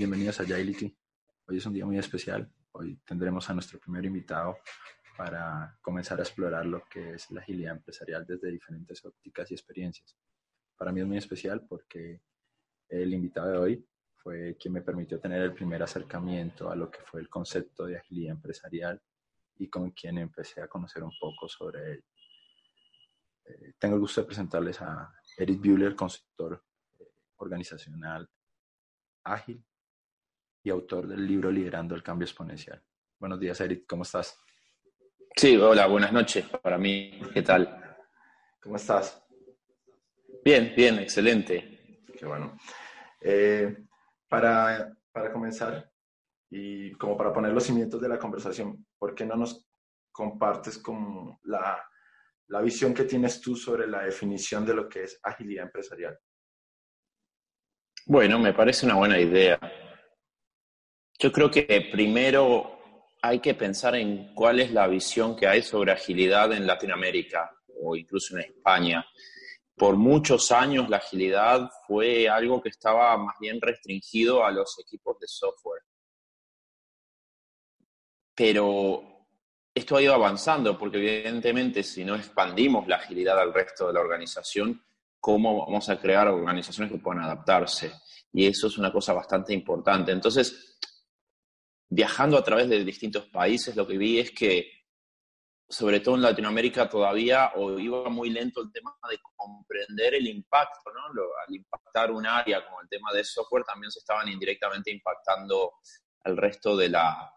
bienvenidos 0.00 0.40
a 0.40 0.44
Agility. 0.44 0.96
Hoy 1.46 1.58
es 1.58 1.66
un 1.66 1.74
día 1.74 1.84
muy 1.84 1.98
especial. 1.98 2.50
Hoy 2.72 2.96
tendremos 3.04 3.50
a 3.50 3.52
nuestro 3.52 3.78
primer 3.78 4.02
invitado 4.06 4.56
para 5.14 5.78
comenzar 5.82 6.18
a 6.18 6.22
explorar 6.22 6.64
lo 6.64 6.84
que 6.88 7.16
es 7.16 7.30
la 7.30 7.42
agilidad 7.42 7.76
empresarial 7.76 8.24
desde 8.24 8.50
diferentes 8.50 9.04
ópticas 9.04 9.50
y 9.50 9.54
experiencias. 9.54 10.16
Para 10.74 10.90
mí 10.90 11.02
es 11.02 11.06
muy 11.06 11.18
especial 11.18 11.66
porque 11.68 12.22
el 12.88 13.12
invitado 13.12 13.50
de 13.50 13.58
hoy 13.58 13.88
fue 14.14 14.56
quien 14.58 14.72
me 14.72 14.80
permitió 14.80 15.20
tener 15.20 15.42
el 15.42 15.52
primer 15.52 15.82
acercamiento 15.82 16.70
a 16.70 16.76
lo 16.76 16.90
que 16.90 17.02
fue 17.02 17.20
el 17.20 17.28
concepto 17.28 17.84
de 17.84 17.98
agilidad 17.98 18.36
empresarial 18.36 19.02
y 19.58 19.68
con 19.68 19.90
quien 19.90 20.16
empecé 20.16 20.62
a 20.62 20.68
conocer 20.68 21.02
un 21.02 21.12
poco 21.20 21.46
sobre 21.46 21.92
él. 21.92 22.04
Eh, 23.44 23.74
tengo 23.78 23.96
el 23.96 24.00
gusto 24.00 24.22
de 24.22 24.28
presentarles 24.28 24.80
a 24.80 25.12
Eric 25.36 25.60
Buehler, 25.60 25.94
consultor 25.94 26.64
eh, 26.98 27.04
organizacional 27.36 28.26
ágil 29.24 29.62
y 30.62 30.70
autor 30.70 31.06
del 31.06 31.26
libro 31.26 31.50
Liderando 31.50 31.94
el 31.94 32.02
Cambio 32.02 32.24
Exponencial. 32.24 32.82
Buenos 33.18 33.40
días, 33.40 33.60
Eric, 33.60 33.84
¿cómo 33.86 34.02
estás? 34.02 34.38
Sí, 35.36 35.56
hola, 35.56 35.86
buenas 35.86 36.12
noches 36.12 36.46
para 36.62 36.76
mí. 36.76 37.20
¿Qué 37.32 37.42
tal? 37.42 37.96
¿Cómo 38.60 38.76
estás? 38.76 39.22
Bien, 40.44 40.72
bien, 40.76 40.98
excelente. 40.98 42.02
Qué 42.18 42.26
bueno. 42.26 42.56
Eh, 43.20 43.84
para, 44.28 44.96
para 45.12 45.32
comenzar, 45.32 45.90
y 46.50 46.92
como 46.92 47.16
para 47.16 47.32
poner 47.32 47.52
los 47.52 47.64
cimientos 47.64 48.00
de 48.00 48.08
la 48.08 48.18
conversación, 48.18 48.86
¿por 48.98 49.14
qué 49.14 49.24
no 49.24 49.36
nos 49.36 49.66
compartes 50.12 50.78
como 50.78 51.40
la, 51.44 51.82
la 52.48 52.60
visión 52.60 52.92
que 52.92 53.04
tienes 53.04 53.40
tú 53.40 53.54
sobre 53.56 53.86
la 53.86 54.02
definición 54.02 54.66
de 54.66 54.74
lo 54.74 54.88
que 54.88 55.04
es 55.04 55.20
agilidad 55.22 55.66
empresarial? 55.66 56.18
Bueno, 58.06 58.38
me 58.38 58.52
parece 58.52 58.86
una 58.86 58.96
buena 58.96 59.18
idea. 59.18 59.58
Yo 61.22 61.30
creo 61.30 61.50
que 61.50 61.90
primero 61.92 62.78
hay 63.20 63.40
que 63.40 63.54
pensar 63.54 63.94
en 63.94 64.34
cuál 64.34 64.58
es 64.58 64.72
la 64.72 64.86
visión 64.86 65.36
que 65.36 65.46
hay 65.46 65.60
sobre 65.60 65.92
agilidad 65.92 66.50
en 66.54 66.66
Latinoamérica 66.66 67.54
o 67.82 67.94
incluso 67.94 68.38
en 68.38 68.44
España. 68.44 69.04
Por 69.76 69.96
muchos 69.96 70.50
años 70.50 70.88
la 70.88 70.96
agilidad 70.96 71.68
fue 71.86 72.26
algo 72.26 72.62
que 72.62 72.70
estaba 72.70 73.18
más 73.18 73.36
bien 73.38 73.60
restringido 73.60 74.42
a 74.42 74.50
los 74.50 74.78
equipos 74.78 75.18
de 75.20 75.26
software. 75.28 75.82
Pero 78.34 79.26
esto 79.74 79.96
ha 79.96 80.02
ido 80.02 80.14
avanzando 80.14 80.78
porque 80.78 80.96
evidentemente 80.96 81.82
si 81.82 82.02
no 82.02 82.16
expandimos 82.16 82.88
la 82.88 82.96
agilidad 82.96 83.38
al 83.38 83.52
resto 83.52 83.88
de 83.88 83.92
la 83.92 84.00
organización, 84.00 84.82
¿cómo 85.18 85.66
vamos 85.66 85.86
a 85.90 86.00
crear 86.00 86.28
organizaciones 86.28 86.90
que 86.90 86.98
puedan 86.98 87.24
adaptarse? 87.24 87.92
Y 88.32 88.46
eso 88.46 88.68
es 88.68 88.78
una 88.78 88.90
cosa 88.90 89.12
bastante 89.12 89.52
importante. 89.52 90.12
Entonces, 90.12 90.69
viajando 91.90 92.38
a 92.38 92.44
través 92.44 92.68
de 92.68 92.84
distintos 92.84 93.26
países, 93.26 93.74
lo 93.74 93.86
que 93.86 93.98
vi 93.98 94.20
es 94.20 94.30
que, 94.30 94.70
sobre 95.68 96.00
todo 96.00 96.14
en 96.14 96.22
Latinoamérica, 96.22 96.88
todavía 96.88 97.52
o 97.56 97.78
iba 97.78 98.08
muy 98.08 98.30
lento 98.30 98.62
el 98.62 98.72
tema 98.72 98.94
de 99.10 99.18
comprender 99.34 100.14
el 100.14 100.26
impacto, 100.28 100.90
¿no? 100.92 101.22
al 101.46 101.54
impactar 101.54 102.12
un 102.12 102.26
área 102.26 102.64
como 102.64 102.80
el 102.80 102.88
tema 102.88 103.12
de 103.12 103.24
software, 103.24 103.64
también 103.64 103.90
se 103.90 103.98
estaban 103.98 104.28
indirectamente 104.28 104.90
impactando 104.90 105.74
al 106.24 106.36
resto 106.36 106.76
de 106.76 106.88
la 106.88 107.32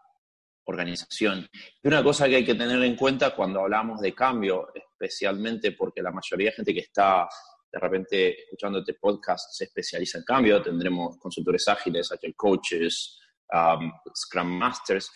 organización. 0.66 1.48
Y 1.82 1.88
una 1.88 2.02
cosa 2.02 2.28
que 2.28 2.36
hay 2.36 2.44
que 2.44 2.54
tener 2.54 2.82
en 2.82 2.96
cuenta 2.96 3.34
cuando 3.34 3.60
hablamos 3.60 4.00
de 4.00 4.14
cambio, 4.14 4.68
especialmente 4.74 5.72
porque 5.72 6.00
la 6.00 6.12
mayoría 6.12 6.50
de 6.50 6.56
gente 6.56 6.74
que 6.74 6.80
está 6.80 7.28
de 7.70 7.80
repente 7.80 8.44
escuchando 8.44 8.78
este 8.78 8.94
podcast 8.94 9.50
se 9.52 9.64
especializa 9.64 10.18
en 10.18 10.24
cambio, 10.24 10.62
tendremos 10.62 11.18
consultores 11.18 11.66
ágiles, 11.66 12.10
agile 12.12 12.34
coaches, 12.34 13.18
um, 13.52 13.92
scrum 14.14 14.58
masters, 14.58 15.10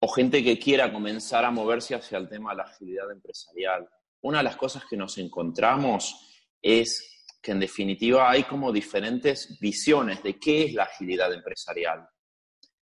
o 0.00 0.08
gente 0.08 0.42
que 0.42 0.58
quiera 0.58 0.92
comenzar 0.92 1.44
a 1.44 1.50
moverse 1.50 1.94
hacia 1.94 2.18
el 2.18 2.28
tema 2.28 2.50
de 2.50 2.58
la 2.58 2.64
agilidad 2.64 3.10
empresarial. 3.10 3.88
Una 4.22 4.38
de 4.38 4.44
las 4.44 4.56
cosas 4.56 4.84
que 4.84 4.96
nos 4.96 5.16
encontramos 5.18 6.14
es 6.60 7.26
que 7.40 7.52
en 7.52 7.60
definitiva 7.60 8.30
hay 8.30 8.44
como 8.44 8.72
diferentes 8.72 9.58
visiones 9.60 10.22
de 10.22 10.38
qué 10.38 10.64
es 10.64 10.74
la 10.74 10.84
agilidad 10.84 11.32
empresarial. 11.32 12.08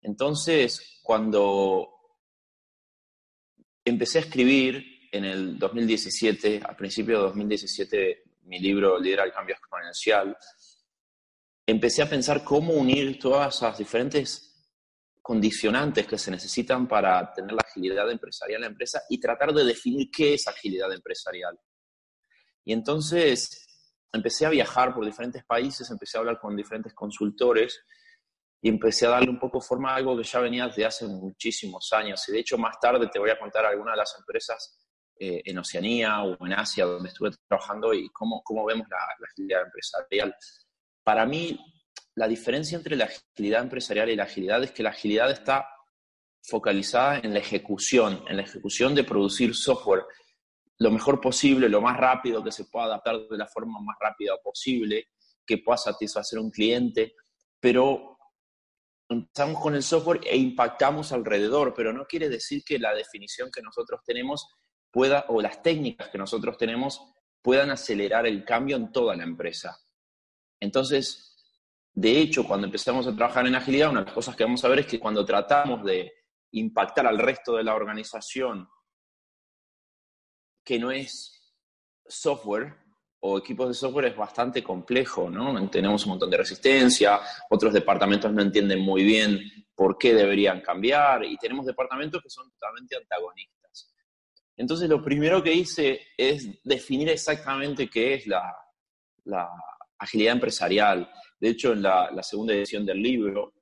Entonces, 0.01 0.99
cuando 1.01 1.89
empecé 3.83 4.19
a 4.19 4.21
escribir 4.21 5.09
en 5.11 5.25
el 5.25 5.57
2017, 5.57 6.61
al 6.63 6.75
principio 6.75 7.17
de 7.17 7.23
2017, 7.23 8.23
mi 8.43 8.59
libro 8.59 8.99
Lidera 8.99 9.23
el 9.23 9.33
Cambio 9.33 9.55
Exponencial, 9.55 10.37
empecé 11.65 12.01
a 12.01 12.09
pensar 12.09 12.43
cómo 12.43 12.73
unir 12.73 13.19
todas 13.19 13.55
esas 13.55 13.77
diferentes 13.77 14.51
condicionantes 15.21 16.05
que 16.05 16.17
se 16.17 16.29
necesitan 16.29 16.87
para 16.87 17.33
tener 17.33 17.53
la 17.53 17.63
agilidad 17.65 18.09
empresarial 18.11 18.57
en 18.57 18.61
la 18.61 18.67
empresa 18.67 19.01
y 19.09 19.19
tratar 19.19 19.53
de 19.53 19.63
definir 19.63 20.09
qué 20.11 20.35
es 20.35 20.47
agilidad 20.47 20.91
empresarial. 20.93 21.59
Y 22.63 22.73
entonces 22.73 23.65
empecé 24.13 24.45
a 24.45 24.49
viajar 24.49 24.93
por 24.93 25.05
diferentes 25.05 25.43
países, 25.43 25.89
empecé 25.89 26.17
a 26.17 26.21
hablar 26.21 26.39
con 26.39 26.55
diferentes 26.55 26.93
consultores 26.93 27.79
y 28.61 28.69
empecé 28.69 29.05
a 29.07 29.09
darle 29.09 29.29
un 29.29 29.39
poco 29.39 29.61
forma 29.61 29.91
a 29.91 29.95
algo 29.95 30.17
que 30.17 30.23
ya 30.23 30.39
venía 30.39 30.67
desde 30.67 30.85
hace 30.85 31.07
muchísimos 31.07 31.91
años. 31.93 32.27
Y 32.27 32.31
de 32.31 32.39
hecho 32.39 32.57
más 32.57 32.79
tarde 32.79 33.07
te 33.11 33.19
voy 33.19 33.29
a 33.29 33.39
contar 33.39 33.65
algunas 33.65 33.93
de 33.93 33.97
las 33.97 34.15
empresas 34.17 34.79
eh, 35.17 35.41
en 35.45 35.57
Oceanía 35.57 36.23
o 36.23 36.45
en 36.45 36.53
Asia, 36.53 36.85
donde 36.85 37.09
estuve 37.09 37.31
trabajando, 37.47 37.93
y 37.93 38.09
cómo, 38.09 38.41
cómo 38.43 38.65
vemos 38.65 38.87
la, 38.89 38.97
agilidad 39.31 39.61
empresarial. 39.63 40.35
Para 41.05 41.27
mí, 41.27 41.57
la 42.15 42.27
diferencia 42.27 42.75
entre 42.75 42.95
la 42.95 43.05
agilidad 43.05 43.61
empresarial 43.61 44.09
y 44.09 44.15
la 44.15 44.23
agilidad 44.23 44.63
es 44.63 44.71
que 44.71 44.81
la 44.81 44.89
agilidad 44.89 45.29
está 45.29 45.69
focalizada 46.41 47.19
en 47.19 47.31
la 47.31 47.39
ejecución, 47.39 48.25
en 48.27 48.37
la 48.37 48.43
ejecución 48.43 48.95
de 48.95 49.03
producir 49.03 49.55
software 49.55 50.03
lo 50.79 50.91
mejor 50.91 51.21
posible, 51.21 51.69
lo 51.69 51.79
más 51.79 51.95
rápido 51.95 52.43
que 52.43 52.51
se 52.51 52.65
pueda 52.65 52.87
adaptar 52.87 53.19
de 53.29 53.37
la 53.37 53.47
forma 53.47 53.79
más 53.79 53.95
rápida 53.99 54.33
posible, 54.43 55.09
que 55.45 55.59
pueda 55.59 55.77
satisfacer 55.77 56.39
a 56.39 56.41
un 56.41 56.49
cliente, 56.49 57.13
pero 57.59 58.17
empezamos 59.07 59.61
con 59.61 59.75
el 59.75 59.83
software 59.83 60.21
e 60.25 60.35
impactamos 60.35 61.11
alrededor, 61.11 61.73
pero 61.73 61.93
no 61.93 62.05
quiere 62.05 62.29
decir 62.29 62.63
que 62.65 62.79
la 62.79 62.93
definición 62.93 63.51
que 63.51 63.61
nosotros 63.61 64.01
tenemos 64.03 64.49
pueda, 64.91 65.25
o 65.29 65.39
las 65.39 65.61
técnicas 65.61 66.09
que 66.09 66.17
nosotros 66.17 66.57
tenemos 66.57 66.99
puedan 67.41 67.69
acelerar 67.69 68.25
el 68.25 68.43
cambio 68.43 68.75
en 68.75 68.91
toda 68.91 69.15
la 69.15 69.23
empresa. 69.23 69.84
Entonces, 70.59 71.35
de 71.93 72.19
hecho, 72.19 72.45
cuando 72.45 72.67
empezamos 72.67 73.07
a 73.07 73.15
trabajar 73.15 73.47
en 73.47 73.55
agilidad, 73.55 73.89
una 73.89 74.01
de 74.01 74.05
las 74.07 74.13
cosas 74.13 74.35
que 74.35 74.43
vamos 74.43 74.63
a 74.63 74.67
ver 74.67 74.79
es 74.79 74.87
que 74.87 74.99
cuando 74.99 75.25
tratamos 75.25 75.83
de 75.83 76.11
impactar 76.51 77.07
al 77.07 77.17
resto 77.17 77.55
de 77.55 77.63
la 77.63 77.75
organización, 77.75 78.67
que 80.63 80.79
no 80.79 80.91
es 80.91 81.53
software 82.07 82.75
o 83.19 83.37
equipos 83.37 83.67
de 83.69 83.73
software, 83.73 84.05
es 84.05 84.17
bastante 84.17 84.63
complejo, 84.63 85.29
¿no? 85.29 85.69
Tenemos 85.69 86.05
un 86.05 86.11
montón 86.11 86.29
de 86.29 86.37
resistencia, 86.37 87.19
otros 87.49 87.73
departamentos 87.73 88.31
no 88.31 88.41
entienden 88.41 88.79
muy 88.79 89.03
bien 89.03 89.39
por 89.73 89.97
qué 89.97 90.13
deberían 90.13 90.61
cambiar 90.61 91.23
y 91.23 91.37
tenemos 91.37 91.65
departamentos 91.65 92.21
que 92.21 92.29
son 92.29 92.49
totalmente 92.51 92.95
antagonistas. 92.95 93.93
Entonces, 94.57 94.89
lo 94.89 95.03
primero 95.03 95.43
que 95.43 95.53
hice 95.53 96.01
es 96.17 96.63
definir 96.63 97.09
exactamente 97.09 97.89
qué 97.89 98.15
es 98.15 98.27
la, 98.27 98.55
agilidad 99.97 100.33
empresarial. 100.33 101.09
De 101.39 101.49
hecho, 101.49 101.73
en 101.73 101.81
la, 101.81 102.11
segunda 102.23 102.53
edición 102.53 102.85
del 102.85 103.01
libro 103.01 103.53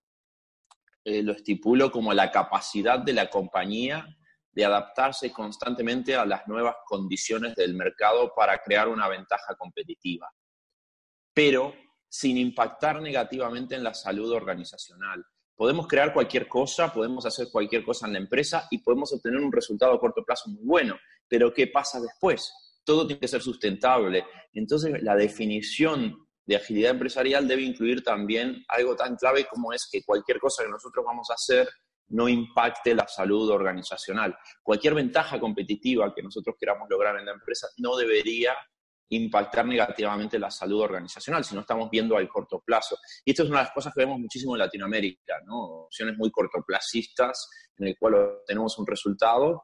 eh, 1.03 1.21
lo 1.21 1.33
estipulo 1.33 1.91
como 1.91 2.13
la 2.13 2.31
capacidad 2.31 2.99
de 2.99 3.13
la 3.13 3.29
compañía 3.29 4.07
de 4.51 4.65
adaptarse 4.65 5.31
constantemente 5.31 6.15
a 6.15 6.25
las 6.25 6.47
nuevas 6.47 6.75
condiciones 6.85 7.55
del 7.55 7.73
mercado 7.73 8.33
para 8.35 8.59
crear 8.59 8.87
una 8.87 9.07
ventaja 9.07 9.55
competitiva, 9.55 10.31
pero 11.33 11.73
sin 12.07 12.37
impactar 12.37 13.01
negativamente 13.01 13.73
en 13.75 13.83
la 13.83 13.93
salud 13.93 14.31
organizacional. 14.31 15.25
Podemos 15.55 15.87
crear 15.87 16.13
cualquier 16.13 16.47
cosa, 16.47 16.93
podemos 16.93 17.25
hacer 17.25 17.47
cualquier 17.51 17.83
cosa 17.83 18.05
en 18.05 18.13
la 18.13 18.19
empresa 18.19 18.67
y 18.69 18.79
podemos 18.79 19.11
obtener 19.13 19.39
un 19.39 19.51
resultado 19.51 19.93
a 19.93 19.99
corto 19.99 20.23
plazo 20.23 20.49
muy 20.49 20.63
bueno, 20.63 20.97
pero 21.27 21.53
¿qué 21.53 21.67
pasa 21.67 21.99
después? 21.99 22.53
Todo 22.83 23.07
tiene 23.07 23.19
que 23.19 23.27
ser 23.27 23.41
sustentable. 23.41 24.25
Entonces, 24.53 25.01
la 25.01 25.15
definición 25.15 26.22
de 26.45 26.55
agilidad 26.55 26.91
empresarial 26.91 27.47
debe 27.47 27.61
incluir 27.61 28.03
también 28.03 28.63
algo 28.67 28.95
tan 28.95 29.15
clave 29.15 29.45
como 29.45 29.71
es 29.73 29.87
que 29.91 30.03
cualquier 30.03 30.39
cosa 30.39 30.63
que 30.63 30.69
nosotros 30.69 31.05
vamos 31.05 31.29
a 31.29 31.35
hacer 31.35 31.69
no 32.09 32.27
impacte 32.27 32.93
la 32.93 33.07
salud 33.07 33.49
organizacional. 33.49 34.37
Cualquier 34.61 34.93
ventaja 34.93 35.39
competitiva 35.39 36.13
que 36.13 36.21
nosotros 36.21 36.55
queramos 36.59 36.87
lograr 36.89 37.17
en 37.17 37.25
la 37.25 37.31
empresa 37.31 37.67
no 37.77 37.95
debería 37.95 38.53
impactar 39.09 39.65
negativamente 39.65 40.39
la 40.39 40.49
salud 40.49 40.81
organizacional, 40.81 41.43
si 41.43 41.53
no 41.55 41.61
estamos 41.61 41.89
viendo 41.89 42.17
al 42.17 42.27
corto 42.27 42.61
plazo. 42.65 42.97
Y 43.23 43.31
esto 43.31 43.43
es 43.43 43.49
una 43.49 43.59
de 43.59 43.65
las 43.65 43.73
cosas 43.73 43.93
que 43.93 44.01
vemos 44.01 44.19
muchísimo 44.19 44.55
en 44.55 44.59
Latinoamérica, 44.59 45.39
¿no? 45.45 45.85
Opciones 45.85 46.17
muy 46.17 46.31
cortoplacistas 46.31 47.49
en 47.77 47.87
el 47.87 47.97
cual 47.97 48.39
tenemos 48.45 48.77
un 48.79 48.87
resultado, 48.87 49.61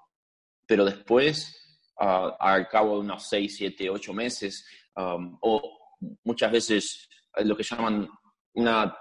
pero 0.68 0.86
después, 0.86 1.82
uh, 2.00 2.32
al 2.40 2.68
cabo 2.68 2.96
de 2.96 3.00
unos 3.02 3.28
6, 3.28 3.56
7, 3.58 3.90
8 3.90 4.14
meses, 4.14 4.66
um, 4.96 5.38
o 5.42 5.79
muchas 6.24 6.52
veces 6.52 7.10
lo 7.38 7.56
que 7.56 7.64
llaman 7.64 8.08
una 8.54 8.96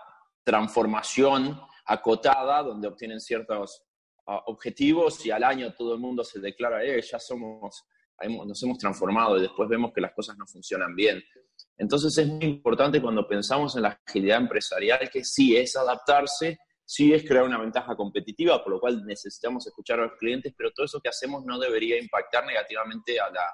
transformación 0.44 1.60
acotada 1.86 2.62
donde 2.62 2.88
obtienen 2.88 3.20
ciertos 3.20 3.82
ah, 4.26 4.42
objetivos 4.46 5.24
y 5.24 5.30
al 5.30 5.44
año 5.44 5.74
todo 5.74 5.94
el 5.94 6.00
mundo 6.00 6.24
se 6.24 6.40
declara, 6.40 6.84
eh, 6.84 7.00
ya 7.02 7.18
somos, 7.18 7.84
nos 8.26 8.62
hemos 8.62 8.78
transformado 8.78 9.38
y 9.38 9.42
después 9.42 9.68
vemos 9.68 9.92
que 9.92 10.00
las 10.00 10.12
cosas 10.12 10.36
no 10.36 10.46
funcionan 10.46 10.94
bien. 10.94 11.22
Entonces 11.76 12.16
es 12.18 12.26
muy 12.26 12.44
importante 12.44 13.00
cuando 13.00 13.26
pensamos 13.26 13.76
en 13.76 13.82
la 13.82 14.00
agilidad 14.06 14.38
empresarial 14.38 15.08
que 15.10 15.24
sí 15.24 15.56
es 15.56 15.76
adaptarse, 15.76 16.58
sí 16.84 17.12
es 17.12 17.26
crear 17.26 17.44
una 17.44 17.58
ventaja 17.58 17.94
competitiva, 17.94 18.62
por 18.62 18.72
lo 18.72 18.80
cual 18.80 19.04
necesitamos 19.04 19.66
escuchar 19.66 20.00
a 20.00 20.06
los 20.06 20.18
clientes, 20.18 20.52
pero 20.56 20.72
todo 20.72 20.86
eso 20.86 21.00
que 21.00 21.08
hacemos 21.08 21.44
no 21.44 21.58
debería 21.58 21.98
impactar 21.98 22.46
negativamente 22.46 23.20
a 23.20 23.30
la, 23.30 23.44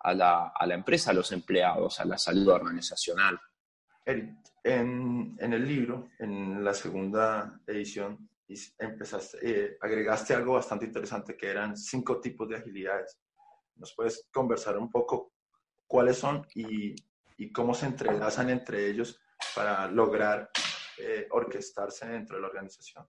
a 0.00 0.14
la, 0.14 0.48
a 0.48 0.66
la 0.66 0.74
empresa, 0.74 1.10
a 1.10 1.14
los 1.14 1.30
empleados, 1.32 2.00
a 2.00 2.04
la 2.04 2.18
salud 2.18 2.48
organizacional. 2.48 3.38
Eric, 4.04 4.34
en, 4.64 5.36
en, 5.38 5.52
el 5.52 5.66
libro, 5.66 6.10
en 6.18 6.64
la 6.64 6.74
segunda 6.74 7.60
edición, 7.66 8.28
empezaste, 8.78 9.38
eh, 9.42 9.78
agregaste 9.80 10.34
algo 10.34 10.54
bastante 10.54 10.86
interesante 10.86 11.36
que 11.36 11.48
eran 11.48 11.76
cinco 11.76 12.20
tipos 12.20 12.48
de 12.48 12.56
agilidades. 12.56 13.18
¿Nos 13.76 13.94
puedes 13.94 14.26
conversar 14.32 14.76
un 14.78 14.90
poco 14.90 15.34
cuáles 15.86 16.18
son 16.18 16.46
y, 16.54 16.94
y 17.36 17.52
cómo 17.52 17.74
se 17.74 17.86
entrelazan 17.86 18.50
entre 18.50 18.88
ellos 18.88 19.20
para 19.54 19.88
lograr 19.88 20.50
eh, 20.98 21.26
orquestarse 21.30 22.06
dentro 22.08 22.36
de 22.36 22.42
la 22.42 22.48
organización? 22.48 23.06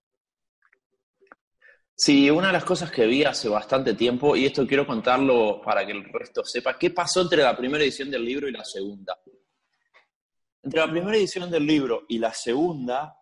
Sí, 2.03 2.31
una 2.31 2.47
de 2.47 2.53
las 2.53 2.63
cosas 2.63 2.89
que 2.89 3.05
vi 3.05 3.23
hace 3.23 3.47
bastante 3.47 3.93
tiempo, 3.93 4.35
y 4.35 4.47
esto 4.47 4.65
quiero 4.65 4.87
contarlo 4.87 5.61
para 5.61 5.85
que 5.85 5.91
el 5.91 6.03
resto 6.05 6.43
sepa, 6.43 6.75
¿qué 6.75 6.89
pasó 6.89 7.21
entre 7.21 7.43
la 7.43 7.55
primera 7.55 7.83
edición 7.83 8.09
del 8.09 8.25
libro 8.25 8.49
y 8.49 8.51
la 8.51 8.65
segunda? 8.65 9.21
Entre 10.63 10.79
la 10.79 10.89
primera 10.89 11.15
edición 11.15 11.51
del 11.51 11.63
libro 11.63 12.05
y 12.09 12.17
la 12.17 12.33
segunda, 12.33 13.15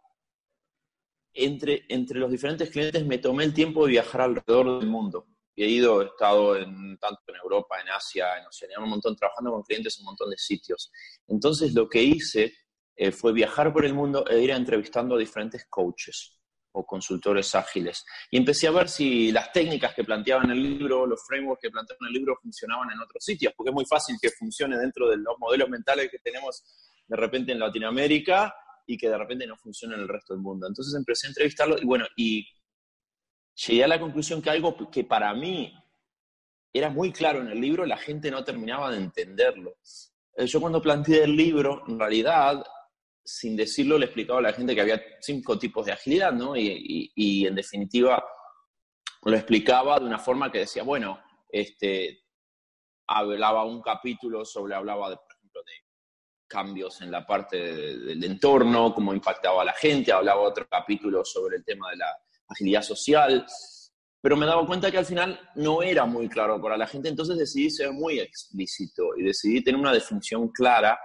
entre, 1.34 1.88
entre 1.90 2.20
los 2.20 2.32
diferentes 2.32 2.70
clientes 2.70 3.06
me 3.06 3.18
tomé 3.18 3.44
el 3.44 3.54
tiempo 3.54 3.84
de 3.84 3.92
viajar 3.92 4.22
alrededor 4.22 4.80
del 4.80 4.88
mundo. 4.88 5.28
he 5.58 5.68
ido, 5.68 6.02
he 6.02 6.06
estado 6.06 6.56
en, 6.56 6.98
tanto 7.00 7.22
en 7.28 7.36
Europa, 7.36 7.82
en 7.82 7.90
Asia, 7.90 8.38
en 8.40 8.46
Oceanía, 8.48 8.80
un 8.80 8.92
montón, 8.92 9.14
trabajando 9.14 9.52
con 9.52 9.64
clientes 9.64 9.98
en 9.98 10.04
un 10.04 10.12
montón 10.12 10.30
de 10.30 10.38
sitios. 10.38 10.90
Entonces 11.28 11.74
lo 11.74 11.90
que 11.90 12.02
hice 12.02 12.54
eh, 12.96 13.12
fue 13.12 13.34
viajar 13.34 13.74
por 13.74 13.84
el 13.84 13.94
mundo 13.94 14.26
e 14.26 14.40
ir 14.40 14.52
entrevistando 14.52 15.16
a 15.16 15.20
diferentes 15.20 15.66
coaches 15.66 16.39
o 16.72 16.86
consultores 16.86 17.54
ágiles. 17.56 18.06
Y 18.32 18.38
empecé 18.38 18.68
a 18.68 18.72
ver 18.72 18.90
si 18.90 19.32
las 19.32 19.52
técnicas 19.52 19.94
que 19.94 20.04
planteaban 20.04 20.46
en 20.46 20.52
el 20.52 20.64
libro, 20.64 21.06
los 21.06 21.26
frameworks 21.26 21.62
que 21.62 21.72
planteaban 21.72 22.02
en 22.02 22.08
el 22.08 22.14
libro 22.14 22.38
funcionaban 22.42 22.92
en 22.92 23.00
otros 23.00 23.24
sitios, 23.24 23.54
porque 23.56 23.70
es 23.70 23.76
muy 23.76 23.86
fácil 23.86 24.16
que 24.22 24.30
funcione 24.30 24.78
dentro 24.78 25.10
de 25.10 25.18
los 25.18 25.38
modelos 25.40 25.70
mentales 25.70 26.10
que 26.10 26.20
tenemos 26.20 26.64
de 27.08 27.16
repente 27.18 27.52
en 27.52 27.60
Latinoamérica 27.60 28.54
y 28.86 28.98
que 28.98 29.10
de 29.10 29.18
repente 29.18 29.48
no 29.48 29.58
funciona 29.58 29.96
en 29.96 30.02
el 30.02 30.08
resto 30.08 30.34
del 30.34 30.42
mundo. 30.42 30.68
Entonces 30.68 30.94
empecé 30.96 31.28
a 31.28 31.30
entrevistarlo 31.30 31.78
y 31.80 31.86
bueno, 31.86 32.06
y 32.16 32.48
llegué 33.68 33.84
a 33.84 33.88
la 33.88 34.00
conclusión 34.00 34.42
que 34.42 34.50
algo 34.50 34.90
que 34.92 35.04
para 35.04 35.34
mí 35.34 35.74
era 36.74 36.90
muy 36.90 37.12
claro 37.12 37.42
en 37.42 37.48
el 37.48 37.60
libro, 37.60 37.86
la 37.86 37.98
gente 37.98 38.30
no 38.30 38.44
terminaba 38.44 38.92
de 38.92 38.98
entenderlo. 38.98 39.78
Eh, 40.36 40.46
yo 40.46 40.62
cuando 40.62 40.82
planteé 40.82 41.24
el 41.24 41.36
libro, 41.36 41.84
en 41.88 42.00
realidad, 42.00 42.64
sin 43.38 43.56
decirlo, 43.56 43.98
le 43.98 44.06
explicaba 44.06 44.40
a 44.40 44.44
la 44.44 44.54
gente 44.54 44.74
que 44.74 44.82
había 44.82 45.02
cinco 45.22 45.58
tipos 45.60 45.86
de 45.86 45.92
agilidad, 45.92 46.32
¿no? 46.32 46.56
Y, 46.56 47.46
en 47.46 47.56
definitiva, 47.56 48.24
lo 49.24 49.36
explicaba 49.36 50.00
de 50.00 50.06
una 50.06 50.18
forma 50.18 50.52
que 50.52 50.60
decía, 50.60 50.84
bueno, 50.84 51.22
este, 51.50 52.24
hablaba 53.08 53.66
un 53.66 53.82
capítulo 53.82 54.44
sobre, 54.46 54.74
hablaba 54.74 55.12
de 55.12 55.18
cambios 56.48 57.02
en 57.02 57.12
la 57.12 57.26
parte 57.26 57.58
del 57.58 58.24
entorno, 58.24 58.94
cómo 58.96 59.14
impactaba 59.14 59.62
a 59.62 59.66
la 59.66 59.74
gente, 59.74 60.12
hablaba 60.12 60.42
otro 60.42 60.68
capítulo 60.68 61.24
sobre 61.24 61.58
el 61.58 61.64
tema 61.64 61.92
de 61.92 61.98
la 61.98 62.18
agilidad 62.48 62.82
social, 62.82 63.46
pero 64.20 64.36
me 64.36 64.48
daba 64.48 64.66
cuenta 64.66 64.90
que 64.90 64.98
al 64.98 65.06
final 65.06 65.40
no 65.56 65.84
era 65.84 66.06
muy 66.06 66.28
claro 66.28 66.60
para 66.60 66.76
la 66.76 66.88
gente, 66.88 67.08
entonces 67.08 67.38
decidí 67.38 67.70
ser 67.70 67.92
muy 67.92 68.20
explícito 68.20 69.16
y 69.16 69.24
decidí 69.24 69.64
tener 69.64 69.80
una 69.80 69.94
definición 69.94 70.50
clara 70.50 71.00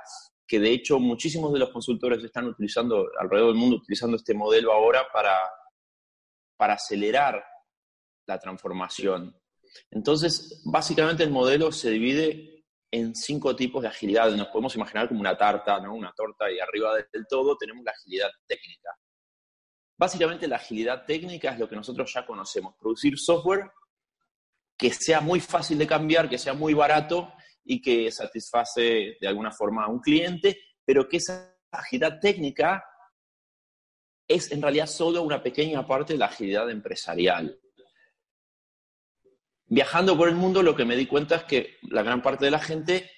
que 0.54 0.60
de 0.60 0.70
hecho 0.70 1.00
muchísimos 1.00 1.52
de 1.52 1.58
los 1.58 1.70
consultores 1.70 2.22
están 2.22 2.46
utilizando 2.46 3.10
alrededor 3.18 3.50
del 3.50 3.58
mundo, 3.60 3.78
utilizando 3.78 4.16
este 4.16 4.34
modelo 4.34 4.72
ahora 4.72 5.04
para, 5.12 5.36
para 6.56 6.74
acelerar 6.74 7.44
la 8.24 8.38
transformación. 8.38 9.36
Entonces, 9.90 10.62
básicamente 10.64 11.24
el 11.24 11.30
modelo 11.30 11.72
se 11.72 11.90
divide 11.90 12.66
en 12.88 13.16
cinco 13.16 13.56
tipos 13.56 13.82
de 13.82 13.88
agilidad. 13.88 14.30
Nos 14.30 14.46
podemos 14.46 14.76
imaginar 14.76 15.08
como 15.08 15.18
una 15.18 15.36
tarta, 15.36 15.80
¿no? 15.80 15.92
una 15.92 16.12
torta, 16.12 16.48
y 16.48 16.60
arriba 16.60 16.94
del 16.94 17.26
todo 17.28 17.56
tenemos 17.56 17.84
la 17.84 17.90
agilidad 17.90 18.30
técnica. 18.46 18.90
Básicamente 19.98 20.46
la 20.46 20.54
agilidad 20.54 21.04
técnica 21.04 21.50
es 21.50 21.58
lo 21.58 21.68
que 21.68 21.74
nosotros 21.74 22.12
ya 22.14 22.24
conocemos, 22.24 22.76
producir 22.78 23.18
software 23.18 23.72
que 24.78 24.92
sea 24.92 25.20
muy 25.20 25.40
fácil 25.40 25.78
de 25.78 25.88
cambiar, 25.88 26.28
que 26.28 26.38
sea 26.38 26.54
muy 26.54 26.74
barato 26.74 27.32
y 27.64 27.80
que 27.80 28.10
satisface 28.10 29.16
de 29.20 29.28
alguna 29.28 29.50
forma 29.50 29.84
a 29.84 29.88
un 29.88 30.00
cliente, 30.00 30.58
pero 30.84 31.08
que 31.08 31.16
esa 31.16 31.56
agilidad 31.70 32.20
técnica 32.20 32.84
es 34.28 34.52
en 34.52 34.62
realidad 34.62 34.86
solo 34.86 35.22
una 35.22 35.42
pequeña 35.42 35.86
parte 35.86 36.14
de 36.14 36.18
la 36.18 36.26
agilidad 36.26 36.70
empresarial. 36.70 37.58
Viajando 39.66 40.16
por 40.16 40.28
el 40.28 40.34
mundo, 40.34 40.62
lo 40.62 40.76
que 40.76 40.84
me 40.84 40.96
di 40.96 41.06
cuenta 41.06 41.36
es 41.36 41.44
que 41.44 41.76
la 41.90 42.02
gran 42.02 42.22
parte 42.22 42.44
de 42.44 42.50
la 42.50 42.60
gente 42.60 43.10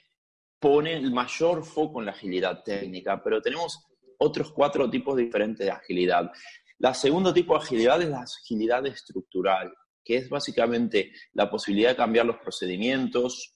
pone 0.58 0.96
el 0.96 1.12
mayor 1.12 1.64
foco 1.64 2.00
en 2.00 2.06
la 2.06 2.12
agilidad 2.12 2.62
técnica, 2.62 3.22
pero 3.22 3.42
tenemos 3.42 3.86
otros 4.18 4.52
cuatro 4.52 4.88
tipos 4.88 5.16
diferentes 5.16 5.66
de 5.66 5.72
agilidad. 5.72 6.30
La 6.78 6.94
segundo 6.94 7.32
tipo 7.32 7.54
de 7.54 7.64
agilidad 7.64 8.00
es 8.00 8.08
la 8.08 8.22
agilidad 8.22 8.86
estructural, 8.86 9.72
que 10.04 10.16
es 10.16 10.28
básicamente 10.28 11.12
la 11.32 11.50
posibilidad 11.50 11.90
de 11.90 11.96
cambiar 11.96 12.26
los 12.26 12.36
procedimientos 12.36 13.55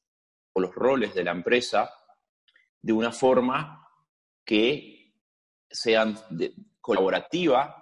los 0.61 0.75
roles 0.75 1.15
de 1.15 1.25
la 1.25 1.33
empresa 1.33 1.93
de 2.81 2.93
una 2.93 3.13
forma 3.13 3.87
que 4.45 5.15
sean 5.71 6.19
colaborativa 6.81 7.81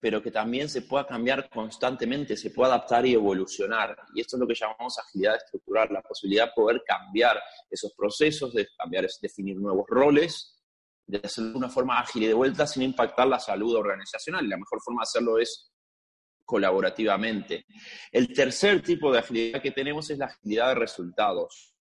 pero 0.00 0.22
que 0.22 0.30
también 0.30 0.68
se 0.68 0.82
pueda 0.82 1.06
cambiar 1.06 1.50
constantemente, 1.50 2.36
se 2.36 2.50
pueda 2.50 2.74
adaptar 2.74 3.04
y 3.04 3.12
evolucionar. 3.12 3.94
Y 4.14 4.22
esto 4.22 4.36
es 4.36 4.40
lo 4.40 4.46
que 4.46 4.54
llamamos 4.54 4.98
agilidad 4.98 5.36
estructural, 5.36 5.88
la 5.92 6.00
posibilidad 6.00 6.46
de 6.46 6.52
poder 6.54 6.82
cambiar 6.86 7.40
esos 7.70 7.92
procesos, 7.92 8.54
de 8.54 8.66
cambiar, 8.78 9.06
definir 9.20 9.56
nuevos 9.56 9.84
roles, 9.88 10.58
de 11.06 11.20
hacerlo 11.22 11.50
de 11.50 11.58
una 11.58 11.68
forma 11.68 12.00
ágil 12.00 12.22
y 12.22 12.26
de 12.28 12.34
vuelta 12.34 12.66
sin 12.66 12.82
impactar 12.82 13.28
la 13.28 13.38
salud 13.38 13.74
organizacional. 13.74 14.48
La 14.48 14.56
mejor 14.56 14.80
forma 14.80 15.02
de 15.02 15.04
hacerlo 15.04 15.38
es 15.38 15.70
colaborativamente. 16.46 17.66
El 18.10 18.32
tercer 18.32 18.82
tipo 18.82 19.12
de 19.12 19.18
agilidad 19.18 19.60
que 19.60 19.70
tenemos 19.70 20.08
es 20.08 20.16
la 20.16 20.26
agilidad 20.26 20.68
de 20.68 20.74
resultados, 20.76 21.74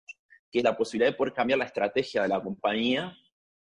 que 0.56 0.60
es 0.60 0.64
la 0.64 0.74
posibilidad 0.74 1.10
de 1.10 1.16
poder 1.18 1.34
cambiar 1.34 1.58
la 1.58 1.66
estrategia 1.66 2.22
de 2.22 2.28
la 2.28 2.42
compañía 2.42 3.14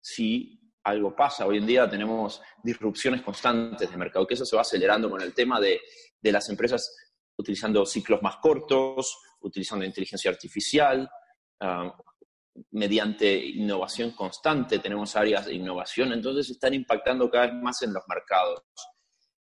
si 0.00 0.61
algo 0.82 1.14
pasa. 1.14 1.47
Hoy 1.47 1.59
en 1.59 1.66
día 1.66 1.88
tenemos 1.88 2.42
disrupciones 2.64 3.23
constantes 3.23 3.88
de 3.88 3.97
mercado, 3.97 4.26
que 4.26 4.35
eso 4.35 4.44
se 4.44 4.56
va 4.56 4.62
acelerando 4.62 5.09
con 5.09 5.23
el 5.23 5.32
tema 5.32 5.61
de, 5.61 5.80
las 6.20 6.49
empresas 6.49 6.92
utilizando 7.37 7.87
ciclos 7.87 8.20
más 8.23 8.38
cortos, 8.38 9.20
utilizando 9.40 9.85
inteligencia 9.85 10.32
artificial, 10.32 11.09
ah, 11.61 11.97
mediante 12.73 13.37
innovación 13.37 14.11
constante, 14.11 14.80
tenemos 14.80 15.14
áreas 15.14 15.47
de 15.47 15.54
innovación, 15.54 16.12
entonces 16.12 16.50
están 16.50 16.75
impactando 16.75 17.30
cada 17.30 17.47
vez 17.47 17.54
más 17.54 17.82
en 17.82 17.92
los 17.92 18.02
mercados. 18.09 18.64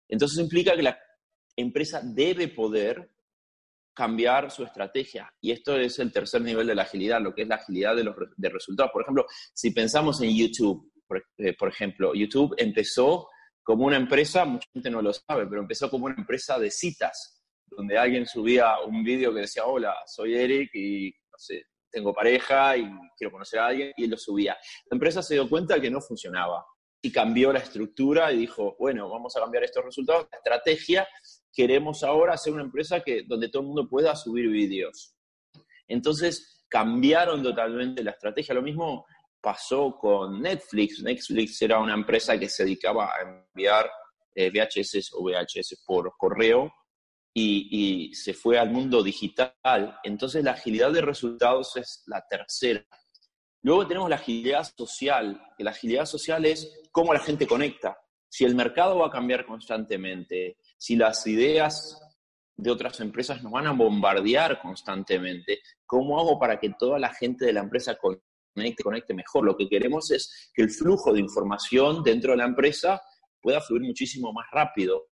Entonces 0.07 0.39
implica 0.39 0.77
que 0.77 0.83
la 0.83 0.97
empresa 1.57 1.99
debe 2.01 2.47
poder 2.47 3.11
cambiar 3.93 4.51
su 4.51 4.63
estrategia. 4.63 5.31
Y 5.41 5.51
esto 5.51 5.77
es 5.77 5.99
el 5.99 6.11
tercer 6.11 6.41
nivel 6.41 6.67
de 6.67 6.75
la 6.75 6.83
agilidad, 6.83 7.21
lo 7.21 7.33
que 7.33 7.43
es 7.43 7.47
la 7.47 7.55
agilidad 7.55 7.95
de 7.95 8.03
los 8.03 8.15
de 8.35 8.49
resultados. 8.49 8.91
Por 8.91 9.03
ejemplo, 9.03 9.25
si 9.53 9.71
pensamos 9.71 10.21
en 10.21 10.35
YouTube, 10.35 10.91
eh, 11.37 11.53
por, 11.53 11.69
ejemplo, 11.69 12.13
YouTube 12.13 12.55
empezó 12.57 13.27
como 13.61 13.85
una 13.85 13.97
empresa, 13.97 14.45
mucha 14.45 14.67
gente 14.73 14.89
no 14.89 15.01
lo 15.01 15.13
sabe, 15.13 15.47
pero 15.47 15.61
empezó 15.61 15.89
como 15.89 16.05
una 16.05 16.15
empresa 16.17 16.59
de 16.59 16.71
citas, 16.71 17.43
donde 17.65 17.97
alguien 17.97 18.25
subía 18.25 18.79
un 18.85 19.03
vídeo 19.03 19.33
que 19.33 19.41
decía, 19.41 19.65
hola, 19.65 19.95
soy 20.05 20.35
Eric 20.35 20.71
y, 20.73 21.11
no 21.31 21.37
sé, 21.37 21.65
tengo 21.89 22.13
pareja 22.13 22.75
y 22.75 22.89
quiero 23.15 23.31
conocer 23.31 23.59
a 23.59 23.67
alguien, 23.67 23.93
y 23.95 24.05
él 24.05 24.11
lo 24.11 24.17
subía. 24.17 24.57
La 24.89 24.95
empresa 24.95 25.21
se 25.21 25.35
dio 25.35 25.47
cuenta 25.47 25.79
que 25.79 25.91
no 25.91 26.01
funcionaba 26.01 26.65
y 27.01 27.11
cambió 27.11 27.51
la 27.51 27.59
estructura 27.59 28.31
y 28.31 28.37
dijo, 28.37 28.75
bueno, 28.79 29.09
vamos 29.09 29.35
a 29.35 29.41
cambiar 29.41 29.63
estos 29.63 29.83
resultados, 29.83 30.27
la 30.31 30.37
estrategia, 30.37 31.07
queremos 31.53 32.03
ahora 32.03 32.35
ser 32.37 32.53
una 32.53 32.63
empresa 32.63 33.01
que, 33.01 33.23
donde 33.23 33.49
todo 33.49 33.61
el 33.61 33.67
mundo 33.67 33.87
pueda 33.87 34.15
subir 34.15 34.49
vídeos. 34.49 35.15
Entonces, 35.87 36.65
cambiaron 36.67 37.43
totalmente 37.43 38.03
la 38.03 38.11
estrategia. 38.11 38.55
Lo 38.55 38.63
mismo 38.63 39.05
pasó 39.39 39.95
con 39.95 40.41
Netflix. 40.41 41.03
Netflix 41.03 41.61
era 41.61 41.79
una 41.79 41.93
empresa 41.93 42.39
que 42.39 42.49
se 42.49 42.63
dedicaba 42.63 43.11
a 43.13 43.21
enviar 43.21 43.91
eh, 44.33 44.49
VHS 44.49 45.13
o 45.13 45.23
VHS 45.23 45.83
por 45.85 46.13
correo 46.17 46.73
y, 47.31 48.07
y, 48.09 48.15
se 48.15 48.33
fue 48.33 48.57
al 48.57 48.71
mundo 48.71 49.03
digital. 49.03 49.53
Entonces 50.03 50.43
la 50.43 50.51
agilidad 50.51 50.91
de 50.91 51.01
resultados 51.01 51.77
es 51.77 52.03
la 52.07 52.25
tercera. 52.27 52.83
Luego 53.61 53.85
tenemos 53.85 54.09
la 54.09 54.15
agilidad 54.15 54.63
social, 54.75 55.41
que 55.57 55.63
la 55.63 55.71
agilidad 55.71 56.05
social 56.05 56.45
es 56.45 56.81
cómo 56.91 57.13
la 57.13 57.19
gente 57.19 57.45
conecta. 57.45 57.97
Si 58.29 58.45
el 58.45 58.55
mercado 58.55 58.97
va 58.97 59.07
a 59.07 59.11
cambiar 59.11 59.45
constantemente, 59.45 60.57
si 60.83 60.97
las 60.97 61.25
ideas 61.27 61.97
de 62.57 62.69
otras 62.69 62.99
empresas 62.99 63.41
nos 63.41 63.53
van 63.53 63.67
a 63.67 63.71
bombardear 63.71 64.59
constantemente, 64.61 65.61
¿cómo 65.85 66.19
hago 66.19 66.37
para 66.37 66.59
que 66.59 66.71
toda 66.77 66.99
la 66.99 67.13
gente 67.13 67.45
de 67.45 67.53
la 67.53 67.61
empresa 67.61 67.95
conecte, 67.95 68.83
conecte 68.83 69.13
mejor? 69.13 69.45
Lo 69.45 69.55
que 69.55 69.69
queremos 69.69 70.11
es 70.11 70.51
que 70.53 70.61
el 70.61 70.69
flujo 70.69 71.13
de 71.13 71.21
información 71.21 72.03
dentro 72.03 72.31
de 72.31 72.39
la 72.39 72.43
empresa 72.43 73.01
pueda 73.41 73.61
fluir 73.61 73.83
muchísimo 73.83 74.33
más 74.33 74.45
rápido. 74.51 75.05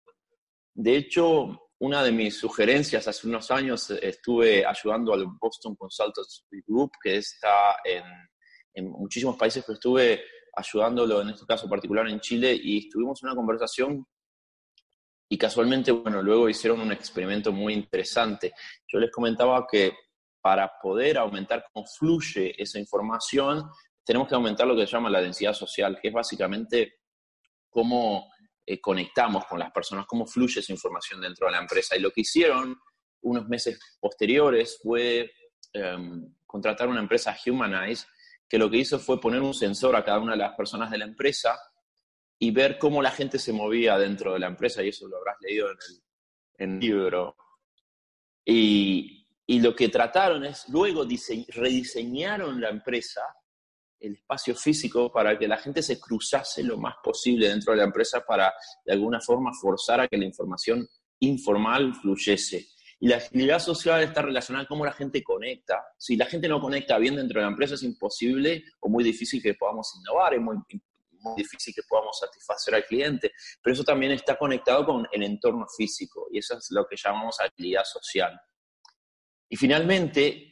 De 0.73 0.97
hecho, 0.97 1.69
una 1.79 2.03
de 2.03 2.11
mis 2.11 2.37
sugerencias 2.37 3.07
hace 3.07 3.25
unos 3.29 3.49
años 3.49 3.91
estuve 3.91 4.65
ayudando 4.65 5.13
al 5.13 5.25
Boston 5.39 5.77
Consultants 5.77 6.47
Group, 6.67 6.91
que 7.01 7.15
está 7.15 7.77
en, 7.85 8.03
en 8.73 8.91
muchísimos 8.91 9.37
países, 9.37 9.63
pero 9.65 9.75
estuve 9.75 10.21
ayudándolo 10.53 11.21
en 11.21 11.29
este 11.29 11.45
caso 11.45 11.69
particular 11.69 12.09
en 12.09 12.19
Chile 12.19 12.59
y 12.61 12.79
estuvimos 12.79 13.23
en 13.23 13.29
una 13.29 13.37
conversación 13.37 14.05
y 15.31 15.37
casualmente, 15.37 15.93
bueno, 15.93 16.21
luego 16.21 16.49
hicieron 16.49 16.81
un 16.81 16.91
experimento 16.91 17.53
muy 17.53 17.73
interesante. 17.73 18.51
Yo 18.85 18.99
les 18.99 19.09
comentaba 19.09 19.65
que 19.65 19.93
para 20.41 20.69
poder 20.83 21.17
aumentar 21.17 21.63
cómo 21.71 21.87
fluye 21.87 22.53
esa 22.61 22.77
información, 22.77 23.69
tenemos 24.03 24.27
que 24.27 24.35
aumentar 24.35 24.67
lo 24.67 24.75
que 24.75 24.85
se 24.85 24.91
llama 24.91 25.09
la 25.09 25.21
densidad 25.21 25.53
social, 25.53 25.97
que 26.01 26.09
es 26.09 26.13
básicamente 26.13 26.95
cómo 27.69 28.29
eh, 28.65 28.81
conectamos 28.81 29.45
con 29.45 29.57
las 29.57 29.71
personas, 29.71 30.05
cómo 30.05 30.25
fluye 30.25 30.59
esa 30.59 30.73
información 30.73 31.21
dentro 31.21 31.47
de 31.47 31.53
la 31.53 31.59
empresa. 31.59 31.95
Y 31.95 32.01
lo 32.01 32.11
que 32.11 32.21
hicieron 32.21 32.77
unos 33.21 33.47
meses 33.47 33.79
posteriores 34.01 34.79
fue 34.83 35.31
em, 35.71 36.35
contratar 36.45 36.89
una 36.89 36.99
empresa 36.99 37.37
Humanize, 37.47 38.05
que 38.49 38.57
lo 38.57 38.69
que 38.69 38.79
hizo 38.79 38.99
fue 38.99 39.21
poner 39.21 39.41
un 39.41 39.53
sensor 39.53 39.95
a 39.95 40.03
cada 40.03 40.19
una 40.19 40.33
de 40.33 40.39
las 40.39 40.55
personas 40.57 40.91
de 40.91 40.97
la 40.97 41.05
empresa 41.05 41.57
y 42.43 42.49
ver 42.49 42.79
cómo 42.79 43.03
la 43.03 43.11
gente 43.11 43.37
se 43.37 43.53
movía 43.53 43.99
dentro 43.99 44.33
de 44.33 44.39
la 44.39 44.47
empresa, 44.47 44.81
y 44.81 44.89
eso 44.89 45.07
lo 45.07 45.17
habrás 45.17 45.35
leído 45.41 45.67
en 46.57 46.73
el, 46.73 46.79
libro. 46.79 47.35
Y, 48.43 49.27
lo 49.59 49.75
que 49.75 49.89
trataron 49.89 50.45
es, 50.45 50.67
luego 50.69 51.05
rediseñaron 51.49 52.59
la 52.59 52.69
empresa, 52.69 53.21
el 53.99 54.15
espacio 54.15 54.55
físico, 54.55 55.11
para 55.11 55.37
que 55.37 55.47
la 55.47 55.57
gente 55.57 55.83
se 55.83 55.99
cruzase 55.99 56.63
lo 56.63 56.77
más 56.77 56.95
posible 57.03 57.47
dentro 57.47 57.73
de 57.73 57.77
la 57.77 57.83
empresa 57.83 58.25
para, 58.25 58.51
de 58.85 58.93
alguna 58.93 59.21
forma, 59.21 59.51
forzar 59.53 59.99
a 59.99 60.07
que 60.07 60.17
la 60.17 60.25
información 60.25 60.87
informal 61.19 61.93
fluyese. 61.93 62.69
Y 62.99 63.07
la 63.07 63.17
agilidad 63.17 63.59
social 63.59 64.01
está 64.01 64.23
relacionada 64.23 64.65
con 64.65 64.77
cómo 64.77 64.85
la 64.85 64.93
gente 64.93 65.21
conecta. 65.21 65.79
Si 65.95 66.15
la 66.15 66.25
gente 66.25 66.47
no 66.47 66.59
conecta 66.59 66.97
bien 66.97 67.17
dentro 67.17 67.39
de 67.39 67.45
la 67.45 67.51
empresa, 67.51 67.75
es 67.75 67.83
imposible 67.83 68.63
o 68.79 68.89
muy 68.89 69.03
difícil 69.03 69.43
que 69.43 69.53
podamos 69.53 69.93
innovar, 69.99 70.33
es 70.33 70.41
muy 70.41 70.57
muy 71.21 71.35
difícil 71.35 71.73
que 71.73 71.83
podamos 71.87 72.17
satisfacer 72.19 72.75
al 72.75 72.85
cliente, 72.85 73.31
pero 73.61 73.73
eso 73.73 73.83
también 73.83 74.11
está 74.11 74.37
conectado 74.37 74.85
con 74.85 75.07
el 75.11 75.23
entorno 75.23 75.65
físico 75.77 76.27
y 76.31 76.39
eso 76.39 76.57
es 76.57 76.67
lo 76.71 76.85
que 76.85 76.95
llamamos 76.95 77.39
agilidad 77.39 77.83
social. 77.85 78.39
Y 79.49 79.55
finalmente, 79.57 80.51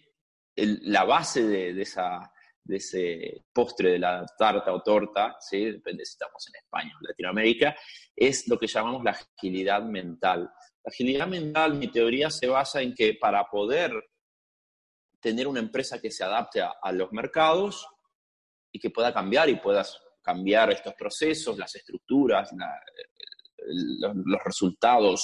la 0.55 1.05
base 1.05 1.43
de, 1.43 1.81
esa, 1.81 2.31
de 2.63 2.77
ese 2.77 3.45
postre 3.53 3.91
de 3.91 3.99
la 3.99 4.25
tarta 4.37 4.73
o 4.73 4.81
torta, 4.81 5.37
¿sí? 5.39 5.71
depende 5.71 6.05
si 6.05 6.11
estamos 6.11 6.45
en 6.49 6.59
España 6.61 6.91
o 6.99 7.07
Latinoamérica, 7.07 7.75
es 8.15 8.47
lo 8.47 8.57
que 8.59 8.67
llamamos 8.67 9.03
la 9.03 9.11
agilidad 9.11 9.83
mental. 9.83 10.51
La 10.83 10.89
agilidad 10.89 11.27
mental, 11.27 11.75
mi 11.75 11.89
teoría 11.89 12.29
se 12.29 12.47
basa 12.47 12.81
en 12.81 12.93
que 12.93 13.13
para 13.13 13.45
poder 13.45 13.91
tener 15.21 15.47
una 15.47 15.59
empresa 15.59 16.01
que 16.01 16.11
se 16.11 16.23
adapte 16.23 16.61
a, 16.61 16.73
a 16.81 16.91
los 16.91 17.11
mercados 17.11 17.87
y 18.71 18.79
que 18.79 18.89
pueda 18.89 19.13
cambiar 19.13 19.49
y 19.49 19.55
puedas 19.55 20.01
cambiar 20.29 20.71
estos 20.71 20.93
procesos, 20.93 21.57
las 21.57 21.75
estructuras, 21.75 22.51
los, 24.25 24.43
resultados, 24.45 25.23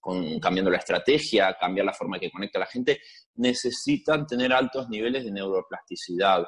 con, 0.00 0.40
cambiando 0.40 0.70
la 0.70 0.78
estrategia, 0.78 1.54
cambiar 1.60 1.84
la 1.84 1.92
forma 1.92 2.18
que 2.18 2.30
conecta 2.30 2.58
a 2.58 2.60
la 2.60 2.66
gente, 2.66 3.00
necesitan 3.34 4.26
tener 4.26 4.52
altos 4.52 4.88
niveles 4.88 5.24
de 5.24 5.30
neuroplasticidad. 5.30 6.46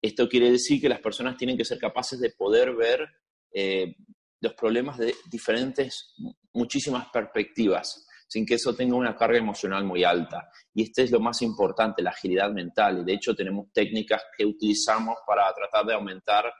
Esto 0.00 0.28
quiere 0.28 0.50
decir 0.50 0.80
que 0.80 0.88
las 0.88 1.00
personas 1.00 1.36
tienen 1.36 1.58
que 1.58 1.64
ser 1.64 1.78
capaces 1.78 2.18
de 2.20 2.30
poder 2.30 2.74
ver 2.74 3.06
eh, 3.52 3.96
los 4.40 4.54
problemas 4.54 4.96
de 4.96 5.14
diferentes, 5.30 6.14
muchísimas 6.54 7.10
perspectivas, 7.10 8.06
sin 8.26 8.46
que 8.46 8.54
eso 8.54 8.74
tenga 8.74 8.96
una 8.96 9.14
carga 9.14 9.36
emocional 9.36 9.84
muy 9.84 10.04
alta. 10.04 10.48
Y 10.72 10.84
este 10.84 11.02
es 11.02 11.10
lo 11.10 11.20
más 11.20 11.42
importante, 11.42 12.02
la 12.02 12.10
agilidad 12.10 12.50
mental. 12.50 13.00
Y 13.00 13.04
de 13.04 13.12
hecho 13.12 13.34
tenemos 13.34 13.66
técnicas 13.74 14.22
que 14.36 14.46
utilizamos 14.46 15.16
para 15.26 15.52
tratar 15.52 15.84
de 15.84 15.92
aumentar 15.92 16.50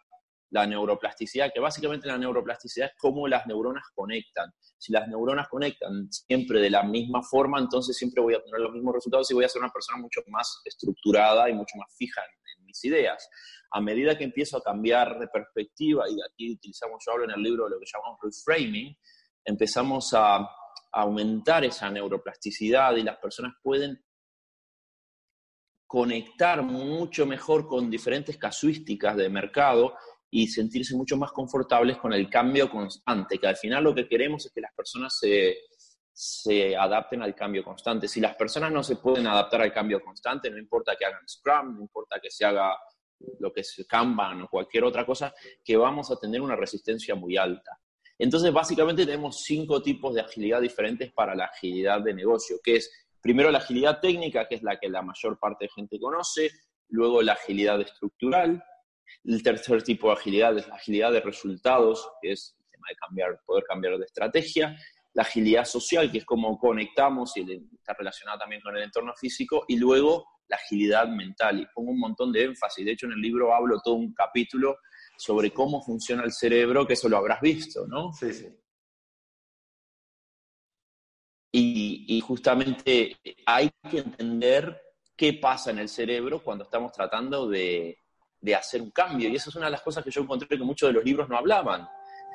la 0.53 0.67
neuroplasticidad, 0.67 1.51
que 1.53 1.61
básicamente 1.61 2.07
la 2.07 2.19
neuroplasticidad 2.19 2.89
es 2.89 2.95
cómo 2.99 3.27
las 3.27 3.47
neuronas 3.47 3.85
conectan. 3.95 4.53
Si 4.77 4.93
las 4.93 5.09
neuronas 5.09 5.49
conectan 5.49 6.13
siempre 6.13 6.61
de 6.61 6.69
la 6.69 6.83
misma 6.83 7.23
forma, 7.23 7.59
entonces 7.59 7.97
siempre 7.97 8.23
voy 8.23 8.35
a 8.35 8.43
tener 8.43 8.61
los 8.61 8.73
mismos 8.73 8.95
resultados 8.95 9.31
y 9.31 9.35
voy 9.35 9.45
a 9.45 9.49
ser 9.49 9.63
una 9.63 9.73
persona 9.73 9.99
mucho 9.99 10.21
más 10.29 10.61
estructurada 10.67 11.49
y 11.49 11.55
mucho 11.55 11.77
más 11.79 11.95
fija 11.97 12.21
en, 12.21 12.67
mis 12.67 12.85
ideas. 12.85 13.29
A 13.71 13.81
medida 13.81 14.17
que 14.17 14.25
empiezo 14.25 14.59
a 14.59 14.63
cambiar 14.63 15.19
de 15.19 15.27
perspectiva, 15.29 16.05
y 16.09 16.17
aquí 16.31 16.55
utilizamos, 16.55 17.03
yo 17.05 17.13
hablo 17.13 17.25
en 17.25 17.31
el 17.31 17.43
libro 17.43 17.65
de 17.65 17.71
lo 17.71 17.81
que 17.81 17.87
llamamos 17.91 18.19
reframing, 18.23 18.97
empezamos 19.45 20.13
a 20.13 20.49
aumentar 20.93 21.65
esa 21.65 21.91
neuroplasticidad 21.91 22.95
y 22.97 23.03
las 23.03 23.17
personas 23.17 23.55
pueden 23.63 24.03
conectar 25.87 26.63
mucho 26.63 27.27
mejor 27.27 27.67
con 27.67 27.91
diferentes 27.91 28.39
casuísticas 28.39 29.15
de 29.17 29.29
mercado 29.29 29.95
y 30.35 30.49
sentirse 30.49 30.97
mucho 30.97 31.19
más 31.19 31.31
confortables 31.31 31.99
con 31.99 32.15
el 32.15 32.31
cambio 32.31 32.71
constante, 32.71 33.39
que 33.39 33.47
al 33.47 33.57
final 33.57 33.85
lo 33.85 33.95
que 33.95 34.09
queremos 34.09 34.47
es 34.47 34.53
que 34.53 34.63
las 34.63 34.73
personas 34.75 35.19
se, 35.19 35.59
se 36.11 36.75
adapten 36.75 37.21
al 37.21 37.35
cambio 37.35 37.63
constante. 37.63 38.09
Si 38.09 38.19
las 38.19 38.35
personas 38.35 38.73
no 38.73 38.83
se 38.83 38.97
pueden 38.97 39.27
adaptar 39.27 39.61
al 39.61 39.75
cambio 39.75 40.01
constante, 40.01 40.51
no 40.51 40.57
importa 40.57 40.97
que 40.99 41.05
hagan 41.05 41.29
Scrum, 41.29 41.77
no 41.77 41.83
importa 41.83 42.19
que 42.19 42.31
se 42.31 42.47
haga 42.47 42.75
lo 43.41 43.53
que 43.53 43.61
es 43.61 43.85
Kanban 43.87 44.41
o 44.41 44.49
cualquier 44.49 44.85
otra 44.85 45.05
cosa, 45.05 45.35
que 45.63 45.77
vamos 45.77 46.11
a 46.11 46.17
tener 46.17 46.41
una 46.41 46.57
resistencia 46.57 47.15
muy 47.15 47.37
alta. 47.37 47.79
Entonces, 48.19 48.51
básicamente 48.55 49.05
tenemos 49.05 49.43
cinco 49.43 49.83
tipos 49.83 50.15
de 50.15 50.23
agilidad 50.23 50.63
diferentes 50.63 51.13
para 51.13 51.35
la 51.35 51.45
agilidad 51.45 52.01
de 52.01 52.15
negocio, 52.15 52.57
que 52.65 52.77
es 52.77 52.91
primero 53.21 53.51
la 53.51 53.59
agilidad 53.59 54.01
técnica, 54.01 54.49
que 54.49 54.55
es 54.55 54.63
la 54.63 54.81
que 54.81 54.89
la 54.89 55.03
mayor 55.03 55.39
parte 55.39 55.67
de 55.67 55.73
gente 55.75 56.01
conoce, 56.01 56.51
luego 56.89 57.21
la 57.21 57.35
agilidad 57.35 57.79
estructural, 57.83 58.65
el 59.25 59.43
tercer 59.43 59.83
tipo 59.83 60.09
de 60.09 60.15
agilidad 60.15 60.57
es 60.59 60.69
la 60.69 60.75
agilidad 60.75 61.13
de 61.13 61.21
resultados, 61.21 62.09
que 62.21 62.33
es 62.33 62.57
el 62.59 62.71
tema 62.71 62.87
de 62.89 62.97
cambiar, 62.97 63.41
poder 63.45 63.65
cambiar 63.65 63.99
de 63.99 64.05
estrategia. 64.05 64.77
La 65.15 65.23
agilidad 65.23 65.65
social, 65.65 66.11
que 66.11 66.19
es 66.19 66.25
cómo 66.25 66.59
conectamos 66.59 67.37
y 67.37 67.43
está 67.79 67.95
relacionada 67.99 68.39
también 68.39 68.63
con 68.63 68.77
el 68.77 68.83
entorno 68.83 69.13
físico. 69.15 69.65
Y 69.69 69.77
luego 69.77 70.25
la 70.49 70.57
agilidad 70.57 71.09
mental. 71.09 71.61
Y 71.61 71.67
pongo 71.75 71.91
un 71.91 71.99
montón 71.99 72.33
de 72.33 72.45
énfasis. 72.45 72.85
De 72.85 72.93
hecho, 72.93 73.07
en 73.07 73.13
el 73.13 73.21
libro 73.21 73.55
hablo 73.55 73.81
todo 73.83 73.95
un 73.95 74.13
capítulo 74.13 74.79
sobre 75.17 75.51
cómo 75.51 75.83
funciona 75.83 76.25
el 76.25 76.33
cerebro, 76.33 76.87
que 76.87 76.95
eso 76.95 77.09
lo 77.09 77.17
habrás 77.17 77.41
visto, 77.41 77.87
¿no? 77.87 78.13
Sí, 78.13 78.33
sí. 78.33 78.47
Y, 81.55 82.07
y, 82.09 82.21
justamente 82.21 83.19
hay 83.45 83.71
que 83.91 83.99
entender 83.99 84.81
qué 85.15 85.35
pasa 85.35 85.71
en 85.71 85.81
el 85.81 85.89
cerebro 85.91 86.43
cuando 86.43 86.65
estamos 86.65 86.93
tratando 86.93 87.47
de, 87.47 88.02
de 88.43 88.55
hacer 88.55 88.83
un 88.83 88.91
cambio. 88.91 89.31
Y 89.31 89.37
eso 89.37 89.49
es 89.49 89.57
una 89.57 89.67
de 89.67 89.73
las 89.73 89.83
cosas 89.83 90.05
que 90.05 90.11
yo 90.11 90.21
encontré 90.21 90.49
que 90.49 90.65
muchos 90.65 90.89
de 90.89 90.93
los 90.93 91.05
libros 91.05 91.29
no 91.29 91.39
hablaban. 91.39 91.89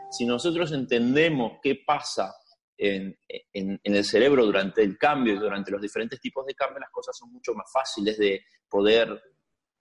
Si 0.10 0.26
nosotros 0.26 0.72
entendemos 0.72 1.60
qué 1.62 1.84
pasa 1.86 2.34
en, 2.78 3.18
el 3.84 4.06
cerebro 4.06 4.46
durante 4.46 4.82
el 4.82 4.98
cambio 4.98 5.34
y 5.34 5.38
durante 5.38 5.72
los 5.72 5.82
diferentes 5.82 6.20
tipos 6.20 6.46
de 6.46 6.56
cambio, 6.56 6.80
las 6.80 6.92
cosas 6.92 7.16
son 7.18 7.32
mucho 7.32 7.54
más 7.54 7.70
fáciles 7.72 8.18
de 8.18 8.46
poder 8.70 9.22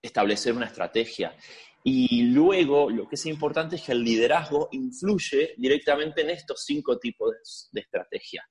establecer 0.03 0.53
una 0.53 0.67
estrategia. 0.67 1.37
Y 1.85 2.25
luego, 2.33 2.91
lo 2.91 3.09
que 3.09 3.15
es 3.15 3.27
importante 3.27 3.77
es 3.77 3.83
que 3.83 3.93
el 3.93 4.03
liderazgo 4.03 4.69
influye 4.73 5.55
directamente 5.57 6.23
en 6.23 6.31
estos 6.31 6.65
cinco 6.65 6.99
tipos 6.99 7.31
de, 7.71 7.81
estrategia. 7.81 8.45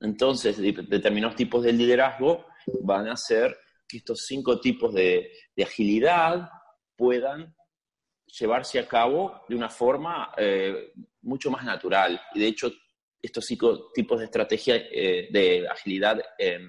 Entonces, 0.00 0.56
determinados 0.58 1.36
tipos 1.36 1.62
de 1.62 1.74
liderazgo 1.74 2.46
van 2.82 3.08
a 3.08 3.16
ser 3.16 3.54
que 3.86 3.98
estos 3.98 4.24
cinco 4.26 4.58
tipos 4.58 4.94
de, 4.94 5.30
de 5.54 5.62
agilidad, 5.62 6.48
puedan 7.02 7.52
llevarse 8.26 8.78
a 8.78 8.86
cabo 8.86 9.42
de 9.48 9.56
una 9.56 9.68
forma 9.68 10.32
eh, 10.36 10.92
mucho 11.22 11.50
más 11.50 11.64
natural. 11.64 12.20
Y 12.32 12.38
de 12.38 12.46
hecho, 12.46 12.70
estos 13.20 13.44
cinco 13.44 13.90
tipos 13.92 14.20
de 14.20 14.26
estrategia 14.26 14.76
eh, 14.76 15.28
de 15.32 15.68
agilidad 15.68 16.22
eh, 16.38 16.60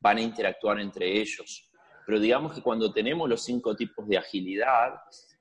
van 0.00 0.16
a 0.16 0.22
interactuar 0.22 0.80
entre 0.80 1.20
ellos. 1.20 1.70
Pero 2.06 2.18
digamos 2.18 2.54
que 2.54 2.62
cuando 2.62 2.90
tenemos 2.90 3.28
los 3.28 3.44
cinco 3.44 3.76
tipos 3.76 4.08
de 4.08 4.16
agilidad, 4.16 4.94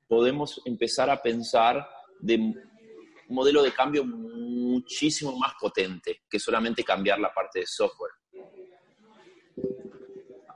podemos 0.09 0.61
empezar 0.65 1.09
a 1.09 1.21
pensar 1.21 1.87
de 2.19 2.35
un 2.35 2.55
modelo 3.29 3.63
de 3.63 3.71
cambio 3.71 4.03
muchísimo 4.03 5.37
más 5.37 5.53
potente 5.57 6.23
que 6.29 6.37
solamente 6.37 6.83
cambiar 6.83 7.17
la 7.17 7.33
parte 7.33 7.61
de 7.61 7.65
software. 7.65 8.11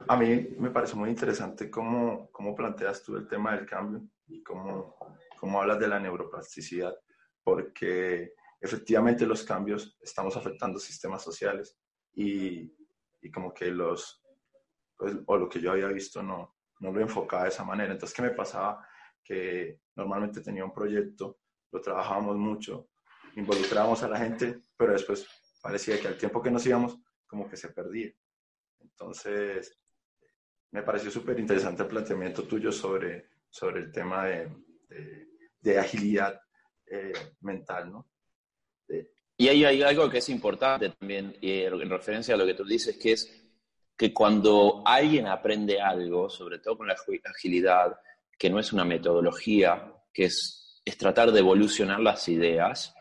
A 0.07 0.17
mí 0.17 0.55
me 0.59 0.69
parece 0.69 0.95
muy 0.95 1.09
interesante 1.09 1.69
cómo, 1.69 2.29
cómo 2.31 2.55
planteas 2.55 3.01
tú 3.03 3.15
el 3.15 3.27
tema 3.27 3.55
del 3.55 3.65
cambio 3.65 4.07
y 4.27 4.43
cómo, 4.43 4.95
cómo 5.39 5.61
hablas 5.61 5.79
de 5.79 5.87
la 5.87 5.99
neuroplasticidad, 5.99 6.95
porque 7.43 8.33
efectivamente 8.61 9.25
los 9.25 9.43
cambios 9.43 9.97
estamos 10.01 10.37
afectando 10.37 10.79
sistemas 10.79 11.23
sociales 11.23 11.77
y, 12.13 12.71
y 13.21 13.31
como 13.31 13.53
que 13.53 13.67
los, 13.67 14.23
pues, 14.97 15.15
o 15.25 15.37
lo 15.37 15.49
que 15.49 15.59
yo 15.59 15.71
había 15.71 15.87
visto 15.87 16.21
no, 16.21 16.55
no 16.79 16.91
lo 16.91 17.01
enfocaba 17.01 17.43
de 17.43 17.49
esa 17.49 17.63
manera. 17.63 17.93
Entonces, 17.93 18.15
¿qué 18.15 18.21
me 18.21 18.31
pasaba? 18.31 18.87
Que 19.23 19.79
normalmente 19.95 20.41
tenía 20.41 20.65
un 20.65 20.73
proyecto, 20.73 21.39
lo 21.71 21.81
trabajábamos 21.81 22.37
mucho, 22.37 22.89
involucrábamos 23.35 24.03
a 24.03 24.07
la 24.07 24.17
gente, 24.17 24.61
pero 24.77 24.93
después 24.93 25.27
parecía 25.61 25.99
que 25.99 26.07
al 26.07 26.17
tiempo 26.17 26.41
que 26.41 26.51
nos 26.51 26.65
íbamos, 26.65 26.99
como 27.25 27.49
que 27.49 27.57
se 27.57 27.69
perdía. 27.69 28.11
Entonces, 28.79 29.79
me 30.75 30.83
pareció 30.83 31.09
súper 31.09 31.39
interesante 31.39 31.83
el 31.83 31.87
planteamiento 31.87 32.43
tuyo 32.43 32.69
sobre, 32.69 33.29
sobre 33.49 33.79
el 33.79 33.93
tema 33.93 34.25
de, 34.25 34.51
de, 35.61 35.79
agilidad 35.79 36.41
eh, 36.85 37.13
mental, 37.39 37.93
¿no? 37.93 38.09
y 39.37 39.47
ahí 39.47 39.63
hay 39.63 39.81
algo 39.83 40.09
que 40.09 40.17
es 40.17 40.27
importante 40.27 40.89
también, 40.89 41.37
en 41.41 41.89
referencia 41.89 42.35
a 42.35 42.37
lo 42.37 42.45
que 42.45 42.55
tú 42.55 42.65
dices, 42.65 42.97
que 42.97 43.13
es 43.13 43.41
que 43.95 44.13
cuando 44.13 44.83
alguien 44.85 45.27
aprende 45.27 45.79
algo, 45.79 46.29
sobre 46.29 46.59
todo 46.59 46.77
con 46.79 46.87
la 46.87 46.95
agilidad, 47.23 47.97
que 48.37 48.49
no 48.49 48.59
es 48.59 48.73
una 48.73 48.83
metodología, 48.83 49.93
que 50.13 50.25
es, 50.25 50.81
es 50.83 50.97
tratar 50.97 51.31
de 51.31 51.39
evolucionar 51.39 52.01
las 52.01 52.27
ideas, 52.27 52.93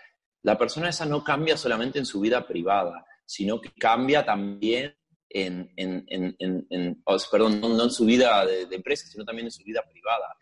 la 0.42 0.56
persona 0.56 0.90
esa 0.90 1.06
no 1.06 1.24
cambia 1.24 1.56
solamente 1.56 1.98
en 1.98 2.06
su 2.06 2.20
vida 2.20 2.46
privada, 2.46 3.04
sino 3.24 3.60
que 3.60 3.72
cambia 3.72 4.24
también 4.24 4.94
en, 5.34 5.72
en, 5.76 6.06
en, 6.08 6.66
en 6.70 7.02
perdón, 7.30 7.60
no, 7.60 7.82
en 7.82 7.90
su 7.90 8.04
vida 8.04 8.46
de, 8.46 8.68
empresa, 8.70 9.06
sino 9.08 9.24
también 9.24 9.48
en 9.48 9.50
su 9.50 9.64
vida 9.64 9.82
privada. 9.90 10.36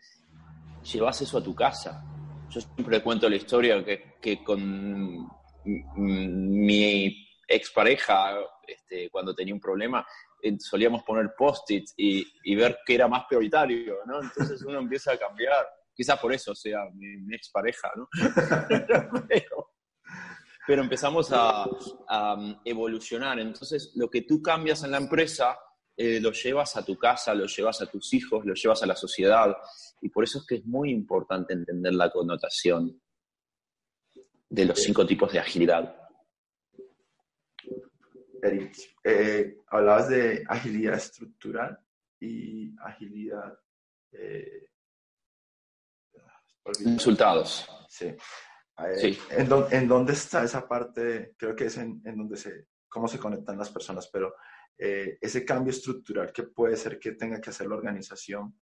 Llevas 0.83 1.21
eso 1.21 1.39
a 1.39 1.43
tu 1.43 1.55
casa. 1.55 2.03
Yo 2.49 2.61
siempre 2.61 3.01
cuento 3.01 3.27
la 3.27 3.35
historia 3.35 3.83
que, 3.83 4.17
que 4.21 4.43
con 4.43 5.27
mi 5.65 7.27
expareja, 7.47 8.37
este, 8.67 9.09
cuando 9.09 9.33
tenía 9.33 9.55
un 9.55 9.59
problema, 9.59 10.05
solíamos 10.59 11.03
poner 11.03 11.33
post-its 11.35 11.95
y, 11.97 12.55
ver 12.55 12.77
qué 12.85 12.95
era 12.95 13.07
más 13.07 13.25
prioritario, 13.27 13.97
¿no? 14.05 14.21
Entonces 14.21 14.61
uno 14.61 14.79
empieza 14.79 15.13
a 15.13 15.17
cambiar. 15.17 15.65
Quizás 15.95 16.19
por 16.19 16.33
eso 16.33 16.53
sea 16.53 16.79
mi, 16.93 17.17
mi 17.17 17.35
expareja, 17.35 17.91
¿no? 17.95 18.07
pero, 19.27 19.62
empezamos 20.67 21.29
a, 21.31 21.65
um, 21.65 22.55
evolucionar. 22.63 23.39
Entonces, 23.39 23.91
lo 23.95 24.09
que 24.09 24.21
tú 24.21 24.41
cambias 24.41 24.83
en 24.83 24.91
la 24.91 24.97
empresa, 24.97 25.57
eh, 25.95 26.19
lo 26.19 26.31
llevas 26.31 26.75
a 26.77 26.85
tu 26.85 26.97
casa, 26.97 27.33
lo 27.35 27.45
llevas 27.45 27.81
a 27.81 27.87
tus 27.87 28.13
hijos, 28.13 28.45
lo 28.45 28.53
llevas 28.53 28.81
a 28.83 28.85
la 28.85 28.95
sociedad. 28.95 29.55
Y 30.01 30.09
por 30.09 30.23
eso 30.23 30.39
es 30.39 30.45
que 30.45 30.55
es 30.55 30.65
muy 30.65 30.91
importante 30.91 31.53
entender 31.53 31.93
la 31.93 32.09
connotación 32.09 33.01
de 34.49 34.65
los 34.65 34.79
cinco 34.79 35.05
tipos 35.05 35.31
de 35.33 35.39
agilidad. 35.39 35.95
Eric, 38.41 38.75
eh, 39.03 39.57
hablabas 39.67 40.09
de 40.09 40.43
agilidad 40.47 40.95
estructural 40.95 41.77
y 42.19 42.75
agilidad... 42.79 43.57
Eh, 44.11 44.69
Resultados. 46.65 47.67
Sí. 47.89 48.15
Eh, 48.79 49.17
¿en, 49.29 49.87
dónde 49.87 50.13
está 50.13 50.43
esa 50.43 50.67
parte? 50.67 51.35
Creo 51.37 51.55
que 51.55 51.65
es 51.65 51.77
en, 51.77 52.01
donde 52.03 52.37
se, 52.37 52.67
cómo 52.89 53.07
se 53.07 53.19
conectan 53.19 53.57
las 53.57 53.69
personas, 53.69 54.09
pero 54.11 54.35
ese 54.75 55.45
cambio 55.45 55.71
estructural 55.71 56.33
que 56.33 56.43
puede 56.43 56.75
ser 56.75 56.99
que 56.99 57.11
tenga 57.13 57.39
que 57.39 57.51
hacer 57.51 57.67
la 57.67 57.75
organización, 57.75 58.59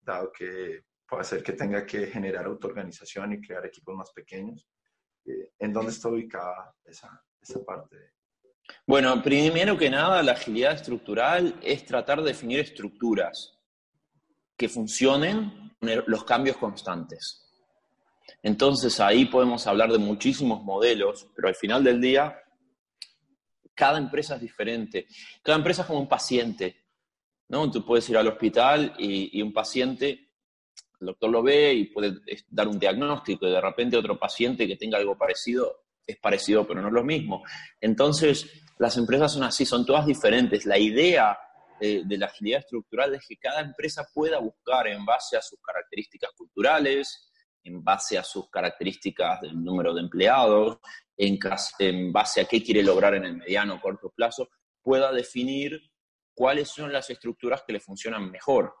dado 0.00 0.30
que 0.32 0.84
puede 1.06 1.24
ser 1.24 1.42
que 1.42 1.52
tenga 1.52 1.84
que 1.84 2.06
generar 2.06 2.46
autoorganización 2.46 3.32
y 3.32 3.40
crear 3.40 3.66
equipos 3.66 3.94
más 3.94 4.12
pequeños. 4.12 4.66
¿En 5.58 5.72
dónde 5.72 5.90
está 5.90 6.08
ubicada 6.08 6.74
esa, 6.84 7.22
esa 7.42 7.62
parte? 7.64 8.12
Bueno, 8.86 9.22
primero 9.22 9.76
que 9.76 9.90
nada, 9.90 10.22
la 10.22 10.32
agilidad 10.32 10.74
estructural 10.74 11.58
es 11.62 11.84
tratar 11.84 12.18
de 12.20 12.28
definir 12.28 12.60
estructuras 12.60 13.58
que 14.56 14.68
funcionen 14.68 15.76
los 15.80 16.24
cambios 16.24 16.56
constantes. 16.56 17.47
Entonces 18.42 19.00
ahí 19.00 19.24
podemos 19.26 19.66
hablar 19.66 19.90
de 19.90 19.98
muchísimos 19.98 20.62
modelos, 20.62 21.28
pero 21.34 21.48
al 21.48 21.54
final 21.54 21.82
del 21.82 22.00
día, 22.00 22.38
cada 23.74 23.98
empresa 23.98 24.36
es 24.36 24.40
diferente. 24.40 25.06
Cada 25.42 25.58
empresa 25.58 25.82
es 25.82 25.88
como 25.88 26.00
un 26.00 26.08
paciente, 26.08 26.84
¿no? 27.48 27.70
Tú 27.70 27.84
puedes 27.84 28.08
ir 28.10 28.16
al 28.16 28.28
hospital 28.28 28.94
y, 28.98 29.40
un 29.40 29.52
paciente, 29.52 30.30
el 31.00 31.06
doctor 31.06 31.30
lo 31.30 31.42
ve 31.42 31.74
y 31.74 31.84
puede 31.84 32.14
dar 32.48 32.68
un 32.68 32.78
diagnóstico 32.78 33.46
y 33.46 33.52
de 33.52 33.60
repente 33.60 33.96
otro 33.96 34.18
paciente 34.18 34.66
que 34.66 34.76
tenga 34.76 34.98
algo 34.98 35.16
parecido 35.16 35.84
es 36.06 36.18
parecido, 36.18 36.66
pero 36.66 36.80
no 36.80 36.88
es 36.88 36.94
lo 36.94 37.04
mismo. 37.04 37.44
Entonces, 37.80 38.64
las 38.78 38.96
empresas 38.96 39.32
son 39.32 39.42
así, 39.44 39.66
son 39.66 39.84
todas 39.84 40.06
diferentes. 40.06 40.64
La 40.64 40.78
idea 40.78 41.38
eh, 41.80 42.02
de 42.04 42.18
la 42.18 42.26
agilidad 42.26 42.60
estructural 42.60 43.14
es 43.14 43.26
que 43.28 43.36
cada 43.36 43.60
empresa 43.60 44.08
pueda 44.12 44.38
buscar 44.38 44.88
en 44.88 45.04
base 45.04 45.36
a 45.36 45.42
sus 45.42 45.60
características 45.60 46.30
culturales, 46.36 47.27
en 47.68 47.84
base 47.84 48.18
a 48.18 48.24
sus 48.24 48.50
características 48.50 49.40
del 49.42 49.62
número 49.62 49.94
de 49.94 50.00
empleados, 50.00 50.78
en, 51.16 51.38
en 51.78 52.12
base 52.12 52.40
a 52.40 52.44
qué 52.46 52.62
quiere 52.62 52.82
lograr 52.82 53.14
en 53.14 53.24
el 53.24 53.36
mediano 53.36 53.74
o 53.74 53.80
corto 53.80 54.10
plazo, 54.10 54.48
pueda 54.82 55.12
definir 55.12 55.80
cuáles 56.34 56.68
son 56.68 56.92
las 56.92 57.10
estructuras 57.10 57.62
que 57.66 57.74
le 57.74 57.80
funcionan 57.80 58.30
mejor. 58.30 58.74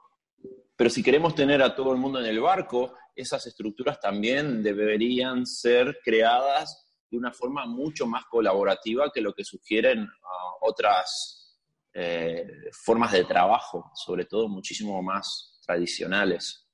Pero 0.76 0.90
si 0.90 1.02
queremos 1.02 1.34
tener 1.34 1.62
a 1.62 1.74
todo 1.74 1.92
el 1.92 1.98
mundo 1.98 2.20
en 2.20 2.26
el 2.26 2.40
barco, 2.40 2.94
esas 3.14 3.46
estructuras 3.46 4.00
también 4.00 4.62
deberían 4.62 5.44
ser 5.44 5.98
creadas 6.04 6.86
de 7.10 7.18
una 7.18 7.32
forma 7.32 7.66
mucho 7.66 8.06
más 8.06 8.24
colaborativa 8.26 9.10
que 9.12 9.20
lo 9.20 9.34
que 9.34 9.44
sugieren 9.44 10.06
ah, 10.06 10.52
otras 10.60 11.58
eh, 11.92 12.46
formas 12.84 13.12
de 13.12 13.24
trabajo, 13.24 13.90
sobre 13.94 14.24
todo 14.24 14.48
muchísimo 14.48 15.02
más 15.02 15.58
tradicionales. 15.66 16.67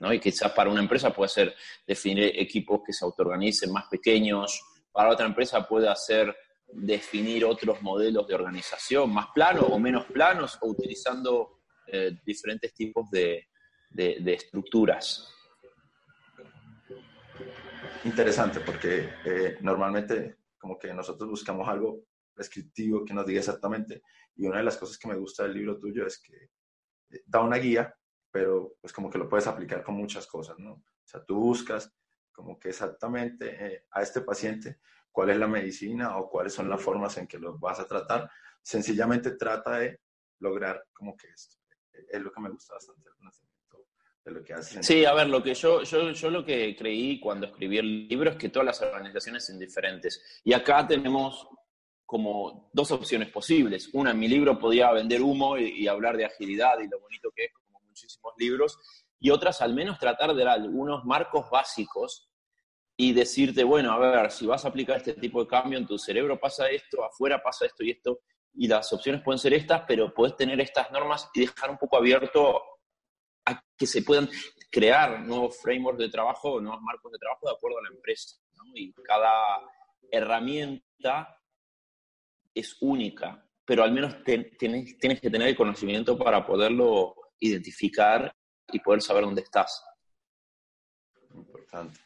¿No? 0.00 0.12
Y 0.12 0.20
quizás 0.20 0.52
para 0.52 0.70
una 0.70 0.80
empresa 0.80 1.12
puede 1.12 1.28
ser 1.28 1.54
definir 1.86 2.32
equipos 2.38 2.80
que 2.86 2.92
se 2.92 3.04
autoorganicen 3.04 3.72
más 3.72 3.86
pequeños, 3.88 4.60
para 4.92 5.10
otra 5.10 5.26
empresa 5.26 5.66
puede 5.66 5.88
hacer 5.88 6.36
definir 6.66 7.44
otros 7.44 7.82
modelos 7.82 8.26
de 8.26 8.34
organización, 8.34 9.12
más 9.12 9.28
planos 9.34 9.66
o 9.68 9.78
menos 9.78 10.06
planos, 10.06 10.58
o 10.60 10.68
utilizando 10.68 11.60
eh, 11.86 12.12
diferentes 12.24 12.72
tipos 12.74 13.10
de, 13.10 13.46
de 13.90 14.32
estructuras 14.32 15.34
interesante 18.04 18.60
porque 18.60 19.08
eh, 19.24 19.58
normalmente 19.60 20.38
como 20.58 20.78
que 20.78 20.92
nosotros 20.92 21.28
buscamos 21.28 21.68
algo 21.68 22.04
prescriptivo 22.34 23.04
que 23.04 23.14
nos 23.14 23.26
diga 23.26 23.40
exactamente 23.40 24.02
y 24.36 24.46
una 24.46 24.58
de 24.58 24.64
las 24.64 24.76
cosas 24.76 24.98
que 24.98 25.08
me 25.08 25.16
gusta 25.16 25.44
del 25.44 25.54
libro 25.54 25.78
tuyo 25.78 26.06
es 26.06 26.20
que 26.20 26.34
eh, 27.16 27.22
da 27.26 27.40
una 27.40 27.56
guía, 27.56 27.94
pero 28.34 28.74
pues 28.80 28.92
como 28.92 29.08
que 29.08 29.16
lo 29.16 29.28
puedes 29.28 29.46
aplicar 29.46 29.84
con 29.84 29.94
muchas 29.94 30.26
cosas, 30.26 30.58
¿no? 30.58 30.72
O 30.72 31.06
sea, 31.06 31.24
tú 31.24 31.36
buscas 31.36 31.94
como 32.32 32.58
que 32.58 32.70
exactamente 32.70 33.56
eh, 33.64 33.86
a 33.92 34.02
este 34.02 34.22
paciente 34.22 34.80
cuál 35.12 35.30
es 35.30 35.36
la 35.36 35.46
medicina 35.46 36.18
o 36.18 36.28
cuáles 36.28 36.52
son 36.52 36.68
las 36.68 36.82
formas 36.82 37.16
en 37.16 37.28
que 37.28 37.38
lo 37.38 37.56
vas 37.60 37.78
a 37.78 37.86
tratar. 37.86 38.28
Sencillamente 38.60 39.36
trata 39.36 39.78
de 39.78 40.00
lograr 40.40 40.84
como 40.92 41.16
que 41.16 41.28
esto. 41.28 41.58
Es 42.10 42.20
lo 42.20 42.32
que 42.32 42.40
me 42.40 42.50
gusta 42.50 42.74
bastante 42.74 43.08
lo 44.24 44.42
que 44.42 44.54
Sí, 44.62 45.04
a 45.04 45.12
ver, 45.12 45.28
lo 45.28 45.42
que 45.42 45.54
yo, 45.54 45.82
yo, 45.82 46.10
yo 46.10 46.30
lo 46.30 46.44
que 46.44 46.74
creí 46.74 47.20
cuando 47.20 47.46
escribí 47.46 47.78
el 47.78 48.08
libro 48.08 48.30
es 48.30 48.36
que 48.36 48.48
todas 48.48 48.66
las 48.66 48.82
organizaciones 48.82 49.46
son 49.46 49.60
diferentes. 49.60 50.40
Y 50.42 50.54
acá 50.54 50.84
tenemos 50.86 51.46
como 52.06 52.70
dos 52.72 52.90
opciones 52.90 53.30
posibles. 53.30 53.90
Una, 53.92 54.12
en 54.12 54.18
mi 54.18 54.26
libro 54.26 54.58
podía 54.58 54.90
vender 54.92 55.22
humo 55.22 55.58
y, 55.58 55.86
hablar 55.86 56.16
de 56.16 56.24
agilidad 56.24 56.80
y 56.80 56.88
lo 56.88 57.00
bonito 57.00 57.30
que 57.34 57.44
es, 57.44 57.52
muchísimos 57.94 58.34
libros. 58.36 58.78
Y 59.20 59.30
otras, 59.30 59.62
al 59.62 59.72
menos 59.72 59.98
tratar 59.98 60.34
de 60.34 60.44
dar 60.44 60.60
algunos 60.60 61.04
marcos 61.04 61.48
básicos 61.48 62.28
y 62.96 63.12
decirte, 63.12 63.64
bueno, 63.64 63.92
a 63.92 63.98
ver, 63.98 64.30
si 64.30 64.46
vas 64.46 64.64
a 64.64 64.68
aplicar 64.68 64.96
este 64.98 65.14
tipo 65.14 65.40
de 65.40 65.48
cambio 65.48 65.78
en 65.78 65.86
tu 65.86 65.98
cerebro 65.98 66.38
pasa 66.38 66.68
esto, 66.68 67.04
afuera 67.04 67.42
pasa 67.42 67.66
esto 67.66 67.82
y 67.82 67.90
esto, 67.90 68.20
y 68.52 68.68
las 68.68 68.92
opciones 68.92 69.22
pueden 69.22 69.38
ser 69.38 69.54
estas, 69.54 69.82
pero 69.86 70.12
puedes 70.14 70.36
tener 70.36 70.60
estas 70.60 70.90
normas 70.92 71.28
y 71.34 71.40
dejar 71.40 71.70
un 71.70 71.78
poco 71.78 71.96
abierto 71.96 72.62
a 73.46 73.60
que 73.76 73.86
se 73.86 74.02
puedan 74.02 74.28
crear 74.70 75.20
nuevos 75.20 75.60
frameworks 75.60 75.98
de 75.98 76.08
trabajo, 76.08 76.60
nuevos 76.60 76.80
marcos 76.82 77.12
de 77.12 77.18
trabajo 77.18 77.48
de 77.48 77.52
acuerdo 77.52 77.78
a 77.78 77.82
la 77.82 77.88
empresa. 77.88 78.36
Y 78.74 78.92
cada 79.02 79.60
herramienta 80.10 81.36
es 82.54 82.76
única, 82.80 83.44
pero 83.64 83.82
al 83.82 83.92
menos 83.92 84.22
tienes, 84.22 84.56
tienes 84.98 85.20
que 85.20 85.30
tener 85.30 85.48
el 85.48 85.56
conocimiento 85.56 86.16
para 86.16 86.46
poderlo 86.46 87.23
identificar 87.40 88.34
y 88.72 88.80
poder 88.80 89.02
saber 89.02 89.24
dónde 89.24 89.42
estás. 89.42 89.84
Importante. 91.34 92.00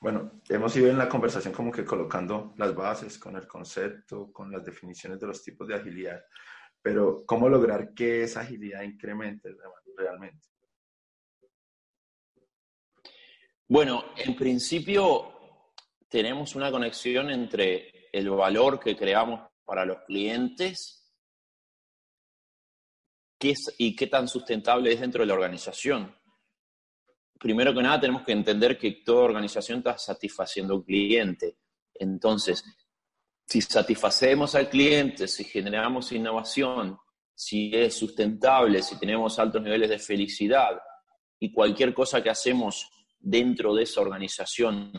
Bueno, 0.00 0.42
hemos 0.48 0.76
ido 0.76 0.90
en 0.90 0.98
la 0.98 1.08
conversación 1.08 1.54
como 1.54 1.72
que 1.72 1.84
colocando 1.84 2.52
las 2.58 2.74
bases 2.74 3.18
con 3.18 3.36
el 3.36 3.46
concepto, 3.46 4.30
con 4.32 4.52
las 4.52 4.64
definiciones 4.64 5.18
de 5.18 5.26
los 5.26 5.42
tipos 5.42 5.66
de 5.66 5.76
agilidad, 5.76 6.22
pero 6.82 7.24
¿cómo 7.24 7.48
lograr 7.48 7.94
que 7.94 8.24
esa 8.24 8.42
agilidad 8.42 8.82
incremente 8.82 9.48
realmente? 9.96 10.46
Bueno, 13.66 14.04
en 14.18 14.36
principio 14.36 15.32
tenemos 16.06 16.54
una 16.54 16.70
conexión 16.70 17.30
entre 17.30 18.10
el 18.12 18.28
valor 18.28 18.78
que 18.78 18.94
creamos 18.94 19.48
para 19.64 19.86
los 19.86 20.02
clientes 20.06 21.03
y 23.78 23.94
qué 23.94 24.06
tan 24.06 24.28
sustentable 24.28 24.92
es 24.92 25.00
dentro 25.00 25.22
de 25.22 25.26
la 25.26 25.34
organización. 25.34 26.14
Primero 27.38 27.74
que 27.74 27.82
nada, 27.82 28.00
tenemos 28.00 28.22
que 28.22 28.32
entender 28.32 28.78
que 28.78 29.02
toda 29.04 29.24
organización 29.24 29.78
está 29.78 29.98
satisfaciendo 29.98 30.72
a 30.72 30.76
un 30.78 30.82
cliente. 30.82 31.58
Entonces, 31.94 32.64
si 33.46 33.60
satisfacemos 33.60 34.54
al 34.54 34.68
cliente, 34.68 35.28
si 35.28 35.44
generamos 35.44 36.12
innovación, 36.12 36.98
si 37.34 37.70
es 37.74 37.94
sustentable, 37.94 38.82
si 38.82 38.98
tenemos 38.98 39.38
altos 39.38 39.62
niveles 39.62 39.90
de 39.90 39.98
felicidad 39.98 40.80
y 41.38 41.52
cualquier 41.52 41.92
cosa 41.92 42.22
que 42.22 42.30
hacemos 42.30 42.88
dentro 43.18 43.74
de 43.74 43.82
esa 43.82 44.00
organización 44.00 44.92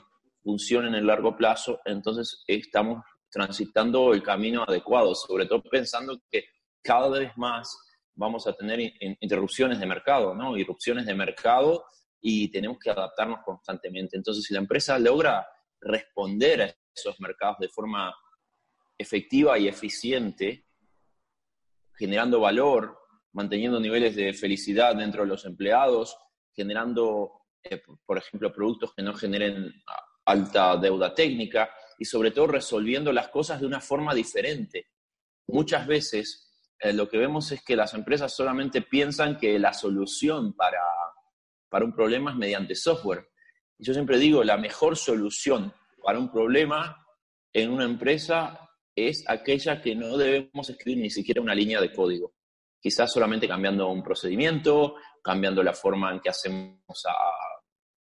funciona 0.43 0.87
en 0.87 0.95
el 0.95 1.07
largo 1.07 1.35
plazo, 1.35 1.79
entonces 1.85 2.43
estamos 2.45 3.03
transitando 3.29 4.13
el 4.13 4.21
camino 4.21 4.63
adecuado, 4.67 5.15
sobre 5.15 5.47
todo 5.47 5.63
pensando 5.63 6.21
que 6.29 6.45
cada 6.83 7.09
vez 7.09 7.31
más 7.35 7.75
vamos 8.15 8.47
a 8.47 8.53
tener 8.53 8.79
interrupciones 9.19 9.79
de 9.79 9.85
mercado, 9.85 10.33
¿no? 10.33 10.57
Irrupciones 10.57 11.05
de 11.05 11.13
mercado 11.13 11.85
y 12.21 12.49
tenemos 12.49 12.79
que 12.79 12.89
adaptarnos 12.89 13.39
constantemente. 13.43 14.17
Entonces, 14.17 14.43
si 14.43 14.53
la 14.53 14.59
empresa 14.59 14.97
logra 14.97 15.47
responder 15.81 16.61
a 16.61 16.75
esos 16.95 17.19
mercados 17.19 17.57
de 17.59 17.69
forma 17.69 18.15
efectiva 18.97 19.59
y 19.59 19.67
eficiente, 19.67 20.65
generando 21.93 22.39
valor, 22.39 22.97
manteniendo 23.33 23.79
niveles 23.79 24.15
de 24.15 24.33
felicidad 24.33 24.95
dentro 24.95 25.23
de 25.23 25.27
los 25.27 25.45
empleados, 25.45 26.17
generando, 26.53 27.47
eh, 27.63 27.81
por 28.05 28.17
ejemplo, 28.17 28.51
productos 28.53 28.93
que 28.95 29.03
no 29.03 29.13
generen 29.13 29.73
alta 30.25 30.77
deuda 30.77 31.13
técnica 31.13 31.69
y 31.99 32.05
sobre 32.05 32.31
todo 32.31 32.47
resolviendo 32.47 33.11
las 33.11 33.27
cosas 33.27 33.59
de 33.59 33.67
una 33.67 33.81
forma 33.81 34.13
diferente. 34.13 34.87
Muchas 35.47 35.85
veces 35.85 36.44
eh, 36.85 36.93
lo 36.93 37.09
que 37.09 37.17
vemos 37.17 37.51
es 37.51 37.63
que 37.63 37.75
las 37.75 37.95
empresas 37.95 38.31
solamente 38.35 38.83
piensan 38.83 39.37
que 39.37 39.57
la 39.57 39.73
solución 39.73 40.53
para, 40.53 40.83
para 41.67 41.83
un 41.83 41.95
problema 41.95 42.29
es 42.29 42.37
mediante 42.37 42.75
software. 42.75 43.27
Y 43.79 43.85
yo 43.85 43.93
siempre 43.93 44.19
digo, 44.19 44.43
la 44.43 44.57
mejor 44.57 44.95
solución 44.95 45.73
para 46.03 46.19
un 46.19 46.31
problema 46.31 47.03
en 47.51 47.71
una 47.71 47.85
empresa 47.85 48.69
es 48.95 49.27
aquella 49.27 49.81
que 49.81 49.95
no 49.95 50.15
debemos 50.15 50.69
escribir 50.69 51.01
ni 51.01 51.09
siquiera 51.09 51.41
una 51.41 51.55
línea 51.55 51.81
de 51.81 51.91
código. 51.91 52.35
Quizás 52.79 53.11
solamente 53.11 53.47
cambiando 53.47 53.89
un 53.89 54.03
procedimiento, 54.03 54.95
cambiando 55.23 55.63
la 55.63 55.73
forma 55.73 56.11
en 56.11 56.19
que 56.19 56.29
hacemos 56.29 57.03
a, 57.07 57.15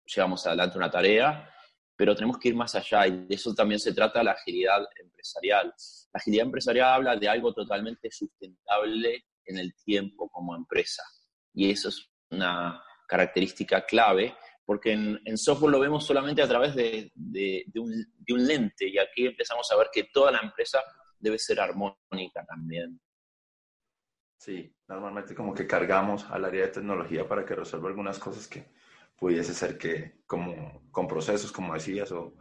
llevamos 0.03 0.45
adelante 0.45 0.77
una 0.77 0.91
tarea, 0.91 1.49
pero 1.95 2.15
tenemos 2.15 2.37
que 2.37 2.49
ir 2.49 2.55
más 2.55 2.75
allá 2.75 3.07
y 3.07 3.25
de 3.25 3.35
eso 3.35 3.53
también 3.53 3.79
se 3.79 3.93
trata 3.93 4.23
la 4.23 4.31
agilidad 4.31 4.85
empresarial. 4.99 5.73
La 6.13 6.19
agilidad 6.19 6.45
empresarial 6.45 6.93
habla 6.93 7.15
de 7.15 7.29
algo 7.29 7.53
totalmente 7.53 8.11
sustentable 8.11 9.25
en 9.45 9.57
el 9.57 9.73
tiempo 9.83 10.29
como 10.29 10.55
empresa 10.55 11.03
y 11.53 11.71
eso 11.71 11.89
es 11.89 12.09
una 12.29 12.81
característica 13.07 13.85
clave 13.85 14.35
porque 14.65 14.93
en, 14.93 15.37
software 15.37 15.71
lo 15.71 15.79
vemos 15.79 16.05
solamente 16.05 16.41
a 16.41 16.47
través 16.47 16.75
de, 16.75 17.11
un, 17.75 18.47
lente 18.47 18.89
y 18.89 18.97
aquí 18.97 19.27
empezamos 19.27 19.71
a 19.71 19.77
ver 19.77 19.89
que 19.93 20.05
toda 20.11 20.31
la 20.31 20.39
empresa 20.39 20.79
debe 21.19 21.37
ser 21.37 21.59
armónica 21.59 22.43
también. 22.47 22.99
Sí, 24.37 24.75
normalmente 24.87 25.35
como 25.35 25.53
que 25.53 25.67
cargamos 25.67 26.25
al 26.29 26.45
área 26.45 26.65
de 26.65 26.71
tecnología 26.71 27.27
para 27.27 27.45
que 27.45 27.55
resuelva 27.55 27.89
algunas 27.89 28.17
cosas 28.17 28.47
que, 28.47 28.65
pudiese 29.17 29.53
ser 29.53 29.77
que 29.77 30.21
como 30.25 30.89
con 30.91 31.07
procesos, 31.07 31.51
como 31.51 31.73
decías, 31.73 32.11
o, 32.11 32.33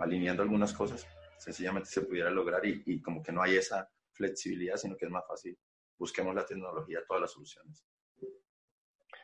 alineando 0.00 0.42
algunas 0.42 0.72
cosas, 0.72 1.06
sencillamente 1.38 1.88
se 1.88 2.02
pudiera 2.02 2.30
lograr 2.30 2.64
y, 2.64 2.82
y, 2.86 3.00
como 3.00 3.22
que 3.22 3.32
no 3.32 3.42
hay 3.42 3.56
esa 3.56 3.90
flexibilidad, 4.12 4.76
sino 4.76 4.96
que 4.96 5.06
es 5.06 5.10
más 5.10 5.26
fácil. 5.26 5.58
Busquemos 5.98 6.34
la 6.34 6.46
tecnología, 6.46 7.00
todas 7.06 7.22
las 7.22 7.32
soluciones. 7.32 7.84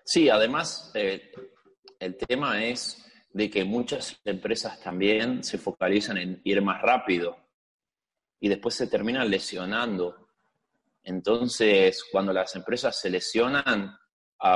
Sí, 0.05 0.29
además, 0.29 0.92
eh, 0.95 1.33
el 1.99 2.16
tema 2.16 2.64
es 2.64 3.05
de 3.33 3.51
que 3.51 3.64
muchas 3.64 4.21
empresas 4.25 4.81
también 4.81 5.42
se 5.42 5.59
focalizan 5.59 6.16
en 6.16 6.40
ir 6.45 6.62
más 6.62 6.81
rápido 6.81 7.37
y 8.40 8.49
después 8.49 8.75
se 8.75 8.87
terminan 8.87 9.29
lesionando. 9.29 10.29
Entonces, 11.03 12.05
cuando 12.11 12.33
las 12.33 12.55
empresas 12.55 13.01
se 13.01 13.11
lesionan, 13.11 13.99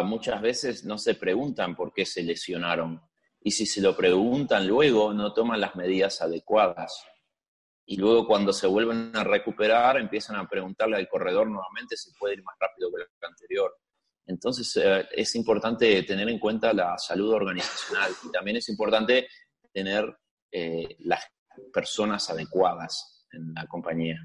muchas 0.05 0.41
veces 0.43 0.85
no 0.85 0.99
se 0.99 1.15
preguntan 1.15 1.75
por 1.75 1.93
qué 1.93 2.05
se 2.05 2.23
lesionaron. 2.23 3.01
Y 3.43 3.53
si 3.53 3.67
se 3.67 3.81
lo 3.81 3.97
preguntan 3.97 4.67
luego, 4.67 5.15
no 5.15 5.33
toman 5.33 5.61
las 5.61 5.75
medidas 5.77 6.21
adecuadas. 6.21 7.05
Y 7.87 7.97
luego 7.97 8.27
cuando 8.27 8.53
se 8.53 8.67
vuelven 8.67 9.11
a 9.15 9.25
recuperar, 9.25 9.97
empiezan 9.97 10.37
a 10.37 10.49
preguntarle 10.49 10.97
al 10.97 11.09
corredor 11.09 11.49
nuevamente 11.49 11.97
si 11.97 12.13
puede 12.13 12.35
ir 12.35 12.43
más 12.45 12.55
rápido 12.61 12.91
que 12.91 13.03
el 13.03 13.29
anterior. 13.29 13.75
Entonces 14.27 14.77
eh, 14.77 15.09
es 15.11 15.35
importante 15.35 16.03
tener 16.05 16.29
en 16.29 16.39
cuenta 16.39 16.73
la 16.73 16.97
salud 16.99 17.33
organizacional 17.33 18.13
y 18.25 18.31
también 18.31 18.59
es 18.59 18.69
importante 18.69 19.27
tener 19.73 20.05
eh, 20.53 20.97
las 21.01 21.25
personas 21.73 22.31
adecuadas 22.31 23.27
en 23.33 23.53
la 23.55 23.67
compañía. 23.67 24.19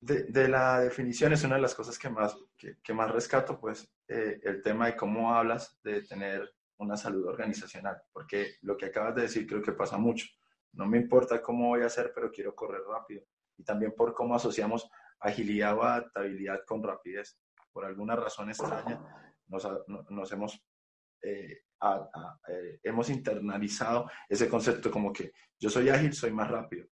De, 0.00 0.48
la 0.48 0.80
definición 0.80 1.32
es 1.32 1.44
una 1.44 1.56
de 1.56 1.62
las 1.62 1.74
cosas 1.74 1.98
que 1.98 2.08
más, 2.08 2.36
que, 2.56 2.94
más 2.94 3.10
rescato, 3.10 3.58
pues 3.58 3.92
eh, 4.06 4.40
el 4.44 4.62
tema 4.62 4.86
de 4.86 4.96
cómo 4.96 5.34
hablas 5.34 5.78
de 5.82 6.02
tener 6.02 6.54
una 6.78 6.96
salud 6.96 7.26
organizacional, 7.26 8.00
porque 8.12 8.54
lo 8.62 8.76
que 8.76 8.86
acabas 8.86 9.14
de 9.16 9.22
decir 9.22 9.46
creo 9.46 9.62
que 9.62 9.72
pasa 9.72 9.98
mucho. 9.98 10.26
No 10.72 10.86
me 10.86 10.98
importa 10.98 11.42
cómo 11.42 11.68
voy 11.68 11.82
a 11.82 11.86
hacer, 11.86 12.12
pero 12.14 12.30
quiero 12.30 12.54
correr 12.54 12.82
rápido. 12.82 13.24
Y 13.56 13.64
también 13.64 13.92
por 13.96 14.14
cómo 14.14 14.36
asociamos 14.36 14.88
agilidad 15.18 15.76
o 15.76 15.82
adaptabilidad 15.82 16.60
con 16.64 16.82
rapidez. 16.82 17.36
Por 17.72 17.84
alguna 17.84 18.14
razón 18.14 18.50
extraña, 18.50 19.00
nos, 19.48 20.32
hemos, 20.32 20.64
eh, 21.22 21.62
eh, 22.48 22.80
hemos 22.84 23.10
internalizado 23.10 24.08
ese 24.28 24.48
concepto 24.48 24.90
como 24.90 25.12
que 25.12 25.32
yo 25.58 25.70
soy 25.70 25.88
ágil, 25.88 26.12
soy 26.12 26.30
más 26.32 26.48
rápido 26.48 26.86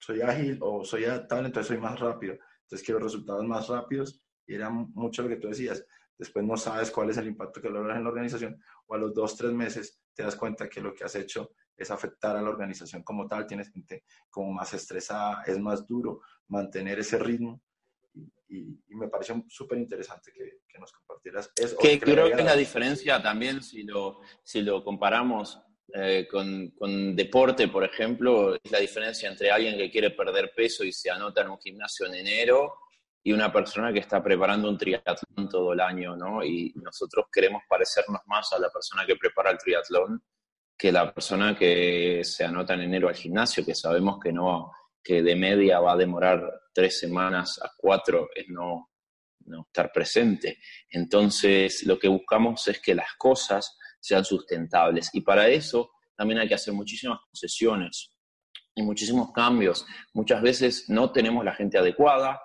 soy 0.00 0.22
ágil 0.22 0.58
o 0.60 0.84
soy 0.84 1.04
adaptable, 1.04 1.46
entonces 1.46 1.68
soy 1.68 1.78
más 1.78 2.00
rápido. 2.00 2.34
Entonces 2.62 2.84
quiero 2.84 3.00
resultados 3.00 3.44
más 3.44 3.68
rápidos 3.68 4.20
y 4.46 4.54
era 4.54 4.70
mucho 4.70 5.22
lo 5.22 5.28
que 5.28 5.36
tú 5.36 5.48
decías. 5.48 5.84
Después 6.18 6.44
no 6.44 6.56
sabes 6.56 6.90
cuál 6.90 7.10
es 7.10 7.16
el 7.18 7.28
impacto 7.28 7.60
que 7.60 7.70
logras 7.70 7.96
en 7.96 8.04
la 8.04 8.10
organización 8.10 8.60
o 8.86 8.94
a 8.94 8.98
los 8.98 9.14
dos, 9.14 9.36
tres 9.36 9.52
meses 9.52 10.00
te 10.14 10.22
das 10.22 10.36
cuenta 10.36 10.68
que 10.68 10.80
lo 10.80 10.92
que 10.92 11.04
has 11.04 11.14
hecho 11.14 11.52
es 11.76 11.90
afectar 11.90 12.36
a 12.36 12.42
la 12.42 12.50
organización 12.50 13.02
como 13.02 13.26
tal. 13.26 13.46
Tienes 13.46 13.70
gente 13.70 14.04
como 14.28 14.52
más 14.52 14.72
estresada, 14.74 15.42
es 15.46 15.58
más 15.58 15.86
duro 15.86 16.20
mantener 16.48 16.98
ese 16.98 17.18
ritmo. 17.18 17.62
Y, 18.48 18.80
me 18.88 19.08
pareció 19.08 19.44
súper 19.48 19.78
interesante 19.78 20.32
que, 20.32 20.60
nos 20.78 20.92
compartieras 20.92 21.52
eso. 21.56 21.76
Que, 21.76 22.00
creo 22.00 22.26
que 22.26 22.40
es 22.40 22.44
la 22.44 22.56
diferencia 22.56 23.22
también 23.22 23.62
si 23.62 23.82
lo, 23.82 24.20
si 24.42 24.62
lo 24.62 24.82
comparamos 24.82 25.60
eh, 25.94 26.26
con, 26.28 27.16
deporte, 27.16 27.68
por 27.68 27.84
ejemplo, 27.84 28.54
es 28.54 28.70
la 28.70 28.78
diferencia 28.78 29.28
entre 29.28 29.50
alguien 29.50 29.76
que 29.76 29.90
quiere 29.90 30.10
perder 30.10 30.52
peso 30.54 30.84
y 30.84 30.92
se 30.92 31.10
anota 31.10 31.42
en 31.42 31.50
un 31.50 31.58
gimnasio 31.58 32.06
en 32.06 32.14
enero 32.14 32.74
y 33.22 33.32
una 33.32 33.52
persona 33.52 33.92
que 33.92 34.00
está 34.00 34.22
preparando 34.22 34.68
un 34.68 34.78
triatlón 34.78 35.48
todo 35.50 35.72
el 35.72 35.80
año, 35.80 36.16
¿no? 36.16 36.42
Y 36.42 36.72
nosotros 36.76 37.26
queremos 37.32 37.62
parecernos 37.68 38.20
más 38.26 38.52
a 38.52 38.58
la 38.58 38.70
persona 38.70 39.04
que 39.06 39.16
prepara 39.16 39.50
el 39.50 39.58
triatlón 39.58 40.22
que 40.80 40.90
la 40.90 41.12
persona 41.12 41.54
que 41.54 42.22
se 42.24 42.42
anota 42.42 42.72
en 42.72 42.80
enero 42.80 43.08
al 43.08 43.14
gimnasio, 43.14 43.66
que 43.66 43.74
sabemos 43.74 44.18
que 44.18 44.32
no, 44.32 44.72
que 45.02 45.22
de 45.22 45.36
media 45.36 45.78
va 45.78 45.92
a 45.92 45.96
demorar 45.96 46.42
tres 46.72 46.98
semanas 46.98 47.60
a 47.62 47.70
cuatro 47.76 48.30
es 48.34 48.48
no, 48.48 48.90
no 49.44 49.66
estar 49.66 49.92
presente. 49.92 50.58
Entonces, 50.88 51.84
lo 51.84 51.98
que 51.98 52.08
buscamos 52.08 52.66
es 52.68 52.80
que 52.80 52.94
las 52.94 53.12
cosas 53.18 53.76
sean 54.00 54.24
sustentables. 54.24 55.10
Y 55.12 55.20
para 55.20 55.48
eso 55.48 55.90
también 56.16 56.40
hay 56.40 56.48
que 56.48 56.54
hacer 56.54 56.74
muchísimas 56.74 57.20
concesiones 57.20 58.12
y 58.74 58.82
muchísimos 58.82 59.32
cambios. 59.32 59.86
Muchas 60.12 60.42
veces 60.42 60.88
no 60.88 61.12
tenemos 61.12 61.44
la 61.44 61.54
gente 61.54 61.78
adecuada, 61.78 62.40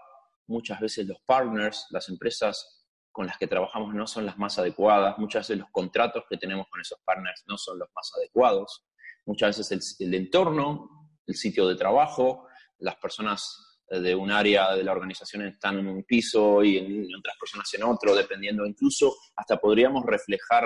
muchas 0.47 0.79
veces 0.79 1.07
los 1.07 1.19
partners, 1.25 1.87
las 1.89 2.09
empresas 2.09 2.85
con 3.11 3.27
las 3.27 3.37
que 3.37 3.47
trabajamos 3.47 3.93
no 3.93 4.05
son 4.07 4.25
las 4.25 4.37
más 4.37 4.59
adecuadas, 4.59 5.17
muchas 5.17 5.47
veces 5.47 5.59
los 5.59 5.69
contratos 5.71 6.25
que 6.29 6.37
tenemos 6.37 6.67
con 6.69 6.81
esos 6.81 6.99
partners 7.05 7.43
no 7.47 7.57
son 7.57 7.79
los 7.79 7.87
más 7.95 8.11
adecuados, 8.17 8.85
muchas 9.25 9.57
veces 9.57 9.97
el, 10.01 10.13
entorno, 10.13 11.09
el 11.25 11.35
sitio 11.35 11.65
de 11.67 11.75
trabajo, 11.75 12.47
las 12.79 12.97
personas 12.97 13.81
de 13.89 14.13
un 14.15 14.31
área 14.31 14.75
de 14.75 14.83
la 14.83 14.91
organización 14.91 15.43
están 15.47 15.79
en 15.79 15.87
un 15.87 16.03
piso 16.03 16.61
y, 16.63 16.77
y 16.77 17.15
otras 17.15 17.37
personas 17.39 17.73
en 17.73 17.83
otro, 17.83 18.13
dependiendo, 18.13 18.65
incluso 18.65 19.15
hasta 19.35 19.57
podríamos 19.57 20.03
reflejar 20.05 20.65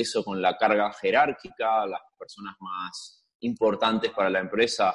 eso 0.00 0.24
con 0.24 0.40
la 0.40 0.56
carga 0.56 0.92
jerárquica, 0.92 1.86
las 1.86 2.00
personas 2.18 2.56
más 2.60 3.24
importantes 3.40 4.10
para 4.10 4.30
la 4.30 4.40
empresa 4.40 4.94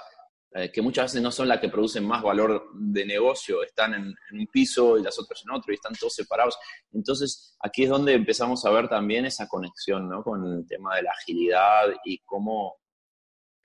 eh, 0.55 0.71
que 0.71 0.83
muchas 0.83 1.05
veces 1.05 1.21
no 1.23 1.31
son 1.31 1.47
las 1.47 1.59
que 1.59 1.69
producen 1.69 2.05
más 2.05 2.21
valor 2.21 2.69
de 2.75 3.03
negocio, 3.07 3.63
están 3.63 3.95
en, 3.95 4.15
un 4.39 4.47
piso 4.51 4.99
y 4.99 5.01
las 5.01 5.17
otras 5.17 5.41
en 5.43 5.51
otro 5.51 5.71
y 5.71 5.75
están 5.75 5.95
todos 5.95 6.13
separados. 6.13 6.59
Entonces, 6.91 7.57
aquí 7.59 7.85
es 7.85 7.89
donde 7.89 8.13
empezamos 8.13 8.63
a 8.63 8.69
ver 8.69 8.87
también 8.87 9.25
esa 9.25 9.47
conexión 9.47 10.07
¿no? 10.07 10.21
con 10.23 10.45
el 10.45 10.67
tema 10.67 10.95
de 10.95 11.03
la 11.03 11.09
agilidad 11.09 11.85
y 12.05 12.19
cómo, 12.19 12.75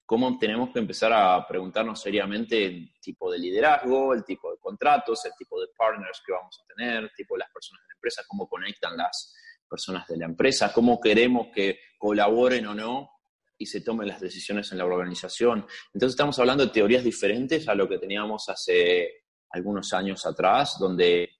cómo 0.07 0.39
tenemos 0.39 0.71
que 0.71 0.79
empezar 0.79 1.13
a 1.13 1.47
preguntarnos 1.47 2.01
seriamente 2.01 2.65
el 2.65 2.91
tipo 3.03 3.31
de 3.31 3.39
liderazgo, 3.39 4.15
el 4.15 4.25
tipo 4.25 4.51
de 4.51 4.57
contratos, 4.57 5.27
el 5.27 5.33
tipo 5.37 5.61
de 5.61 5.67
partners 5.77 6.23
que 6.25 6.33
vamos 6.33 6.59
a 6.59 6.75
tener, 6.75 7.03
el 7.03 7.13
tipo 7.15 7.35
de 7.35 7.41
las 7.41 7.51
personas 7.51 7.83
de 7.83 7.89
la 7.89 7.97
empresa, 7.97 8.23
cómo 8.27 8.49
conectan 8.49 8.97
las 8.97 9.35
personas 9.69 10.07
de 10.09 10.17
la 10.17 10.27
empresa, 10.27 10.73
cómo 10.73 11.01
queremos 11.01 11.49
que 11.55 11.79
colaboren 11.99 12.67
o 12.67 12.75
no 12.75 13.11
y 13.59 13.67
se 13.67 13.81
tomen 13.81 14.09
las 14.09 14.21
decisiones 14.21 14.71
en 14.73 14.79
la 14.79 14.85
organización. 14.85 15.67
Entonces 15.93 16.15
estamos 16.15 16.39
hablando 16.39 16.65
de 16.65 16.73
teorías 16.73 17.05
diferentes 17.05 17.69
a 17.69 17.75
lo 17.75 17.89
que 17.89 17.99
teníamos 17.99 18.49
hace 18.49 19.25
algunos 19.51 19.93
años 19.93 20.25
atrás, 20.27 20.77
donde 20.79 21.31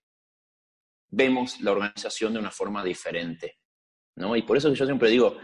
vemos 1.11 1.61
la 1.61 1.73
organización 1.73 2.33
de 2.33 2.41
una 2.41 2.51
forma 2.51 2.85
diferente. 2.85 3.59
¿no? 4.17 4.37
Y 4.37 4.43
por 4.43 4.57
eso 4.57 4.73
yo 4.73 4.85
siempre 4.85 5.11
digo, 5.11 5.37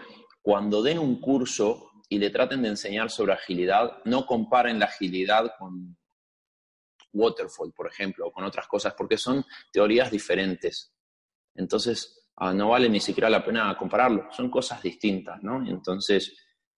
cuando 0.42 0.82
den 0.82 0.98
un 0.98 1.20
curso 1.20 1.90
y 2.08 2.18
le 2.18 2.30
traten 2.30 2.62
de 2.62 2.68
enseñar 2.68 3.10
sobre 3.10 3.32
agilidad, 3.32 4.02
no 4.04 4.26
comparen 4.26 4.78
la 4.78 4.86
agilidad 4.86 5.52
con 5.58 5.96
Waterfall, 7.12 7.72
por 7.72 7.86
ejemplo, 7.86 8.26
o 8.26 8.32
con 8.32 8.44
otras 8.44 8.66
cosas, 8.66 8.94
porque 8.94 9.16
son 9.16 9.44
teorías 9.72 10.10
diferentes. 10.10 10.92
Entonces, 11.54 12.23
ah, 12.36 12.52
no 12.52 12.70
vale 12.70 12.88
ni 12.88 13.00
siquiera 13.00 13.30
la 13.30 13.44
pena 13.44 13.76
compararlo, 13.76 14.28
son 14.32 14.50
cosas 14.50 14.82
distintas, 14.82 15.42
¿no? 15.42 15.66
Entonces, 15.66 16.36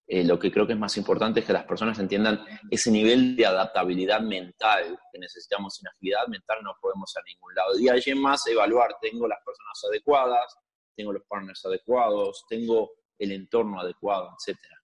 eh, 0.09 0.25
lo 0.25 0.39
que 0.39 0.53
creo 0.53 0.67
que 0.67 0.75
es 0.75 0.79
más 0.79 0.97
importante 0.97 1.41
es 1.41 1.47
que 1.47 1.53
las 1.53 1.65
personas 1.65 1.99
entiendan 1.99 2.45
ese 2.71 2.93
nivel 2.93 3.35
de 3.35 3.45
adaptabilidad 3.45 4.21
mental 4.21 4.99
que 5.13 5.19
necesitamos. 5.19 5.75
Sin 5.75 5.89
agilidad 5.89 6.29
mental 6.29 6.59
no 6.63 6.75
podemos 6.81 7.13
ir 7.17 7.21
a 7.21 7.25
ningún 7.27 7.55
lado. 7.55 7.79
Y 7.79 7.89
allí 7.89 8.15
más 8.15 8.47
evaluar, 8.47 8.97
tengo 9.01 9.27
las 9.27 9.39
personas 9.45 9.83
adecuadas, 9.91 10.57
tengo 10.95 11.13
los 11.13 11.25
partners 11.25 11.65
adecuados, 11.67 12.45
tengo 12.49 12.93
el 13.19 13.33
entorno 13.33 13.81
adecuado, 13.81 14.37
etcétera. 14.39 14.77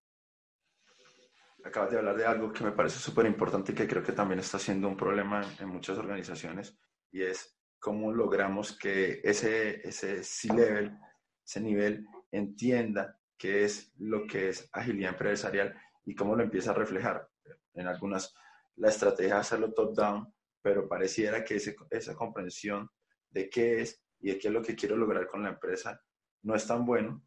Acabas 1.65 1.93
de 1.93 1.99
hablar 1.99 2.17
de 2.17 2.27
algo 2.27 2.53
que 2.53 2.65
me 2.65 2.73
parece 2.73 2.99
súper 2.99 3.27
importante 3.27 3.71
y 3.71 3.75
que 3.77 3.87
creo 3.87 4.03
que 4.03 4.13
también 4.13 4.41
está 4.41 4.59
siendo 4.59 4.89
un 4.89 4.97
problema 4.97 5.43
en 5.61 5.69
muchas 5.69 5.97
organizaciones 5.97 6.77
y 7.13 7.23
es 7.23 7.57
cómo 7.83 8.13
logramos 8.13 8.79
que 8.79 9.21
ese, 9.25 9.87
ese 9.87 10.23
C-level, 10.23 10.97
ese 11.45 11.61
nivel, 11.61 12.07
entienda 12.31 13.19
qué 13.37 13.65
es 13.65 13.93
lo 13.99 14.25
que 14.25 14.51
es 14.51 14.71
agilidad 14.73 15.15
empresarial 15.15 15.75
y 16.05 16.15
cómo 16.15 16.37
lo 16.37 16.45
empieza 16.45 16.71
a 16.71 16.75
reflejar. 16.75 17.29
En 17.75 17.89
algunas, 17.89 18.33
la 18.77 18.89
estrategia 18.89 19.35
es 19.35 19.41
hacerlo 19.41 19.75
top-down, 19.75 20.33
pero 20.63 20.89
pareciera 20.89 21.45
que 21.45 21.57
esa 21.57 22.15
comprensión 22.15 22.89
de 23.31 23.51
qué 23.51 23.81
es 23.83 24.01
y 24.21 24.31
de 24.31 24.39
qué 24.39 24.47
es 24.47 24.55
lo 24.55 24.63
que 24.63 24.77
quiero 24.77 24.97
lograr 24.97 25.27
con 25.27 25.43
la 25.43 25.49
empresa 25.49 26.01
no 26.43 26.55
es 26.55 26.65
tan 26.65 26.87
bueno. 26.87 27.27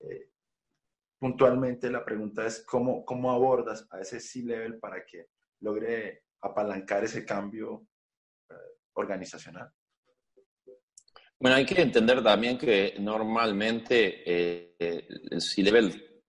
Eh, 0.00 0.28
puntualmente 1.18 1.88
la 1.88 2.04
pregunta 2.04 2.44
es 2.44 2.62
cómo, 2.66 3.06
cómo 3.06 3.32
abordas 3.32 3.88
a 3.90 4.00
ese 4.00 4.20
C-level 4.20 4.78
para 4.80 5.02
que 5.06 5.28
logre 5.60 6.24
apalancar 6.42 7.04
ese 7.04 7.24
cambio 7.24 7.86
eh, 8.50 8.54
organizacional. 8.92 9.72
Bueno, 11.38 11.56
hay 11.56 11.66
que 11.66 11.80
entender 11.80 12.22
también 12.22 12.56
que 12.56 12.94
normalmente 12.98 14.22
eh, 14.24 15.06
el 15.30 15.40
C-Level 15.40 16.22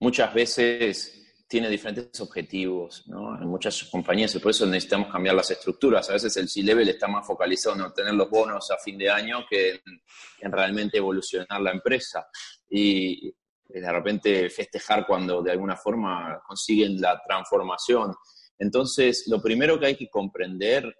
muchas 0.00 0.32
veces 0.32 1.18
tiene 1.48 1.70
diferentes 1.70 2.20
objetivos, 2.20 3.08
¿no? 3.08 3.40
En 3.40 3.48
muchas 3.48 3.84
compañías 3.84 4.34
y 4.34 4.38
por 4.38 4.50
eso 4.50 4.66
necesitamos 4.66 5.10
cambiar 5.10 5.34
las 5.34 5.50
estructuras. 5.50 6.08
A 6.10 6.12
veces 6.12 6.36
el 6.36 6.48
C-Level 6.48 6.90
está 6.90 7.08
más 7.08 7.26
focalizado 7.26 7.74
en 7.74 7.82
obtener 7.82 8.12
los 8.14 8.28
bonos 8.28 8.70
a 8.70 8.76
fin 8.76 8.98
de 8.98 9.10
año 9.10 9.46
que 9.48 9.80
en, 10.40 10.52
realmente 10.52 10.98
evolucionar 10.98 11.60
la 11.60 11.70
empresa. 11.70 12.28
Y 12.68 13.34
de 13.66 13.92
repente 13.92 14.50
festejar 14.50 15.06
cuando 15.06 15.42
de 15.42 15.52
alguna 15.52 15.76
forma 15.76 16.38
consiguen 16.46 17.00
la 17.00 17.20
transformación. 17.26 18.14
Entonces, 18.58 19.24
lo 19.26 19.40
primero 19.40 19.80
que 19.80 19.86
hay 19.86 19.96
que 19.96 20.10
comprender 20.10 20.94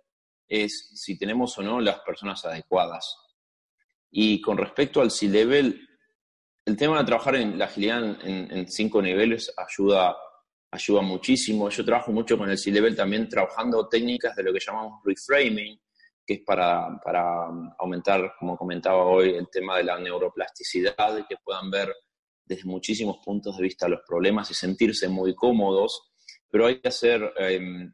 es 0.48 0.90
si 0.94 1.18
tenemos 1.18 1.56
o 1.58 1.62
no 1.62 1.80
las 1.80 2.00
personas 2.00 2.44
adecuadas. 2.44 3.16
Y 4.10 4.40
con 4.40 4.56
respecto 4.56 5.00
al 5.00 5.10
C-Level, 5.10 5.86
el 6.64 6.76
tema 6.76 6.98
de 6.98 7.04
trabajar 7.04 7.36
en 7.36 7.58
la 7.58 7.66
agilidad 7.66 8.02
en, 8.24 8.68
cinco 8.68 9.02
niveles 9.02 9.52
ayuda, 9.56 10.16
ayuda 10.70 11.02
muchísimo. 11.02 11.68
Yo 11.68 11.84
trabajo 11.84 12.12
mucho 12.12 12.36
con 12.38 12.50
el 12.50 12.58
C-Level 12.58 12.96
también 12.96 13.28
trabajando 13.28 13.88
técnicas 13.88 14.34
de 14.36 14.42
lo 14.42 14.52
que 14.52 14.60
llamamos 14.60 15.00
reframing, 15.04 15.78
que 16.26 16.34
es 16.34 16.40
para, 16.44 16.98
para 17.02 17.46
aumentar, 17.78 18.34
como 18.38 18.56
comentaba 18.56 19.04
hoy, 19.04 19.30
el 19.30 19.48
tema 19.50 19.78
de 19.78 19.84
la 19.84 19.98
neuroplasticidad, 19.98 21.26
que 21.26 21.36
puedan 21.42 21.70
ver 21.70 21.94
desde 22.44 22.64
muchísimos 22.64 23.18
puntos 23.24 23.56
de 23.56 23.62
vista 23.62 23.88
los 23.88 24.00
problemas 24.06 24.50
y 24.50 24.54
sentirse 24.54 25.08
muy 25.08 25.34
cómodos, 25.34 26.10
pero 26.50 26.66
hay 26.66 26.80
que 26.80 26.88
hacer 26.88 27.32
em, 27.36 27.92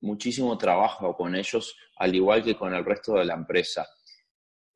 muchísimo 0.00 0.56
trabajo 0.58 1.16
con 1.16 1.34
ellos, 1.34 1.76
al 1.96 2.14
igual 2.14 2.42
que 2.42 2.56
con 2.56 2.74
el 2.74 2.84
resto 2.84 3.14
de 3.14 3.24
la 3.24 3.34
empresa. 3.34 3.86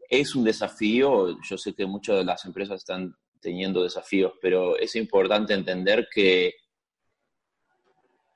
Es 0.09 0.35
un 0.35 0.45
desafío, 0.45 1.37
yo 1.43 1.59
sé 1.59 1.75
que 1.75 1.87
muchas 1.87 2.19
de 2.19 2.25
las 2.25 2.45
empresas 2.45 2.79
están 2.79 3.15
teniendo 3.41 3.83
desafíos, 3.83 4.33
pero 4.41 4.77
es 4.77 4.95
importante 4.97 5.55
entender 5.55 6.09
que 6.13 6.55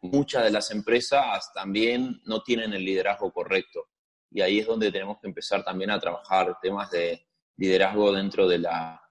muchas 0.02 0.44
de 0.44 0.50
las 0.50 0.70
empresas 0.70 1.52
también 1.54 2.20
no 2.24 2.42
tienen 2.42 2.72
el 2.72 2.84
liderazgo 2.84 3.32
correcto. 3.32 3.88
Y 4.30 4.40
ahí 4.40 4.60
es 4.60 4.66
donde 4.66 4.92
tenemos 4.92 5.18
que 5.20 5.28
empezar 5.28 5.64
también 5.64 5.90
a 5.90 5.98
trabajar 5.98 6.58
temas 6.60 6.90
de 6.90 7.26
liderazgo 7.56 8.12
dentro 8.12 8.48
de 8.48 8.58
la, 8.58 9.02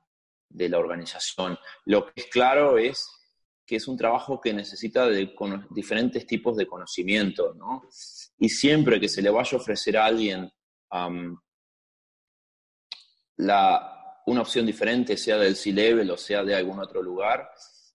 de 0.50 0.69
la 0.69 0.80
organización. 0.80 1.58
Lo 1.86 2.06
que 2.06 2.13
es 2.15 2.26
claro 2.28 2.78
es 2.78 3.19
que 3.70 3.76
es 3.76 3.88
un 3.88 3.96
trabajo 3.96 4.42
que 4.42 4.52
necesita 4.52 5.08
de 5.08 5.32
diferentes 5.70 6.26
tipos 6.26 6.58
de 6.58 6.66
conocimiento, 6.66 7.54
¿no? 7.54 7.84
Y 8.40 8.50
siempre 8.50 9.00
que 9.00 9.08
se 9.08 9.22
le 9.22 9.30
vaya 9.30 9.52
a 9.56 9.62
ofrecer 9.62 9.96
a 9.96 10.06
alguien 10.06 10.52
la, 13.38 14.24
una 14.26 14.42
opción 14.42 14.66
diferente, 14.66 15.16
sea 15.16 15.38
del 15.38 15.56
C-Level 15.56 16.10
o 16.10 16.18
sea 16.18 16.44
de 16.44 16.56
algún 16.56 16.80
otro 16.80 17.04
lugar, 17.04 17.48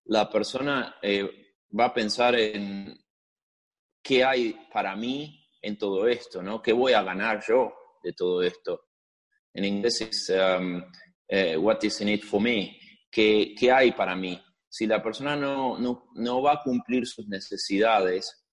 la 0.04 0.30
persona 0.30 0.94
eh, 1.02 1.28
va 1.76 1.86
a 1.86 1.94
pensar 1.94 2.36
en 2.36 2.96
qué 4.00 4.22
hay 4.22 4.56
para 4.72 4.94
mí 4.94 5.44
en 5.60 5.76
todo 5.76 6.06
esto, 6.06 6.40
¿no? 6.40 6.62
¿Qué 6.62 6.72
voy 6.72 6.92
a 6.92 7.02
ganar 7.02 7.42
yo 7.44 7.74
de 8.00 8.12
todo 8.12 8.44
esto? 8.44 8.90
En 9.52 9.64
inglés 9.64 10.02
es 10.02 10.32
eh, 11.26 11.56
What 11.56 11.82
is 11.82 12.00
in 12.00 12.10
it 12.10 12.22
for 12.22 12.40
me? 12.40 12.78
¿Qué, 13.10 13.56
¿Qué 13.58 13.72
hay 13.72 13.90
para 13.90 14.14
mí? 14.14 14.40
Si 14.74 14.88
la 14.88 15.00
persona 15.00 15.36
no, 15.36 15.78
no, 15.78 16.10
no, 16.14 16.42
va 16.42 16.54
a 16.54 16.62
cumplir 16.64 17.06
sus 17.06 17.28
necesidades 17.28 18.44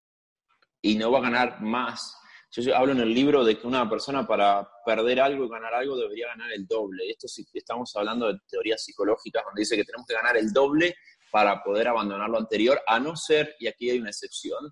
y 0.80 0.94
no 0.94 1.12
va 1.12 1.18
a 1.18 1.24
ganar 1.24 1.62
más, 1.62 2.16
yo 2.52 2.76
hablo 2.76 2.92
en 2.92 3.00
el 3.00 3.12
libro 3.12 3.44
de 3.44 3.58
que 3.58 3.66
una 3.66 3.90
persona 3.90 4.28
para 4.28 4.70
perder 4.86 5.20
algo 5.20 5.46
y 5.46 5.50
ganar 5.50 5.74
algo 5.74 5.98
debería 5.98 6.28
ganar 6.28 6.52
el 6.52 6.68
doble. 6.68 7.10
Esto 7.10 7.28
sí, 7.28 7.44
estamos 7.52 7.96
hablando 7.96 8.32
de 8.32 8.38
teorías 8.48 8.84
psicológicas 8.84 9.44
donde 9.44 9.62
dice 9.62 9.76
que 9.76 9.84
tenemos 9.84 10.06
que 10.06 10.14
ganar 10.14 10.38
el 10.38 10.54
doble 10.54 10.96
para 11.32 11.64
poder 11.64 11.88
abandonar 11.88 12.30
lo 12.30 12.38
anterior, 12.38 12.80
a 12.86 13.00
no 13.00 13.16
ser, 13.16 13.56
y 13.58 13.66
aquí 13.66 13.90
hay 13.90 13.98
una 13.98 14.12
excepción, 14.12 14.72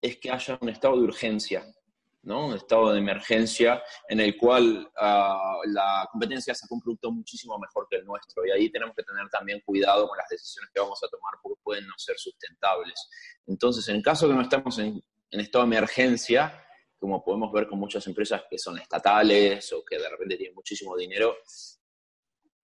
es 0.00 0.16
que 0.16 0.30
haya 0.30 0.56
un 0.58 0.70
estado 0.70 0.96
de 0.96 1.02
urgencia. 1.02 1.66
Un 2.36 2.54
estado 2.54 2.92
de 2.92 2.98
emergencia 2.98 3.82
en 4.08 4.20
el 4.20 4.36
cual 4.36 4.90
ah, 4.96 5.58
la 5.66 6.06
competencia 6.12 6.54
saca 6.54 6.74
un 6.74 6.80
producto 6.80 7.10
muchísimo 7.10 7.58
mejor 7.58 7.86
que 7.88 7.96
el 7.96 8.04
nuestro. 8.04 8.44
Y 8.46 8.50
ahí 8.50 8.70
tenemos 8.70 8.94
que 8.94 9.02
tener 9.02 9.28
también 9.30 9.62
cuidado 9.64 10.06
con 10.06 10.18
las 10.18 10.28
decisiones 10.28 10.70
que 10.74 10.80
vamos 10.80 11.02
a 11.02 11.08
tomar 11.08 11.34
porque 11.42 11.60
pueden 11.62 11.86
no 11.86 11.94
ser 11.96 12.18
sustentables. 12.18 13.08
Entonces, 13.46 13.88
en 13.88 14.02
caso 14.02 14.28
que 14.28 14.34
no 14.34 14.42
estamos 14.42 14.78
en, 14.78 15.02
estado 15.30 15.64
de 15.64 15.76
emergencia, 15.76 16.64
como 16.98 17.24
podemos 17.24 17.50
ver 17.52 17.66
con 17.66 17.78
muchas 17.78 18.06
empresas 18.06 18.42
que 18.50 18.58
son 18.58 18.78
estatales 18.78 19.72
o 19.72 19.84
que 19.84 19.98
de 19.98 20.08
repente 20.08 20.36
tienen 20.36 20.54
muchísimo 20.54 20.96
dinero, 20.96 21.34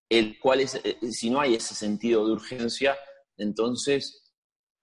el 0.08 0.38
cuál 0.38 0.60
es, 0.60 0.74
eh, 0.74 0.98
si 1.10 1.30
no 1.30 1.40
hay 1.40 1.54
ese 1.54 1.74
sentido 1.74 2.26
de 2.26 2.32
urgencia, 2.32 2.96
entonces, 3.36 4.32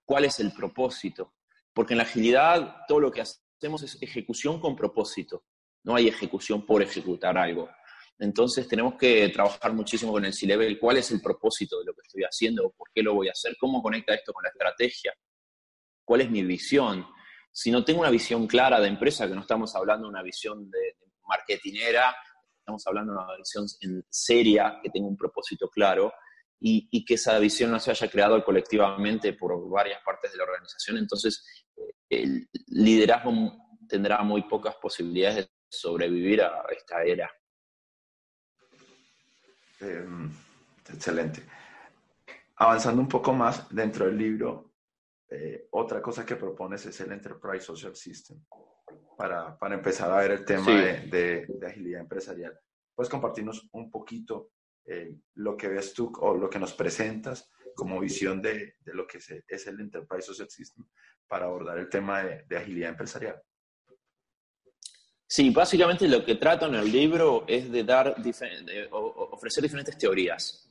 ¿cuál 0.06 0.26
es 0.26 0.39
el 0.39 0.52
propósito? 0.54 1.36
Porque 1.74 1.94
en 1.94 2.00
la 2.00 2.04
agilidad 2.04 2.78
todo 2.88 3.00
lo 3.00 3.12
que 3.12 3.22
hacemos 3.62 4.02
ejecución 4.02 4.60
con 4.60 4.76
propósito, 4.76 5.43
no 5.84 5.95
hay 5.95 6.08
ejecución 6.08 6.65
por 6.65 6.82
ejecutar 6.82 7.38
algo. 7.38 7.69
Entonces 8.17 8.67
tenemos 8.67 8.95
que 8.95 9.30
trabajar 9.30 9.74
muchísimo 9.74 10.12
con 10.12 10.26
el 10.26 10.34
C-Level, 10.34 10.80
cuál 10.80 10.97
es 10.97 11.12
el 11.12 11.21
propósito 11.21 11.80
de 11.80 11.86
lo 11.86 11.93
que 11.93 12.02
estoy 12.04 12.24
haciendo, 12.24 12.71
por 12.71 12.89
qué 12.93 13.04
lo 13.04 13.13
voy 13.13 13.28
a 13.28 13.32
hacer, 13.32 13.56
cómo 13.60 13.82
conecta 13.84 14.15
esto 14.15 14.34
con 14.34 14.43
la 14.43 14.50
estrategia, 14.50 15.13
cuál 16.04 16.21
es 16.21 16.32
mi 16.32 16.41
visión. 16.43 17.06
Si 17.52 17.69
no 17.69 17.84
tengo 17.84 18.00
una 18.00 18.10
visión 18.10 18.47
clara 18.47 18.80
de 18.80 18.88
empresa, 18.88 19.28
que 19.28 19.36
no 19.36 19.41
estamos 19.41 19.76
hablando 19.76 20.08
de 20.08 20.10
una 20.10 20.24
visión 20.24 20.69
de, 20.69 20.95
marketinera, 21.28 22.15
estamos 22.60 22.86
hablando 22.88 23.13
de 23.13 23.19
una 23.19 23.38
visión 23.38 23.65
en 23.82 24.04
seria, 24.10 24.80
que 24.82 24.89
tenga 24.89 25.08
un 25.08 25.17
propósito 25.17 25.69
claro, 25.69 26.12
y, 26.60 26.88
y, 26.91 27.06
que 27.06 27.15
esa 27.15 27.38
visión 27.39 27.71
no 27.71 27.80
se 27.80 27.89
haya 27.89 28.10
creado 28.10 28.43
colectivamente 28.43 29.34
por 29.34 29.67
varias 29.69 30.00
partes 30.04 30.32
de 30.32 30.38
la 30.38 30.43
organización, 30.43 30.97
entonces 30.97 31.43
el 32.12 32.50
liderazgo 32.67 33.32
tendrá 33.88 34.21
muy 34.21 34.43
pocas 34.43 34.76
posibilidades 34.76 35.45
de 35.45 35.52
sobrevivir 35.69 36.41
a 36.41 36.65
esta 36.69 37.04
era. 37.04 37.32
Em, 39.80 40.30
excelente. 40.93 41.43
Avanzando 42.58 43.02
un 43.02 43.08
poco 43.08 43.34
más 43.34 43.74
dentro 43.74 44.06
del 44.06 44.17
libro, 44.17 44.74
eh, 45.30 45.67
otra 45.71 46.02
cosa 46.02 46.26
que 46.26 46.36
propones 46.36 46.86
es 46.86 47.00
el 47.00 47.12
Enterprise 47.13 47.65
Social 47.65 47.95
System, 47.95 48.43
para, 49.17 49.58
para 49.58 49.76
empezar 49.76 50.12
a 50.12 50.17
ver 50.17 50.32
el 50.32 50.45
tema 50.45 50.71
de, 50.71 51.47
de, 51.47 51.67
agilidad 51.67 52.02
empresarial. 52.02 52.60
¿Puedes 52.93 53.10
compartirnos 53.10 53.69
un 53.71 53.89
poquito 53.89 54.52
eh, 54.86 55.15
lo 55.36 55.56
que 55.56 55.69
ves 55.69 55.93
tú 55.93 56.12
o 56.19 56.36
lo 56.36 56.50
que 56.50 56.60
nos 56.60 56.74
presentas 56.74 57.50
como 57.76 58.00
visión 58.00 58.42
de, 58.42 58.76
de 58.80 58.94
lo 58.94 59.06
que 59.08 59.20
es 59.20 59.68
el 59.68 59.80
Enterprise 59.80 60.28
Social 60.28 60.50
System 60.50 60.86
para 61.32 61.46
abordar 61.46 61.78
el 61.78 61.88
tema 61.88 62.24
de, 62.24 62.58
agilidad 62.58 62.90
empresarial? 62.90 63.42
Sí, 65.26 65.50
básicamente 65.50 66.06
lo 66.10 66.26
que 66.26 66.36
trato 66.36 66.66
en 66.66 66.76
el 66.76 66.92
libro 66.92 67.46
es 67.48 67.72
de 67.72 67.86
dar 67.86 68.18
ofrecer 68.92 69.64
diferentes 69.64 69.98
teorías. 69.98 70.70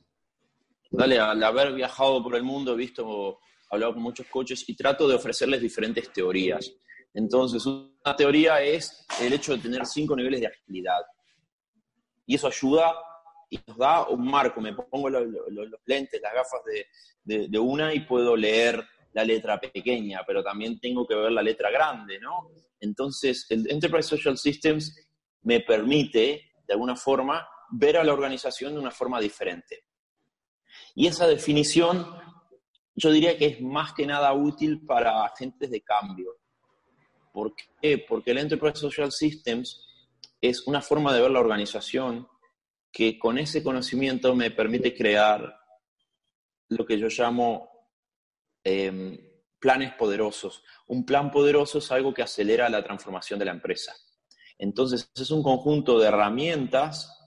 Dale, 0.91 1.17
al 1.17 1.43
haber 1.43 1.73
viajado 1.73 2.21
por 2.21 2.35
el 2.35 2.43
mundo, 2.43 2.73
he 2.73 2.77
visto, 2.77 3.39
hablado 3.71 3.93
con 3.93 4.03
muchos 4.03 4.27
coaches 4.27 4.69
y 4.69 4.75
trato 4.75 5.07
de 5.07 5.15
ofrecerles 5.15 5.61
diferentes 5.61 6.13
teorías. 6.13 6.71
Entonces, 7.11 7.65
una 7.65 8.15
teoría 8.15 8.61
es 8.61 9.03
el 9.19 9.33
hecho 9.33 9.55
de 9.55 9.63
tener 9.63 9.87
cinco 9.87 10.15
niveles 10.15 10.41
de 10.41 10.47
agilidad. 10.47 11.01
Y 12.27 12.35
eso 12.35 12.45
ayuda 12.45 12.93
y 13.51 13.59
nos 13.67 13.77
da 13.77 14.07
un 14.07 14.25
marco. 14.25 14.61
Me 14.61 14.73
pongo 14.73 15.09
los, 15.09 15.23
lentes, 15.85 16.19
las 16.21 16.33
gafas 16.33 16.61
de, 17.23 17.47
de, 17.49 17.59
una 17.59 17.93
y 17.93 17.99
puedo 17.99 18.35
leer 18.35 18.83
la 19.13 19.25
letra 19.25 19.59
pequeña, 19.59 20.21
pero 20.25 20.41
también 20.41 20.79
tengo 20.79 21.05
que 21.05 21.15
ver 21.15 21.31
la 21.33 21.43
letra 21.43 21.69
grande, 21.69 22.17
¿no? 22.19 22.49
Entonces, 22.79 23.45
el 23.49 23.69
Enterprise 23.69 24.07
Social 24.07 24.37
Systems 24.37 24.95
me 25.43 25.59
permite, 25.59 26.53
de 26.65 26.73
alguna 26.73 26.95
forma, 26.95 27.45
ver 27.71 27.97
a 27.97 28.03
la 28.05 28.13
organización 28.13 28.73
de 28.73 28.79
una 28.79 28.91
forma 28.91 29.19
diferente. 29.19 29.83
Y 30.95 31.07
esa 31.07 31.27
definición, 31.27 32.07
yo 32.95 33.11
diría 33.11 33.37
que 33.37 33.47
es 33.47 33.61
más 33.61 33.93
que 33.93 34.05
nada 34.05 34.31
útil 34.33 34.85
para 34.85 35.25
agentes 35.25 35.69
de 35.69 35.81
cambio. 35.81 36.37
¿Por 37.33 37.53
qué? 37.81 37.97
Porque 37.97 38.31
el 38.31 38.37
Enterprise 38.37 38.79
Social 38.79 39.11
Systems 39.11 39.85
es 40.39 40.65
una 40.67 40.81
forma 40.81 41.13
de 41.13 41.21
ver 41.21 41.31
la 41.31 41.41
organización 41.41 42.27
que 42.91 43.17
con 43.17 43.37
ese 43.37 43.63
conocimiento 43.63 44.35
me 44.35 44.51
permite 44.51 44.93
crear 44.93 45.57
lo 46.69 46.85
que 46.85 46.97
yo 46.97 47.07
llamo 47.07 47.71
Em, 48.63 49.17
planes 49.59 49.93
poderosos. 49.93 50.63
Un 50.87 51.05
plan 51.05 51.31
poderoso 51.31 51.79
es 51.79 51.91
algo 51.91 52.13
que 52.13 52.23
acelera 52.23 52.69
la 52.69 52.83
transformación 52.83 53.39
de 53.39 53.45
la 53.45 53.51
empresa. 53.51 53.95
Entonces, 54.57 55.11
es 55.15 55.31
un 55.31 55.43
conjunto 55.43 55.99
de 55.99 56.07
herramientas 56.07 57.17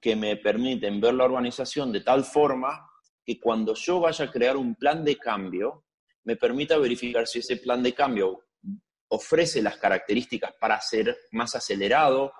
que 0.00 0.16
me 0.16 0.36
permiten 0.36 1.00
ver 1.00 1.14
la 1.14 1.24
organización 1.24 1.92
de 1.92 2.00
tal 2.00 2.24
forma 2.24 2.90
que 3.24 3.38
cuando 3.40 3.74
yo 3.74 4.00
vaya 4.00 4.26
a 4.26 4.30
crear 4.30 4.56
un 4.56 4.74
plan 4.74 5.04
de 5.04 5.16
cambio, 5.16 5.84
me 6.24 6.36
permita 6.36 6.78
verificar 6.78 7.26
si 7.26 7.40
ese 7.40 7.56
plan 7.56 7.82
de 7.82 7.94
cambio 7.94 8.44
ofrece 9.08 9.62
las 9.62 9.76
características 9.78 10.54
para 10.60 10.80
ser 10.80 11.16
más 11.32 11.54
acelerado, 11.54 12.32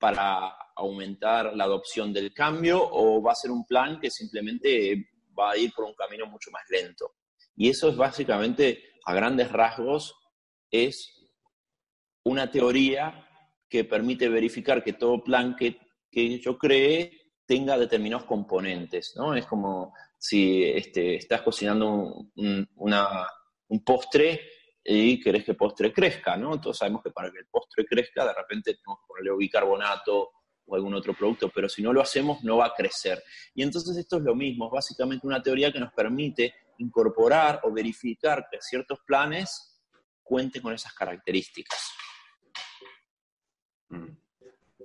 para 0.00 0.56
aumentar 0.74 1.54
la 1.54 1.64
adopción 1.64 2.12
del 2.12 2.32
cambio, 2.32 2.82
o 2.82 3.22
va 3.22 3.32
a 3.32 3.36
ser 3.36 3.50
un 3.50 3.66
plan 3.66 4.00
que 4.00 4.10
simplemente 4.10 5.10
va 5.38 5.52
a 5.52 5.56
ir 5.56 5.72
por 5.72 5.84
un 5.84 5.94
camino 5.94 6.26
mucho 6.26 6.50
más 6.50 6.62
lento. 6.70 7.12
Y 7.54 7.68
eso 7.68 7.90
es 7.90 7.96
básicamente, 7.96 8.94
a 9.04 9.14
grandes 9.14 9.52
rasgos, 9.52 10.14
es 10.70 11.28
una 12.24 12.50
teoría 12.50 13.26
que 13.68 13.84
permite 13.84 14.28
verificar 14.28 14.82
que 14.82 14.94
todo 14.94 15.22
plan 15.22 15.54
que, 15.54 15.78
yo 16.40 16.58
cree 16.58 17.12
tenga 17.46 17.78
determinados 17.78 18.24
componentes, 18.24 19.12
¿no? 19.16 19.34
Es 19.34 19.46
como 19.46 19.92
si 20.18 20.64
este, 20.64 21.16
estás 21.16 21.42
cocinando 21.42 22.30
un, 22.34 22.68
un 23.68 23.84
postre 23.84 24.40
y 24.92 25.20
querés 25.20 25.44
que 25.44 25.52
el 25.52 25.56
postre 25.56 25.92
crezca, 25.92 26.36
¿no? 26.36 26.60
Todos 26.60 26.78
sabemos 26.78 27.00
que 27.02 27.12
para 27.12 27.30
que 27.30 27.38
el 27.38 27.46
postre 27.46 27.86
crezca, 27.86 28.26
de 28.26 28.34
repente 28.34 28.74
tenemos 28.74 28.98
que 28.98 29.06
ponerle 29.06 29.36
bicarbonato 29.36 30.30
o 30.66 30.74
algún 30.74 30.94
otro 30.94 31.14
producto, 31.14 31.48
pero 31.54 31.68
si 31.68 31.80
no 31.80 31.92
lo 31.92 32.00
hacemos 32.00 32.42
no 32.42 32.56
va 32.56 32.66
a 32.66 32.74
crecer. 32.74 33.22
Y 33.54 33.62
entonces 33.62 33.96
esto 33.96 34.16
es 34.16 34.24
lo 34.24 34.34
mismo, 34.34 34.66
es 34.66 34.72
básicamente 34.72 35.28
una 35.28 35.40
teoría 35.40 35.72
que 35.72 35.78
nos 35.78 35.92
permite 35.92 36.54
incorporar 36.78 37.60
o 37.62 37.72
verificar 37.72 38.48
que 38.50 38.58
ciertos 38.60 38.98
planes 39.06 39.80
cuenten 40.24 40.60
con 40.60 40.72
esas 40.72 40.92
características. 40.92 41.92
Mm. 43.90 44.08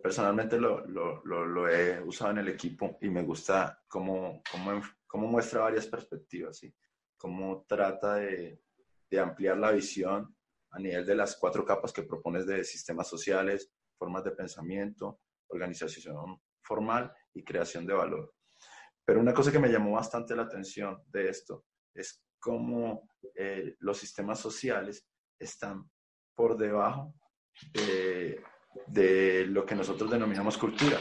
Personalmente 0.03 0.59
lo, 0.59 0.85
lo, 0.85 1.23
lo, 1.23 1.67
he 1.67 1.99
usado 2.03 2.29
en 2.29 2.37
el 2.37 2.49
equipo 2.49 2.99
y 3.01 3.09
me 3.09 3.23
gusta 3.23 3.83
cómo, 3.87 4.43
cómo, 4.51 4.83
cómo 5.07 5.27
muestra 5.27 5.61
varias 5.61 5.87
perspectivas, 5.87 6.59
¿sí? 6.59 6.71
cómo 7.17 7.65
trata 7.67 8.17
de, 8.17 8.64
de 9.09 9.19
ampliar 9.19 9.57
la 9.57 9.71
visión 9.71 10.35
a 10.71 10.79
nivel 10.79 11.05
de 11.05 11.15
las 11.15 11.37
cuatro 11.37 11.65
capas 11.65 11.93
que 11.93 12.03
propones 12.03 12.45
de 12.45 12.63
sistemas 12.63 13.07
sociales, 13.07 13.71
formas 13.97 14.23
de 14.23 14.31
pensamiento, 14.31 15.21
organización 15.47 16.41
formal 16.61 17.13
y 17.33 17.43
creación 17.43 17.85
de 17.85 17.93
valor. 17.93 18.33
Pero 19.05 19.19
una 19.19 19.33
cosa 19.33 19.51
que 19.51 19.59
me 19.59 19.69
llamó 19.69 19.91
bastante 19.91 20.35
la 20.35 20.43
atención 20.43 21.01
de 21.07 21.29
esto 21.29 21.65
es 21.93 22.23
cómo 22.39 23.07
eh, 23.35 23.75
los 23.79 23.97
sistemas 23.97 24.39
sociales 24.39 25.07
están 25.39 25.89
por 26.35 26.57
debajo 26.57 27.13
de, 27.71 28.41
de, 28.87 29.45
lo 29.45 29.65
que 29.65 29.75
nosotros 29.75 30.09
denominamos 30.09 30.57
cultura. 30.57 30.97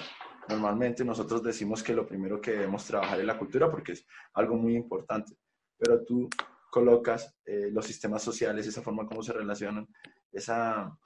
Normalmente 0.48 1.04
nosotros 1.04 1.42
decimos 1.42 1.82
que 1.82 1.94
lo 1.94 2.06
primero 2.06 2.40
que 2.40 2.52
debemos 2.52 2.84
trabajar 2.84 3.18
es 3.18 3.26
la 3.26 3.38
cultura 3.38 3.70
porque 3.70 3.92
es 3.92 4.06
algo 4.34 4.56
muy 4.56 4.76
importante, 4.76 5.34
pero 5.78 6.04
tú 6.04 6.28
colocas 6.74 7.32
eh, 7.44 7.70
los 7.70 7.86
sistemas 7.86 8.20
sociales, 8.20 8.66
esa 8.66 8.82
forma 8.82 9.06
como 9.06 9.22
se 9.22 9.32
relacionan, 9.32 9.86
esa, 10.32 10.98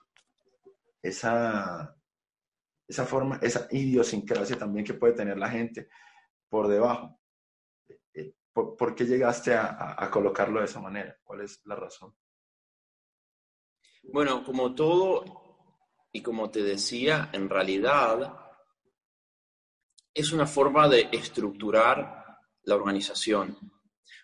esa, 1.03 1.95
esa 2.89 3.05
forma, 3.05 3.39
esa 3.43 3.69
idiosincrasia 3.71 4.57
también 4.59 4.87
que 4.87 4.95
puede 4.95 5.13
tener 5.13 5.37
la 5.37 5.51
gente 5.51 5.91
por 6.49 6.69
debajo. 6.69 7.21
¿Por, 8.55 8.95
qué 8.95 9.05
llegaste 9.05 9.55
a, 9.55 10.09
colocarlo 10.11 10.61
de 10.61 10.65
esa 10.65 10.81
manera? 10.81 11.15
¿Cuál 11.23 11.43
es 11.43 11.61
la 11.67 11.77
razón? 11.77 12.17
Bueno, 14.05 14.43
como 14.43 14.75
todo, 14.75 15.23
y 16.11 16.23
como 16.23 16.51
te 16.51 16.63
decía, 16.63 17.29
en 17.35 17.51
realidad 17.51 18.37
es 20.15 20.33
una 20.33 20.47
forma 20.47 20.89
de 20.89 21.11
estructurar 21.13 22.25
la 22.63 22.75
organización. 22.75 23.78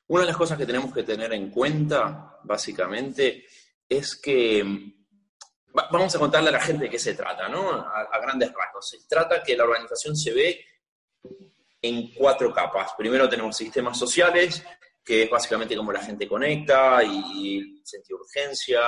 Una 0.08 0.22
de 0.22 0.26
las 0.28 0.36
cosas 0.36 0.58
que 0.58 0.66
tenemos 0.66 0.92
que 0.92 1.02
tener 1.02 1.32
en 1.32 1.50
cuenta, 1.50 2.38
básicamente, 2.44 3.46
es 3.88 4.16
que 4.16 4.64
vamos 5.90 6.14
a 6.14 6.18
contarle 6.18 6.50
a 6.50 6.52
la 6.52 6.60
gente 6.60 6.84
de 6.84 6.90
qué 6.90 6.98
se 6.98 7.14
trata, 7.14 7.48
¿no? 7.48 7.70
A, 7.70 8.18
grandes 8.20 8.52
rasgos. 8.52 8.88
Se 8.88 8.98
trata 9.08 9.42
que 9.42 9.56
la 9.56 9.64
organización 9.64 10.16
se 10.16 10.32
ve 10.32 10.64
en 11.82 12.12
cuatro 12.14 12.52
capas. 12.52 12.92
Primero 12.96 13.28
tenemos 13.28 13.56
sistemas 13.56 13.98
sociales, 13.98 14.64
que 15.04 15.24
es 15.24 15.30
básicamente 15.30 15.76
cómo 15.76 15.92
la 15.92 16.02
gente 16.02 16.28
conecta 16.28 17.02
y, 17.02 17.82
sentido 17.84 18.18
de 18.18 18.22
urgencia, 18.22 18.80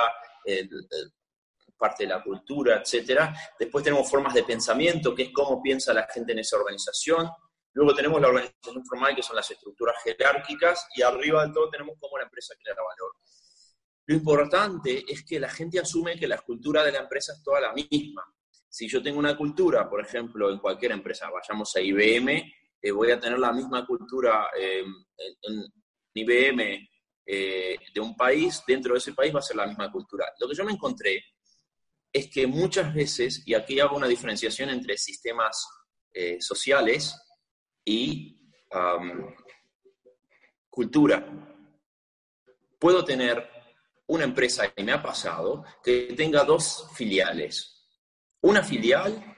parte 1.77 2.03
de 2.03 2.09
la 2.09 2.23
cultura, 2.23 2.81
etc. 2.83 3.29
Después 3.59 3.83
tenemos 3.83 4.09
formas 4.09 4.33
de 4.33 4.43
pensamiento, 4.43 5.13
que 5.13 5.23
es 5.23 5.29
cómo 5.31 5.61
piensa 5.61 5.93
la 5.93 6.07
gente 6.07 6.31
en 6.31 6.39
esa 6.39 6.57
organización. 6.57 7.29
Luego 7.77 7.93
tenemos 7.93 8.19
la 8.19 8.29
organización 8.29 8.83
formal, 8.83 9.15
que 9.15 9.21
son 9.21 9.35
las 9.35 9.51
estructuras 9.51 9.95
jerárquicas, 10.03 10.87
y 10.95 11.03
arriba 11.03 11.45
de 11.45 11.53
todo 11.53 11.69
tenemos 11.69 11.95
cómo 11.99 12.17
la 12.17 12.23
empresa 12.23 12.55
crea 12.59 12.73
valor. 12.73 13.13
Lo 14.07 14.15
importante 14.15 15.05
es 15.07 15.23
que 15.23 15.39
la 15.39 15.47
gente 15.47 15.79
asume 15.79 16.17
que 16.17 16.27
la 16.27 16.39
cultura 16.39 16.83
de 16.83 16.91
la 16.91 17.01
empresa 17.01 17.33
es 17.33 17.43
toda 17.43 17.61
la 17.61 17.73
misma. 17.73 18.23
Si 18.67 18.87
yo 18.87 18.99
tengo 19.03 19.19
una 19.19 19.37
cultura, 19.37 19.87
por 19.87 20.01
ejemplo, 20.01 20.49
en 20.49 20.57
cualquier 20.57 20.93
empresa, 20.93 21.29
vayamos 21.29 21.75
a 21.75 21.79
IBM, 21.79 22.51
eh, 22.81 22.91
voy 22.91 23.11
a 23.11 23.19
tener 23.19 23.37
la 23.37 23.51
misma 23.51 23.85
cultura 23.85 24.49
eh, 24.59 24.83
en, 25.43 25.65
IBM 26.15 26.89
eh, 27.27 27.77
de 27.93 28.01
un 28.01 28.17
país, 28.17 28.63
dentro 28.65 28.93
de 28.93 28.97
ese 28.97 29.13
país 29.13 29.35
va 29.35 29.37
a 29.37 29.43
ser 29.43 29.55
la 29.55 29.67
misma 29.67 29.91
cultura. 29.91 30.25
Lo 30.39 30.47
que 30.47 30.55
yo 30.55 30.65
me 30.65 30.71
encontré 30.71 31.23
es 32.11 32.27
que 32.31 32.47
muchas 32.47 32.91
veces, 32.91 33.43
y 33.45 33.53
aquí 33.53 33.79
hago 33.79 33.95
una 33.95 34.07
diferenciación 34.07 34.71
entre 34.71 34.97
sistemas 34.97 35.63
sociales 36.39 37.15
y 37.89 38.37
cultura, 40.69 41.25
puedo 42.77 43.05
tener 43.05 43.49
una 44.07 44.25
empresa, 44.25 44.71
y 44.75 44.83
me 44.83 44.91
ha 44.91 45.01
pasado, 45.01 45.63
que 45.81 46.13
tenga 46.15 46.43
dos 46.43 46.89
filiales. 46.93 47.87
Una 48.41 48.61
filial 48.61 49.35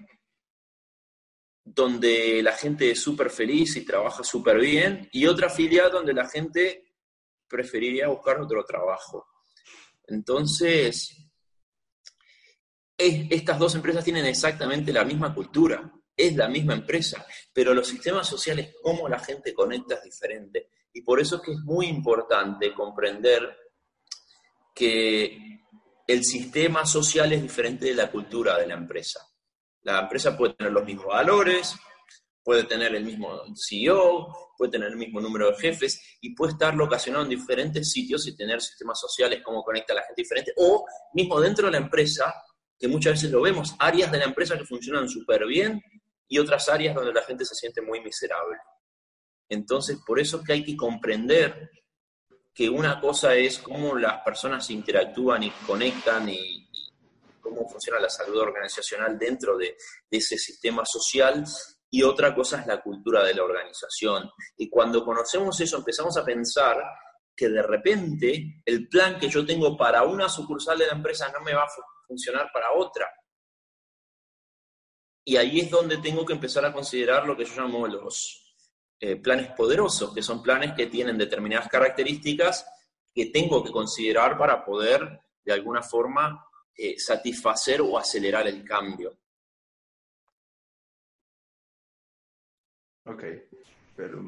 donde 1.63 2.41
la 2.41 2.53
gente 2.53 2.89
es 2.89 2.99
súper 2.99 3.29
feliz 3.29 3.75
y 3.75 3.85
trabaja 3.85 4.23
súper 4.23 4.59
bien, 4.59 5.07
y 5.11 5.27
otra 5.27 5.49
filial 5.49 5.91
donde 5.91 6.13
la 6.13 6.27
gente 6.27 6.95
preferiría 7.47 8.07
buscar 8.07 8.41
otro 8.41 8.65
trabajo. 8.65 9.27
Entonces, 10.07 11.15
estas 12.97 13.59
dos 13.59 13.75
empresas 13.75 14.03
tienen 14.03 14.25
exactamente 14.25 14.91
la 14.91 15.05
misma 15.05 15.33
cultura, 15.35 15.93
es 16.19 16.35
la 16.35 16.49
misma 16.49 16.73
empresa, 16.73 17.25
pero 17.53 17.73
los 17.73 17.87
sistemas 17.87 18.27
sociales, 18.27 18.75
cómo 18.81 19.07
la 19.07 19.19
gente 19.19 19.53
conecta 19.53 19.95
es 19.95 20.03
diferente. 20.03 20.69
Y 20.93 21.01
por 21.01 21.21
eso 21.21 21.37
es 21.37 21.41
que 21.43 21.53
es 21.53 21.59
muy 21.59 21.87
importante 21.87 22.73
comprender 22.73 23.55
que 24.75 25.61
el 26.05 26.23
sistema 26.25 26.85
social 26.85 27.31
es 27.31 27.41
diferente 27.41 27.85
de 27.85 27.93
la 27.93 28.11
cultura 28.11 28.57
de 28.57 28.67
la 28.67 28.73
empresa. 28.73 29.21
La 29.83 30.01
empresa 30.01 30.37
puede 30.37 30.55
tener 30.55 30.73
los 30.73 30.83
mismos 30.83 31.07
valores, 31.07 31.75
puede 32.43 32.63
tener 32.65 32.93
el 32.95 33.05
mismo 33.05 33.43
CEO, 33.55 34.53
puede 34.57 34.71
tener 34.71 34.89
el 34.89 34.97
mismo 34.97 35.21
número 35.21 35.51
de 35.51 35.57
jefes 35.57 36.17
y 36.19 36.35
puede 36.35 36.51
estar 36.51 36.75
locacionado 36.75 37.23
en 37.23 37.29
diferentes 37.29 37.91
sitios 37.91 38.27
y 38.27 38.35
tener 38.35 38.59
sistemas 38.59 38.99
sociales, 38.99 39.41
cómo 39.41 39.63
conecta 39.63 39.93
a 39.93 39.97
la 39.97 40.03
gente 40.03 40.21
diferente, 40.21 40.53
o 40.57 40.85
mismo 41.13 41.39
dentro 41.39 41.67
de 41.67 41.73
la 41.73 41.77
empresa, 41.77 42.33
que 42.77 42.87
muchas 42.87 43.13
veces 43.13 43.31
lo 43.31 43.41
vemos, 43.41 43.75
áreas 43.79 44.11
de 44.11 44.17
la 44.17 44.25
empresa 44.25 44.57
que 44.57 44.65
funcionan 44.65 45.07
súper 45.07 45.45
bien 45.45 45.81
y 46.29 46.39
otras 46.39 46.69
áreas 46.69 46.95
donde 46.95 47.11
la 47.11 47.23
gente 47.23 47.43
se 47.43 47.55
siente 47.55 47.81
muy 47.81 47.99
miserable. 48.01 48.57
Entonces, 49.49 49.97
por 50.05 50.19
eso 50.19 50.37
es 50.37 50.45
que 50.45 50.53
hay 50.53 50.63
que 50.63 50.77
comprender 50.77 51.71
que 52.53 52.69
una 52.69 53.01
cosa 53.01 53.35
es 53.35 53.57
cómo 53.59 53.95
las 53.95 54.21
personas 54.21 54.69
interactúan 54.69 55.43
y 55.43 55.51
conectan 55.65 56.29
y, 56.29 56.69
cómo 57.41 57.67
funciona 57.67 57.99
la 57.99 58.09
salud 58.09 58.37
organizacional 58.37 59.17
dentro 59.17 59.57
de, 59.57 59.75
ese 60.11 60.37
sistema 60.37 60.83
social 60.85 61.43
y 61.89 62.03
otra 62.03 62.35
cosa 62.35 62.59
es 62.59 62.67
la 62.67 62.81
cultura 62.81 63.23
de 63.23 63.33
la 63.33 63.43
organización. 63.43 64.29
Y 64.57 64.69
cuando 64.69 65.03
conocemos 65.03 65.59
eso 65.59 65.77
empezamos 65.77 66.15
a 66.17 66.23
pensar 66.23 66.77
que 67.35 67.49
de 67.49 67.63
repente 67.63 68.61
el 68.65 68.87
plan 68.87 69.17
que 69.17 69.29
yo 69.29 69.45
tengo 69.45 69.75
para 69.75 70.03
una 70.03 70.29
sucursal 70.29 70.77
de 70.77 70.87
la 70.87 70.93
empresa 70.93 71.31
no 71.31 71.39
me 71.41 71.55
va 71.55 71.63
a 71.63 71.71
funcionar 72.05 72.51
para 72.53 72.71
otra. 72.73 73.09
Y 75.29 75.37
ahí 75.37 75.59
es 75.59 75.69
donde 75.69 75.97
tengo 75.99 76.25
que 76.25 76.33
empezar 76.33 76.65
a 76.65 76.73
considerar 76.73 77.27
lo 77.27 77.37
que 77.37 77.45
yo 77.45 77.61
llamo 77.61 77.85
los 77.85 78.51
eh, 78.99 79.15
planes 79.17 79.51
poderosos, 79.51 80.11
que 80.11 80.23
son 80.23 80.41
planes 80.41 80.73
que 80.73 80.87
tienen 80.87 81.19
determinadas 81.19 81.69
características 81.69 82.65
que 83.13 83.27
tengo 83.27 83.63
que 83.63 83.71
considerar 83.71 84.39
para 84.39 84.65
poder, 84.65 85.21
de 85.45 85.53
alguna 85.53 85.83
forma, 85.83 86.43
eh, 86.75 86.97
satisfacer 86.97 87.79
o 87.79 87.95
acelerar 87.95 88.47
el 88.47 88.63
cambio. 88.63 89.19
Ok, 93.05 93.23
pero 93.95 94.23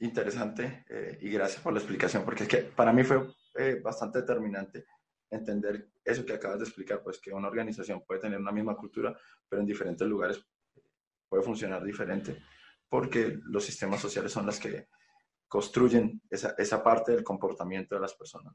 interesante 0.00 0.84
eh, 0.90 1.18
y 1.22 1.30
gracias 1.30 1.62
por 1.62 1.72
la 1.72 1.78
explicación, 1.78 2.26
porque 2.26 2.42
es 2.42 2.48
que 2.50 2.58
para 2.58 2.92
mí 2.92 3.04
fue 3.04 3.80
bastante 3.82 4.20
determinante 4.20 4.84
entender 5.32 5.90
eso 6.04 6.24
que 6.24 6.34
acabas 6.34 6.58
de 6.58 6.64
explicar, 6.64 7.02
pues 7.02 7.18
que 7.18 7.32
una 7.32 7.48
organización 7.48 8.04
puede 8.06 8.20
tener 8.20 8.38
una 8.38 8.52
misma 8.52 8.76
cultura, 8.76 9.16
pero 9.48 9.60
en 9.60 9.66
diferentes 9.66 10.06
lugares 10.06 10.44
puede 11.28 11.42
funcionar 11.42 11.82
diferente, 11.82 12.42
porque 12.88 13.38
los 13.44 13.64
sistemas 13.64 14.00
sociales 14.00 14.30
son 14.30 14.46
los 14.46 14.58
que 14.60 14.88
construyen 15.48 16.22
esa, 16.30 16.54
esa 16.56 16.82
parte 16.82 17.12
del 17.12 17.24
comportamiento 17.24 17.94
de 17.94 18.00
las 18.00 18.14
personas 18.14 18.54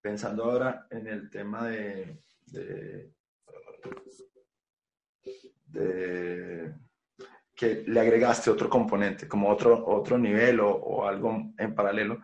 pensando 0.00 0.44
ahora 0.44 0.86
en 0.90 1.06
el 1.06 1.30
tema 1.30 1.68
de, 1.68 2.22
que 7.54 7.84
le 7.86 8.00
agregaste 8.00 8.50
otro 8.50 8.70
componente, 8.70 9.28
como 9.28 9.50
otro, 9.50 9.86
otro 9.86 10.18
nivel 10.18 10.60
o, 10.60 11.06
algo 11.06 11.52
en 11.56 11.74
paralelo, 11.74 12.20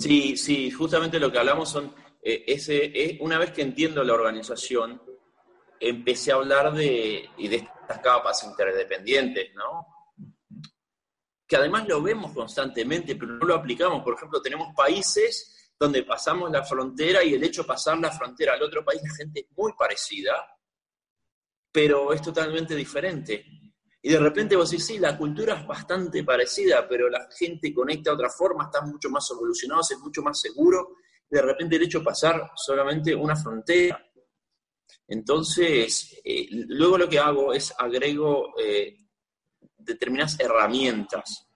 Sí, 0.00 0.36
sí, 0.36 0.70
justamente 0.70 1.20
lo 1.20 1.30
que 1.30 1.38
hablamos 1.38 1.68
son, 1.68 1.94
eh, 2.22 2.44
ese, 2.46 2.84
eh, 2.84 3.18
una 3.20 3.38
vez 3.38 3.52
que 3.52 3.62
entiendo 3.62 4.02
la 4.02 4.14
organización, 4.14 5.02
empecé 5.78 6.32
a 6.32 6.36
hablar 6.36 6.72
de, 6.72 7.28
de 7.36 7.56
estas 7.56 7.98
capas 7.98 8.42
interdependientes, 8.44 9.54
¿no? 9.54 9.86
Que 11.46 11.56
además 11.56 11.86
lo 11.88 12.00
vemos 12.00 12.32
constantemente, 12.32 13.16
pero 13.16 13.32
no 13.32 13.46
lo 13.46 13.54
aplicamos. 13.54 14.02
Por 14.02 14.14
ejemplo, 14.14 14.40
tenemos 14.40 14.74
países 14.74 15.74
donde 15.78 16.04
pasamos 16.04 16.50
la 16.50 16.62
frontera 16.62 17.24
y 17.24 17.34
el 17.34 17.42
hecho 17.42 17.62
de 17.62 17.68
pasar 17.68 17.98
la 17.98 18.12
frontera 18.12 18.54
al 18.54 18.62
otro 18.62 18.84
país, 18.84 19.02
la 19.02 19.14
gente 19.14 19.40
es 19.40 19.46
muy 19.56 19.72
parecida, 19.72 20.32
pero 21.72 22.12
es 22.12 22.22
totalmente 22.22 22.74
diferente. 22.74 23.59
Y 24.02 24.10
de 24.10 24.18
repente 24.18 24.56
vos 24.56 24.70
decís, 24.70 24.86
sí, 24.86 24.98
la 24.98 25.16
cultura 25.16 25.60
es 25.60 25.66
bastante 25.66 26.24
parecida, 26.24 26.88
pero 26.88 27.08
la 27.10 27.28
gente 27.36 27.72
conecta 27.74 28.10
de 28.10 28.14
otra 28.14 28.30
forma, 28.30 28.64
está 28.64 28.80
mucho 28.80 29.10
más 29.10 29.30
evolucionado, 29.30 29.82
es 29.82 29.98
mucho 29.98 30.22
más 30.22 30.40
seguro. 30.40 30.96
de 31.28 31.42
repente 31.42 31.76
el 31.76 31.82
hecho 31.82 32.00
de 32.00 32.06
pasar 32.06 32.50
solamente 32.56 33.14
una 33.14 33.36
frontera. 33.36 34.04
Entonces, 35.06 36.20
eh, 36.24 36.48
luego 36.50 36.98
lo 36.98 37.08
que 37.08 37.18
hago 37.18 37.52
es 37.52 37.72
agrego 37.78 38.54
eh, 38.58 38.96
determinadas 39.78 40.38
herramientas 40.40 41.46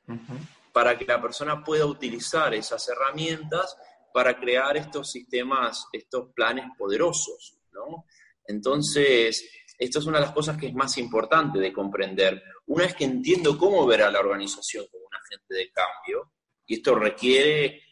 para 0.73 0.99
que 0.99 1.05
la 1.05 1.21
persona 1.21 1.63
pueda 1.63 1.87
utilizar 1.87 2.55
esas 2.55 2.89
herramientas 2.89 3.77
para 4.13 4.39
crear 4.39 4.77
estos 4.77 5.11
sistemas, 5.11 5.87
estos 5.93 6.33
planes 6.35 6.67
poderosos, 6.79 7.59
¿no? 7.73 8.07
Entonces, 8.47 9.49
esto 9.79 9.99
es 9.99 10.07
una 10.07 10.19
de 10.19 10.27
las 10.27 10.35
cosas 10.35 10.57
que 10.57 10.69
es 10.69 10.75
más 10.75 10.97
importante 10.99 11.59
de 11.59 11.73
comprender. 11.73 12.43
Una 12.67 12.85
vez 12.85 12.95
que 12.95 13.05
entiendo 13.05 13.59
cómo 13.59 13.87
ver 13.87 14.03
a 14.03 14.11
la 14.11 14.21
organización 14.21 14.87
como 14.91 15.05
un 15.07 15.15
agente 15.15 15.55
de 15.55 15.71
cambio, 15.73 16.33
y 16.67 16.75
esto 16.75 16.95
requiere 16.95 17.83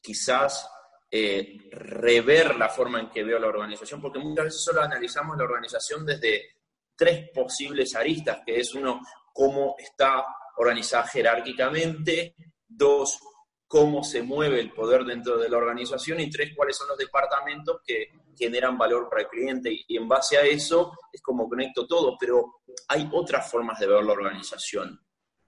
quizás 0.00 0.68
eh, 1.10 1.68
rever 1.70 2.56
la 2.56 2.68
forma 2.68 3.00
en 3.00 3.10
que 3.10 3.24
veo 3.24 3.38
la 3.38 3.48
organización, 3.48 4.00
porque 4.00 4.18
muchas 4.18 4.46
veces 4.46 4.62
solo 4.62 4.82
analizamos 4.82 5.36
la 5.36 5.44
organización 5.44 6.04
desde 6.04 6.56
tres 6.96 7.30
posibles 7.32 7.94
aristas, 7.94 8.40
que 8.44 8.58
es 8.58 8.74
uno, 8.74 9.00
cómo 9.32 9.76
está 9.78 10.24
organizada 10.56 11.06
jerárquicamente, 11.06 12.34
dos, 12.66 13.18
cómo 13.66 14.02
se 14.02 14.22
mueve 14.22 14.60
el 14.60 14.72
poder 14.72 15.04
dentro 15.04 15.36
de 15.36 15.48
la 15.48 15.58
organización 15.58 16.20
y 16.20 16.30
tres, 16.30 16.52
cuáles 16.56 16.76
son 16.76 16.88
los 16.88 16.98
departamentos 16.98 17.80
que 17.84 18.10
generan 18.36 18.76
valor 18.76 19.08
para 19.08 19.22
el 19.22 19.28
cliente. 19.28 19.76
Y 19.86 19.96
en 19.96 20.08
base 20.08 20.36
a 20.36 20.42
eso 20.42 20.92
es 21.12 21.20
como 21.22 21.48
conecto 21.48 21.86
todo, 21.86 22.16
pero 22.18 22.60
hay 22.88 23.08
otras 23.12 23.50
formas 23.50 23.78
de 23.78 23.86
ver 23.86 24.04
la 24.04 24.12
organización. 24.12 25.00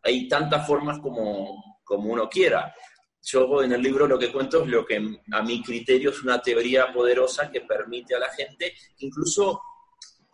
Hay 0.03 0.29
tantas 0.29 0.67
formas 0.67 0.99
como, 1.01 1.81
como 1.85 2.13
uno 2.13 2.29
quiera. 2.29 2.75
Yo 3.23 3.63
en 3.63 3.73
el 3.73 3.83
libro 3.83 4.07
lo 4.07 4.19
que 4.19 4.33
cuento 4.33 4.63
es 4.63 4.69
lo 4.69 4.87
que 4.87 5.21
a 5.33 5.43
mi 5.43 5.63
criterio 5.63 6.11
es 6.11 6.23
una 6.23 6.41
teoría 6.41 6.93
poderosa 6.93 7.51
que 7.51 7.63
permite 7.63 8.15
a 8.15 8.21
la 8.21 8.31
gente 8.31 8.73
incluso 8.99 9.61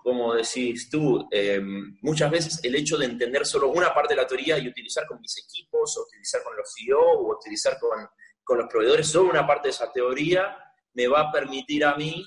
como 0.04 0.34
decís 0.34 0.90
tú, 0.90 1.26
em, 1.30 1.96
muchas 2.02 2.30
veces 2.30 2.60
el 2.62 2.74
hecho 2.74 2.98
de 2.98 3.06
entender 3.06 3.46
solo 3.46 3.70
una 3.70 3.94
parte 3.94 4.12
de 4.12 4.20
la 4.20 4.26
teoría 4.26 4.58
y 4.58 4.68
utilizar 4.68 5.06
con 5.06 5.18
mis 5.18 5.38
equipos, 5.38 5.96
o 5.96 6.02
utilizar 6.02 6.42
con 6.42 6.54
los 6.54 6.74
CEO, 6.76 7.00
o 7.00 7.34
utilizar 7.34 7.78
con, 7.78 8.06
con 8.44 8.58
los 8.58 8.68
proveedores 8.68 9.08
solo 9.08 9.30
una 9.30 9.46
parte 9.46 9.68
de 9.68 9.70
esa 9.70 9.90
teoría, 9.90 10.58
me 10.92 11.08
va 11.08 11.20
a 11.20 11.32
permitir 11.32 11.86
a 11.86 11.94
mí 11.96 12.22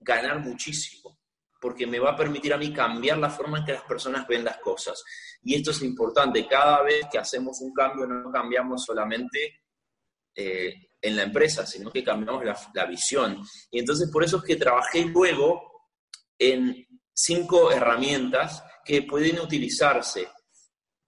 ganar 0.00 0.40
muchísimo, 0.40 1.18
porque 1.60 1.86
me 1.86 1.98
va 1.98 2.10
a 2.10 2.16
permitir 2.16 2.52
a 2.52 2.58
mí 2.58 2.72
cambiar 2.72 3.18
la 3.18 3.30
forma 3.30 3.58
en 3.58 3.64
que 3.64 3.72
las 3.72 3.82
personas 3.82 4.26
ven 4.26 4.44
las 4.44 4.58
cosas. 4.58 5.02
Y 5.42 5.54
esto 5.54 5.70
es 5.70 5.82
importante, 5.82 6.46
cada 6.46 6.82
vez 6.82 7.06
que 7.10 7.18
hacemos 7.18 7.60
un 7.60 7.72
cambio 7.72 8.06
no 8.06 8.30
cambiamos 8.30 8.84
solamente 8.84 9.60
eh, 10.34 10.74
en 11.00 11.16
la 11.16 11.22
empresa, 11.22 11.66
sino 11.66 11.90
que 11.90 12.02
cambiamos 12.02 12.42
la, 12.72 12.86
visión. 12.86 13.42
Y 13.70 13.78
entonces 13.78 14.10
por 14.10 14.24
eso 14.24 14.38
es 14.38 14.44
que 14.44 14.56
trabajé 14.56 15.04
luego 15.04 15.90
en 16.38 16.86
cinco 17.12 17.70
herramientas 17.70 18.64
que 18.84 19.02
pueden 19.02 19.38
utilizarse. 19.38 20.28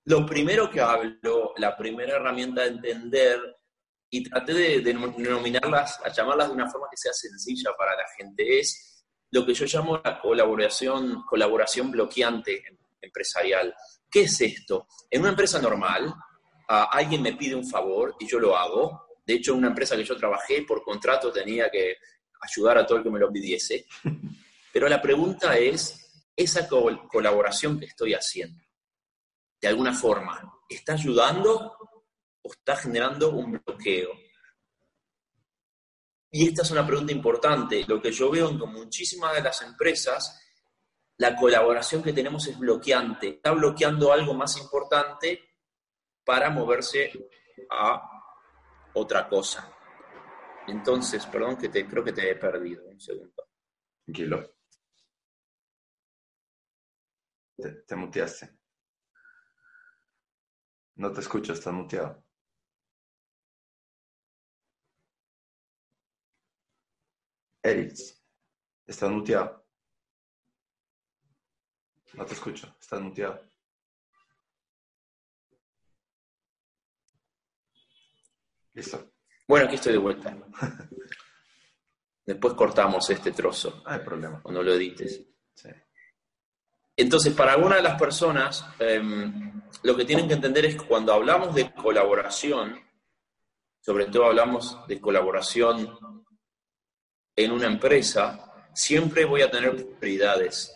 Lo 0.04 0.24
primero 0.26 0.70
que 0.70 0.80
hablo, 0.80 1.54
la 1.56 1.76
primera 1.76 2.16
herramienta 2.16 2.62
de 2.62 2.68
entender, 2.68 3.55
y 4.10 4.28
traté 4.28 4.54
de 4.54 4.80
denominarlas, 4.80 6.00
a 6.04 6.12
llamarlas 6.12 6.48
de 6.48 6.54
una 6.54 6.70
forma 6.70 6.86
que 6.90 6.96
sea 6.96 7.12
sencilla 7.12 7.70
para 7.76 7.96
la 7.96 8.04
gente, 8.16 8.60
es 8.60 9.04
lo 9.30 9.44
que 9.44 9.54
yo 9.54 9.66
llamo 9.66 10.00
la 10.02 10.20
colaboración, 10.20 11.24
colaboración 11.28 11.90
bloqueante 11.90 12.62
empresarial. 13.00 13.74
¿Qué 14.10 14.22
es 14.22 14.40
esto? 14.40 14.86
En 15.10 15.22
una 15.22 15.30
empresa 15.30 15.60
normal, 15.60 16.14
alguien 16.68 17.22
me 17.22 17.34
pide 17.34 17.54
un 17.54 17.68
favor 17.68 18.16
y 18.20 18.26
yo 18.26 18.38
lo 18.38 18.56
hago. 18.56 19.06
De 19.24 19.34
hecho, 19.34 19.52
en 19.52 19.58
una 19.58 19.68
empresa 19.68 19.96
que 19.96 20.04
yo 20.04 20.16
trabajé, 20.16 20.62
por 20.62 20.82
contrato 20.82 21.32
tenía 21.32 21.68
que 21.70 21.96
ayudar 22.40 22.78
a 22.78 22.86
todo 22.86 22.98
el 22.98 23.04
que 23.04 23.10
me 23.10 23.18
lo 23.18 23.32
pidiese. 23.32 23.86
Pero 24.72 24.88
la 24.88 25.02
pregunta 25.02 25.56
es, 25.56 26.02
esa 26.36 26.68
colaboración 26.68 27.80
que 27.80 27.86
estoy 27.86 28.14
haciendo, 28.14 28.62
de 29.60 29.68
alguna 29.68 29.92
forma, 29.92 30.60
¿está 30.68 30.92
ayudando 30.92 31.75
o 32.46 32.52
está 32.52 32.76
generando 32.76 33.30
un 33.30 33.60
bloqueo? 33.64 34.10
Y 36.30 36.48
esta 36.48 36.62
es 36.62 36.70
una 36.70 36.86
pregunta 36.86 37.12
importante. 37.12 37.84
Lo 37.86 38.00
que 38.00 38.12
yo 38.12 38.30
veo 38.30 38.50
en 38.50 38.58
muchísimas 38.58 39.34
de 39.34 39.42
las 39.42 39.62
empresas 39.62 40.42
la 41.18 41.34
colaboración 41.34 42.02
que 42.02 42.12
tenemos 42.12 42.46
es 42.46 42.58
bloqueante. 42.58 43.28
Está 43.28 43.52
bloqueando 43.52 44.12
algo 44.12 44.34
más 44.34 44.56
importante 44.58 45.56
para 46.24 46.50
moverse 46.50 47.10
a 47.70 48.02
otra 48.94 49.28
cosa. 49.28 49.72
Entonces, 50.66 51.24
perdón 51.26 51.56
que 51.56 51.68
te 51.68 51.86
creo 51.86 52.04
que 52.04 52.12
te 52.12 52.30
he 52.30 52.36
perdido. 52.36 52.84
Un 52.86 53.00
segundo. 53.00 53.48
Tranquilo. 54.04 54.56
Te, 57.56 57.70
te 57.86 57.96
muteaste. 57.96 58.50
No 60.96 61.12
te 61.12 61.20
escucho, 61.20 61.52
estás 61.52 61.72
muteado. 61.72 62.25
Eric, 67.66 67.94
estás 68.86 69.10
muteado. 69.10 69.66
No 72.14 72.24
te 72.24 72.34
escucho, 72.34 72.74
estás 72.80 73.00
muteado. 73.00 73.42
Listo. 78.72 79.12
Bueno, 79.48 79.66
aquí 79.66 79.74
estoy 79.74 79.92
de 79.94 79.98
vuelta. 79.98 80.36
Después 82.24 82.54
cortamos 82.54 83.10
este 83.10 83.32
trozo. 83.32 83.82
No 83.84 83.90
hay 83.90 84.00
problema. 84.00 84.40
Cuando 84.42 84.62
lo 84.62 84.72
edites. 84.74 85.22
Entonces, 86.96 87.34
para 87.34 87.52
algunas 87.52 87.78
de 87.78 87.82
las 87.82 87.98
personas, 87.98 88.64
em, 88.78 89.62
lo 89.82 89.96
que 89.96 90.04
tienen 90.04 90.28
que 90.28 90.34
entender 90.34 90.66
es 90.66 90.76
que 90.76 90.86
cuando 90.86 91.12
hablamos 91.12 91.54
de 91.54 91.72
colaboración, 91.74 92.80
sobre 93.80 94.06
todo 94.06 94.26
hablamos 94.26 94.86
de 94.86 95.00
colaboración 95.00 95.98
en 97.36 97.52
una 97.52 97.66
empresa, 97.66 98.68
siempre 98.74 99.26
voy 99.26 99.42
a 99.42 99.50
tener 99.50 99.76
prioridades. 99.98 100.74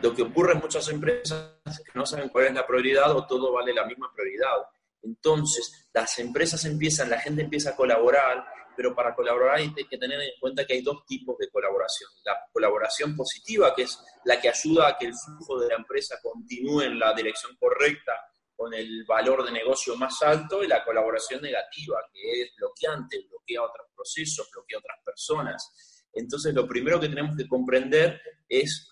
Lo 0.00 0.14
que 0.14 0.22
ocurre 0.22 0.52
en 0.52 0.60
muchas 0.60 0.88
empresas 0.88 1.52
es 1.66 1.80
que 1.80 1.92
no 1.94 2.06
saben 2.06 2.30
cuál 2.30 2.46
es 2.46 2.54
la 2.54 2.66
prioridad 2.66 3.14
o 3.14 3.26
todo 3.26 3.52
vale 3.52 3.74
la 3.74 3.84
misma 3.84 4.10
prioridad. 4.14 4.56
Entonces, 5.02 5.88
las 5.92 6.18
empresas 6.18 6.64
empiezan, 6.64 7.10
la 7.10 7.20
gente 7.20 7.42
empieza 7.42 7.70
a 7.70 7.76
colaborar, 7.76 8.46
pero 8.74 8.94
para 8.94 9.14
colaborar 9.14 9.56
hay 9.56 9.72
que 9.72 9.98
tener 9.98 10.18
en 10.20 10.30
cuenta 10.40 10.66
que 10.66 10.74
hay 10.74 10.82
dos 10.82 11.04
tipos 11.06 11.36
de 11.38 11.48
colaboración. 11.50 12.10
La 12.24 12.36
colaboración 12.50 13.14
positiva, 13.14 13.74
que 13.74 13.82
es 13.82 13.98
la 14.24 14.40
que 14.40 14.48
ayuda 14.48 14.88
a 14.88 14.98
que 14.98 15.06
el 15.06 15.14
flujo 15.14 15.60
de 15.60 15.68
la 15.68 15.76
empresa 15.76 16.18
continúe 16.22 16.82
en 16.82 16.98
la 16.98 17.12
dirección 17.12 17.54
correcta, 17.56 18.12
con 18.56 18.72
el 18.74 19.04
valor 19.04 19.44
de 19.44 19.52
negocio 19.52 19.96
más 19.96 20.22
alto, 20.22 20.62
y 20.62 20.68
la 20.68 20.84
colaboración 20.84 21.42
negativa, 21.42 21.98
que 22.12 22.42
es 22.42 22.54
bloqueante, 22.56 23.26
bloquea 23.28 23.62
otros 23.62 23.88
procesos, 23.94 24.48
bloquea 24.52 24.78
otras 24.78 24.98
personas. 25.04 26.04
Entonces, 26.12 26.54
lo 26.54 26.66
primero 26.66 27.00
que 27.00 27.08
tenemos 27.08 27.36
que 27.36 27.48
comprender 27.48 28.20
es 28.48 28.88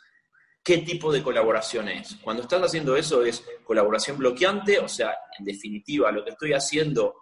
qué 0.62 0.78
tipo 0.78 1.12
de 1.12 1.22
colaboración 1.22 1.88
es. 1.88 2.16
Cuando 2.22 2.42
estás 2.42 2.62
haciendo 2.62 2.96
eso 2.96 3.24
es 3.24 3.44
colaboración 3.64 4.18
bloqueante, 4.18 4.78
o 4.78 4.88
sea, 4.88 5.16
en 5.38 5.44
definitiva, 5.44 6.10
lo 6.12 6.24
que 6.24 6.30
estoy 6.30 6.52
haciendo 6.52 7.14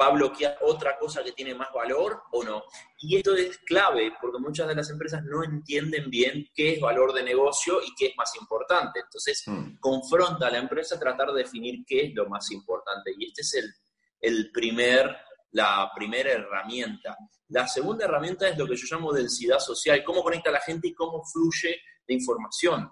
va 0.00 0.06
a 0.06 0.10
bloquear 0.10 0.56
otra 0.62 0.98
cosa 0.98 1.22
que 1.22 1.32
tiene 1.32 1.54
más 1.54 1.72
valor 1.72 2.22
o 2.32 2.44
no. 2.44 2.62
Y 2.98 3.16
esto 3.16 3.34
es 3.34 3.58
clave 3.58 4.12
porque 4.20 4.38
muchas 4.38 4.68
de 4.68 4.74
las 4.74 4.90
empresas 4.90 5.22
no 5.24 5.42
entienden 5.42 6.10
bien 6.10 6.46
qué 6.54 6.74
es 6.74 6.80
valor 6.80 7.12
de 7.12 7.22
negocio 7.22 7.80
y 7.82 7.94
qué 7.96 8.06
es 8.06 8.16
más 8.16 8.34
importante. 8.40 9.00
Entonces, 9.00 9.42
hmm. 9.46 9.78
confronta 9.80 10.46
a 10.46 10.50
la 10.50 10.58
empresa 10.58 10.96
a 10.96 11.00
tratar 11.00 11.32
de 11.32 11.42
definir 11.42 11.84
qué 11.86 12.06
es 12.06 12.14
lo 12.14 12.28
más 12.28 12.50
importante. 12.50 13.12
Y 13.16 13.26
este 13.26 13.42
es 13.42 13.54
el, 13.54 13.74
el 14.20 14.50
primer, 14.52 15.16
la 15.52 15.90
primera 15.94 16.30
herramienta. 16.30 17.16
La 17.48 17.66
segunda 17.66 18.04
herramienta 18.04 18.48
es 18.48 18.58
lo 18.58 18.66
que 18.66 18.76
yo 18.76 18.86
llamo 18.90 19.12
densidad 19.12 19.58
social, 19.58 20.04
cómo 20.04 20.22
conecta 20.22 20.50
a 20.50 20.54
la 20.54 20.60
gente 20.60 20.88
y 20.88 20.94
cómo 20.94 21.22
fluye 21.24 21.76
de 22.06 22.14
información. 22.14 22.90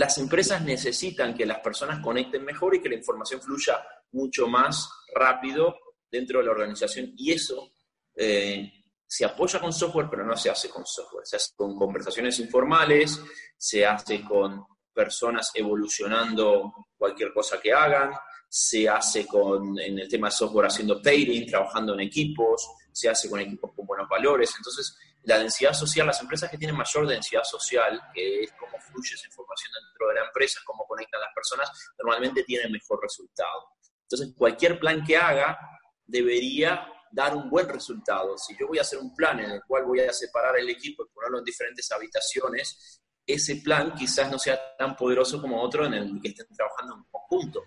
Las 0.00 0.16
empresas 0.16 0.62
necesitan 0.62 1.34
que 1.34 1.44
las 1.44 1.58
personas 1.58 2.02
conecten 2.02 2.42
mejor 2.42 2.74
y 2.74 2.80
que 2.80 2.88
la 2.88 2.94
información 2.94 3.38
fluya 3.42 3.86
mucho 4.12 4.46
más 4.46 4.88
rápido 5.14 5.76
dentro 6.10 6.38
de 6.38 6.46
la 6.46 6.52
organización. 6.52 7.12
Y 7.18 7.32
eso 7.32 7.72
eh, 8.14 8.72
se 9.06 9.26
apoya 9.26 9.60
con 9.60 9.74
software, 9.74 10.08
pero 10.10 10.24
no 10.24 10.34
se 10.38 10.48
hace 10.48 10.70
con 10.70 10.86
software. 10.86 11.26
Se 11.26 11.36
hace 11.36 11.50
con 11.54 11.76
conversaciones 11.76 12.38
informales, 12.38 13.20
se 13.58 13.84
hace 13.84 14.22
con 14.24 14.64
personas 14.90 15.50
evolucionando 15.54 16.72
cualquier 16.96 17.34
cosa 17.34 17.60
que 17.60 17.70
hagan, 17.70 18.10
se 18.48 18.88
hace 18.88 19.26
con, 19.26 19.78
en 19.78 19.98
el 19.98 20.08
tema 20.08 20.28
de 20.28 20.32
software 20.34 20.68
haciendo 20.68 21.02
pairing, 21.02 21.46
trabajando 21.46 21.92
en 21.92 22.00
equipos, 22.00 22.66
se 22.90 23.10
hace 23.10 23.28
con 23.28 23.38
equipos 23.38 23.72
con 23.76 23.84
buenos 23.84 24.08
valores. 24.08 24.50
Entonces, 24.56 24.96
la 25.24 25.38
densidad 25.38 25.72
social, 25.72 26.06
las 26.06 26.20
empresas 26.20 26.50
que 26.50 26.58
tienen 26.58 26.76
mayor 26.76 27.06
densidad 27.06 27.44
social, 27.44 28.00
que 28.14 28.44
es 28.44 28.52
cómo 28.52 28.78
fluye 28.80 29.14
esa 29.14 29.26
información 29.26 29.72
dentro 29.86 30.08
de 30.08 30.14
la 30.14 30.26
empresa, 30.26 30.60
cómo 30.64 30.86
conectan 30.86 31.20
las 31.20 31.34
personas, 31.34 31.70
normalmente 31.98 32.42
tienen 32.44 32.72
mejor 32.72 33.00
resultado. 33.02 33.68
Entonces, 34.02 34.34
cualquier 34.36 34.78
plan 34.78 35.04
que 35.04 35.16
haga 35.16 35.58
debería 36.06 36.86
dar 37.12 37.36
un 37.36 37.50
buen 37.50 37.68
resultado. 37.68 38.36
Si 38.38 38.56
yo 38.58 38.68
voy 38.68 38.78
a 38.78 38.82
hacer 38.82 38.98
un 38.98 39.14
plan 39.14 39.38
en 39.40 39.50
el 39.50 39.62
cual 39.66 39.84
voy 39.84 40.00
a 40.00 40.12
separar 40.12 40.56
el 40.58 40.68
equipo 40.68 41.04
y 41.04 41.08
ponerlo 41.12 41.38
en 41.38 41.44
diferentes 41.44 41.90
habitaciones, 41.92 43.00
ese 43.26 43.56
plan 43.56 43.94
quizás 43.94 44.30
no 44.30 44.38
sea 44.38 44.58
tan 44.76 44.96
poderoso 44.96 45.40
como 45.40 45.62
otro 45.62 45.86
en 45.86 45.94
el 45.94 46.20
que 46.20 46.28
estén 46.28 46.46
trabajando 46.56 46.96
en 46.96 47.04
conjunto. 47.10 47.62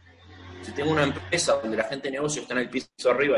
Si 0.61 0.71
tengo 0.71 0.91
una 0.91 1.03
empresa 1.03 1.53
donde 1.61 1.77
la 1.77 1.83
gente 1.83 2.07
de 2.07 2.13
negocio 2.13 2.41
está 2.41 2.53
en 2.53 2.61
el 2.61 2.69
piso 2.69 2.87
arriba 3.09 3.37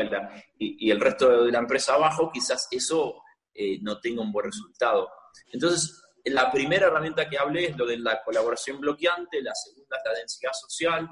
y, 0.58 0.86
y 0.86 0.90
el 0.90 1.00
resto 1.00 1.44
de 1.44 1.52
la 1.52 1.58
empresa 1.58 1.94
abajo, 1.94 2.30
quizás 2.32 2.68
eso 2.70 3.20
eh, 3.56 3.78
no 3.82 3.98
tenga 4.00 4.22
un 4.22 4.32
buen 4.32 4.46
resultado. 4.46 5.10
Entonces, 5.52 6.02
la 6.24 6.50
primera 6.50 6.88
herramienta 6.88 7.28
que 7.28 7.38
hablé 7.38 7.66
es 7.66 7.76
lo 7.76 7.86
de 7.86 7.98
la 7.98 8.22
colaboración 8.22 8.80
bloqueante, 8.80 9.42
la 9.42 9.54
segunda 9.54 9.96
es 9.96 10.02
la 10.04 10.18
densidad 10.18 10.52
social, 10.52 11.08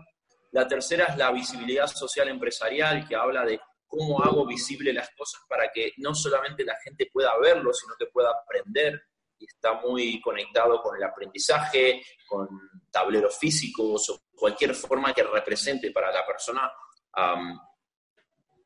la 0.53 0.67
tercera 0.67 1.07
es 1.07 1.17
la 1.17 1.31
visibilidad 1.31 1.87
social 1.87 2.29
empresarial, 2.29 3.07
que 3.07 3.17
habla 3.17 3.45
de 3.45 3.61
cómo 3.87 4.23
hago 4.23 4.47
visible 4.47 4.93
las 4.93 5.11
cosas 5.17 5.43
para 5.49 5.71
que 5.73 5.93
no 5.99 6.15
solamente 6.15 6.65
la 6.65 6.77
gente 6.83 7.09
pueda 7.13 7.37
verlo, 7.39 7.73
sino 7.73 7.95
que 7.99 8.07
pueda 8.07 8.31
aprender. 8.31 9.03
Está 9.39 9.75
muy 9.75 10.21
conectado 10.21 10.81
con 10.81 10.97
el 10.97 11.03
aprendizaje, 11.05 12.03
con 12.27 12.49
tableros 12.91 13.37
físicos 13.39 14.09
o 14.11 14.21
cualquier 14.35 14.75
forma 14.75 15.13
que 15.13 15.23
represente 15.23 15.91
para 15.91 16.13
la 16.13 16.25
persona 16.25 16.71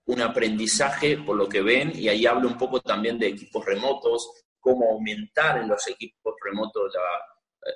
un 0.08 0.22
aprendizaje 0.22 1.18
por 1.18 1.36
lo 1.36 1.48
que 1.48 1.60
ven, 1.60 1.92
y 1.94 2.08
ahí 2.08 2.24
hablo 2.24 2.48
un 2.48 2.56
poco 2.56 2.80
también 2.80 3.18
de 3.18 3.28
equipos 3.28 3.64
remotos, 3.64 4.30
cómo 4.58 4.90
aumentar 4.90 5.58
en 5.58 5.68
los 5.68 5.86
equipos 5.86 6.34
remotos 6.42 6.94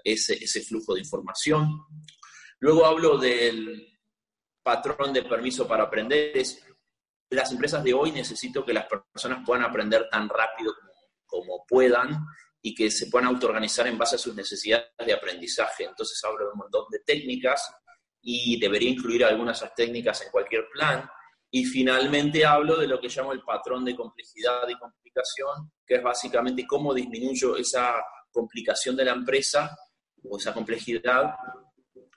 ese, 0.02 0.42
ese 0.42 0.62
flujo 0.62 0.94
de 0.94 1.00
información. 1.00 1.84
Luego 2.58 2.86
hablo 2.86 3.18
del 3.18 3.98
patrón 4.62 5.12
de 5.12 5.24
permiso 5.24 5.68
para 5.68 5.84
aprender. 5.84 6.36
Es, 6.38 6.64
las 7.28 7.52
empresas 7.52 7.84
de 7.84 7.92
hoy 7.92 8.12
necesito 8.12 8.64
que 8.64 8.72
las 8.72 8.86
personas 8.86 9.42
puedan 9.44 9.64
aprender 9.64 10.08
tan 10.10 10.26
rápido 10.28 10.72
como, 11.26 11.66
puedan 11.66 12.24
y 12.62 12.74
que 12.74 12.90
se 12.90 13.08
puedan 13.08 13.28
autoorganizar 13.28 13.86
en 13.88 13.98
base 13.98 14.16
a 14.16 14.18
sus 14.18 14.34
necesidades 14.34 14.86
de 15.04 15.12
aprendizaje. 15.12 15.84
Entonces 15.84 16.18
hablo 16.24 16.46
de 16.46 16.52
un 16.52 16.58
montón 16.60 16.86
de 16.90 17.00
técnicas 17.00 17.74
y 18.22 18.58
debería 18.58 18.88
incluir 18.88 19.22
algunas 19.22 19.60
de 19.60 19.66
esas 19.66 19.76
técnicas 19.76 20.22
en 20.22 20.30
cualquier 20.30 20.68
plan 20.70 21.10
y 21.54 21.66
finalmente 21.66 22.46
hablo 22.46 22.78
de 22.78 22.86
lo 22.86 22.98
que 22.98 23.08
llamo 23.08 23.32
el 23.32 23.42
patrón 23.42 23.84
de 23.84 23.94
complejidad 23.94 24.66
y 24.70 24.78
complicación, 24.78 25.70
que 25.86 25.96
es 25.96 26.02
básicamente 26.02 26.66
cómo 26.66 26.94
disminuyo 26.94 27.56
esa 27.58 28.02
complicación 28.30 28.96
de 28.96 29.04
la 29.04 29.12
empresa 29.12 29.76
o 30.24 30.38
esa 30.38 30.54
complejidad 30.54 31.34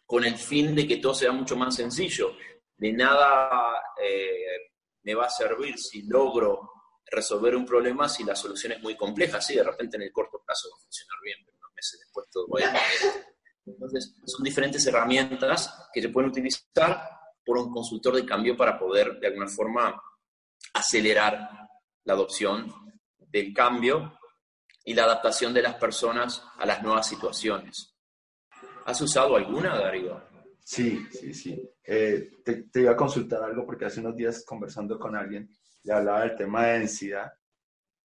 con 0.06 0.24
el 0.24 0.38
fin 0.38 0.74
de 0.74 0.88
que 0.88 0.98
todo 0.98 1.14
sea 1.14 1.34
mucho 1.34 1.58
más 1.58 1.76
sencillo. 1.76 2.32
De 2.78 2.94
nada 2.94 3.76
eh, 4.02 4.72
me 5.04 5.14
va 5.14 5.26
a 5.26 5.30
servir 5.30 5.78
si 5.80 6.04
logro 6.04 6.72
resolver 7.08 7.58
un 7.58 7.66
problema 7.66 8.08
si 8.08 8.24
la 8.24 8.38
solución 8.38 8.72
es 8.72 8.82
muy 8.82 8.96
compleja. 8.96 9.42
Sí, 9.42 9.56
de 9.56 9.64
repente 9.64 9.98
en 9.98 10.04
el 10.04 10.14
corto 10.14 10.42
plazo 10.46 10.70
va 10.72 10.78
a 10.78 10.84
funcionar 10.84 11.18
bien, 11.22 11.40
pero 11.46 11.58
unos 11.58 11.74
meses 11.76 12.00
después 12.00 12.26
todo 12.32 12.48
va 12.48 12.60
a 12.60 12.64
ir 12.64 13.26
Entonces, 13.66 14.16
son 14.26 14.46
diferentes 14.46 14.88
herramientas 14.88 15.90
que 15.94 16.02
se 16.02 16.08
pueden 16.08 16.30
utilizar 16.30 17.15
por 17.46 17.58
un 17.58 17.72
consultor 17.72 18.16
de 18.16 18.26
cambio 18.26 18.58
para 18.58 18.78
poder 18.78 19.20
de 19.20 19.28
alguna 19.28 19.48
forma 19.48 20.02
acelerar 20.74 21.50
la 22.04 22.14
adopción 22.14 22.74
del 23.18 23.54
cambio 23.54 24.18
y 24.84 24.94
la 24.94 25.04
adaptación 25.04 25.54
de 25.54 25.62
las 25.62 25.76
personas 25.76 26.44
a 26.58 26.66
las 26.66 26.82
nuevas 26.82 27.08
situaciones. 27.08 27.96
¿Has 28.86 29.02
usado 29.02 29.36
alguna, 29.36 29.78
Darío? 29.78 30.22
Sí, 30.64 31.06
sí, 31.12 31.34
sí. 31.34 31.70
Eh, 31.84 32.32
te, 32.44 32.82
iba 32.82 32.92
a 32.92 32.96
consultar 32.96 33.44
algo 33.44 33.66
porque 33.66 33.86
hace 33.86 34.00
unos 34.00 34.16
días 34.16 34.44
conversando 34.46 35.00
con 35.00 35.16
alguien 35.16 35.50
le 35.84 35.94
hablaba 35.94 36.22
del 36.22 36.36
tema 36.36 36.66
de 36.66 36.80
densidad 36.80 37.32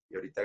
y 0.10 0.16
ahorita 0.16 0.42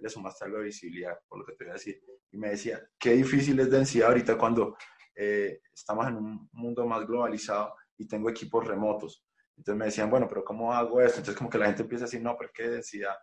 le 0.00 0.08
sumaste 0.08 0.44
algo 0.44 0.58
de 0.58 0.64
visibilidad, 0.64 1.18
por 1.26 1.38
lo 1.38 1.46
que 1.46 1.52
te 1.52 1.64
voy 1.64 1.70
a 1.70 1.74
decir. 1.74 2.02
Y 2.30 2.38
me 2.38 2.50
decía, 2.50 2.82
qué 2.98 3.12
difícil 3.12 3.58
es 3.60 3.70
densidad 3.70 4.08
ahorita 4.08 4.36
cuando 4.36 4.76
eh, 5.14 5.62
estamos 5.72 6.06
en 6.08 6.16
un 6.16 6.48
mundo 6.52 6.86
más 6.86 7.06
globalizado 7.06 7.74
y 8.00 8.08
tengo 8.08 8.30
equipos 8.30 8.66
remotos. 8.66 9.22
Entonces 9.56 9.78
me 9.78 9.84
decían, 9.84 10.08
bueno, 10.08 10.26
pero 10.26 10.42
¿cómo 10.42 10.72
hago 10.72 11.02
esto? 11.02 11.18
Entonces 11.18 11.36
como 11.36 11.50
que 11.50 11.58
la 11.58 11.66
gente 11.66 11.82
empieza 11.82 12.04
a 12.04 12.06
decir, 12.06 12.22
no, 12.22 12.34
pero 12.36 12.48
es 12.48 12.54
que 12.54 12.68
densidad 12.68 13.14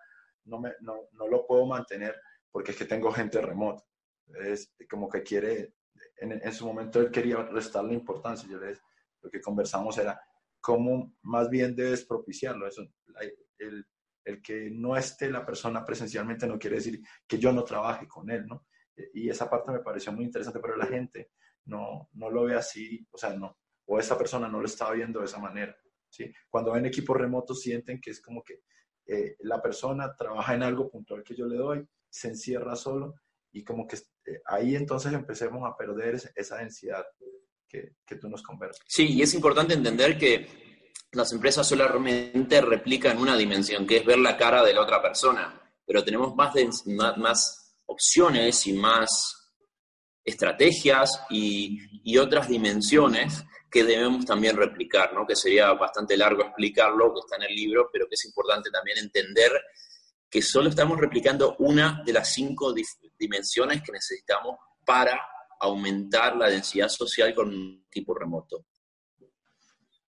no, 0.45 0.59
me, 0.59 0.73
no, 0.81 1.09
no 1.13 1.27
lo 1.27 1.47
puedo 1.47 1.65
mantener 1.65 2.15
porque 2.51 2.71
es 2.71 2.77
que 2.77 2.85
tengo 2.85 3.11
gente 3.11 3.41
remota. 3.41 3.83
Es 4.45 4.71
como 4.87 5.09
que 5.09 5.23
quiere, 5.23 5.73
en, 6.17 6.53
su 6.53 6.67
momento 6.67 6.99
él 6.99 7.09
quería 7.09 7.37
restarle 7.37 7.95
importancia. 7.95 8.47
Yo 8.47 8.59
le, 8.59 8.77
lo 9.21 9.31
que 9.31 9.41
conversamos 9.41 9.97
era 9.97 10.21
cómo 10.61 11.15
más 11.23 11.49
bien 11.49 11.75
debes 11.75 12.05
propiciarlo. 12.05 12.67
Eso, 12.67 12.83
el, 13.57 13.83
el 14.23 14.41
que 14.43 14.69
no 14.69 14.95
esté 14.95 15.31
la 15.31 15.43
persona 15.43 15.83
presencialmente 15.83 16.45
no 16.45 16.59
quiere 16.59 16.75
decir 16.75 17.01
que 17.27 17.39
yo 17.39 17.51
no 17.51 17.63
trabaje 17.63 18.07
con 18.07 18.29
él, 18.29 18.45
¿no? 18.45 18.67
Y 19.13 19.27
esa 19.27 19.49
parte 19.49 19.71
me 19.71 19.79
pareció 19.79 20.11
muy 20.11 20.25
interesante, 20.25 20.59
pero 20.59 20.75
la 20.75 20.85
gente 20.85 21.31
no, 21.65 22.09
no 22.13 22.29
lo 22.29 22.43
ve 22.43 22.55
así, 22.55 23.07
o 23.11 23.17
sea, 23.17 23.35
no, 23.35 23.57
o 23.87 23.99
esa 23.99 24.17
persona 24.17 24.47
no 24.47 24.59
lo 24.59 24.65
estaba 24.65 24.93
viendo 24.93 25.19
de 25.19 25.25
esa 25.25 25.39
manera. 25.39 25.75
¿sí? 26.09 26.31
Cuando 26.49 26.71
ven 26.71 26.85
equipos 26.85 27.17
remotos 27.17 27.61
sienten 27.61 27.99
que 27.99 28.11
es 28.11 28.21
como 28.21 28.43
que 28.43 28.61
eh, 29.05 29.35
la 29.39 29.61
persona 29.61 30.15
trabaja 30.15 30.53
en 30.53 30.63
algo 30.63 30.89
puntual 30.89 31.23
que 31.23 31.35
yo 31.35 31.45
le 31.45 31.57
doy, 31.57 31.87
se 32.09 32.29
encierra 32.29 32.75
solo 32.75 33.15
y 33.51 33.63
como 33.63 33.87
que 33.87 33.95
eh, 33.95 34.41
ahí 34.45 34.75
entonces 34.75 35.13
empecemos 35.13 35.67
a 35.67 35.75
perder 35.75 36.19
esa 36.35 36.57
densidad 36.57 37.05
que, 37.67 37.95
que 38.05 38.15
tú 38.15 38.29
nos 38.29 38.43
conversas. 38.43 38.83
Sí, 38.87 39.13
y 39.13 39.21
es 39.21 39.33
importante 39.33 39.73
entender 39.73 40.17
que 40.17 40.47
las 41.11 41.31
empresas 41.31 41.65
solamente 41.65 42.61
replican 42.61 43.17
una 43.17 43.37
dimensión, 43.37 43.87
que 43.87 43.97
es 43.97 44.05
ver 44.05 44.19
la 44.19 44.37
cara 44.37 44.63
de 44.63 44.73
la 44.73 44.81
otra 44.81 45.01
persona, 45.01 45.61
pero 45.85 46.03
tenemos 46.03 46.35
más, 46.35 46.53
más 47.17 47.77
opciones 47.85 48.67
y 48.67 48.73
más 48.73 49.53
estrategias 50.23 51.23
y, 51.29 51.79
y 52.03 52.17
otras 52.17 52.49
dimensiones 52.49 53.45
que 53.69 53.83
debemos 53.83 54.25
también 54.25 54.55
replicar, 54.55 55.13
¿no? 55.13 55.25
que 55.25 55.35
sería 55.35 55.73
bastante 55.73 56.15
largo 56.15 56.43
explicarlo, 56.43 57.13
que 57.13 57.19
está 57.19 57.35
en 57.35 57.43
el 57.43 57.55
libro, 57.55 57.89
pero 57.91 58.07
que 58.07 58.15
es 58.15 58.25
importante 58.25 58.69
también 58.69 58.97
entender 58.99 59.51
que 60.29 60.41
solo 60.41 60.69
estamos 60.69 60.99
replicando 60.99 61.55
una 61.59 62.01
de 62.05 62.13
las 62.13 62.33
cinco 62.33 62.73
dimensiones 63.17 63.81
que 63.81 63.91
necesitamos 63.91 64.57
para 64.85 65.19
aumentar 65.59 66.35
la 66.35 66.49
densidad 66.49 66.89
social 66.89 67.33
con 67.33 67.49
un 67.49 67.85
equipo 67.87 68.13
remoto. 68.13 68.65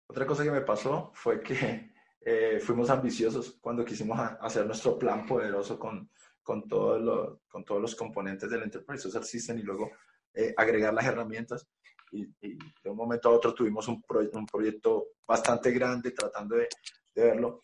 Otra 0.08 0.26
cosa 0.26 0.44
que 0.44 0.52
me 0.52 0.62
pasó 0.62 1.12
fue 1.14 1.42
que 1.42 1.92
eh, 2.22 2.60
fuimos 2.60 2.90
ambiciosos 2.90 3.58
cuando 3.62 3.86
quisimos 3.86 4.20
hacer 4.42 4.66
nuestro 4.66 4.98
plan 4.98 5.26
poderoso 5.26 5.80
con, 5.80 6.10
con, 6.44 6.68
todo 6.68 7.42
con 7.48 7.64
todos 7.64 7.82
los 7.82 7.96
componentes 7.96 8.50
del 8.50 8.64
Enterprise 8.64 9.04
Social 9.04 9.24
System 9.24 9.60
y 9.60 9.64
luego 9.64 9.92
eh, 10.34 10.54
agregar 10.58 10.94
las 10.94 11.06
herramientas 11.06 11.68
y, 12.12 12.26
de 12.42 12.90
un 12.90 12.96
momento 12.96 13.30
a 13.30 13.34
otro 13.34 13.54
tuvimos 13.54 13.88
un, 13.88 14.02
proyecto 14.02 15.08
bastante 15.28 15.72
grande 15.72 16.12
tratando 16.12 16.56
de, 16.56 16.68
verlo 17.16 17.62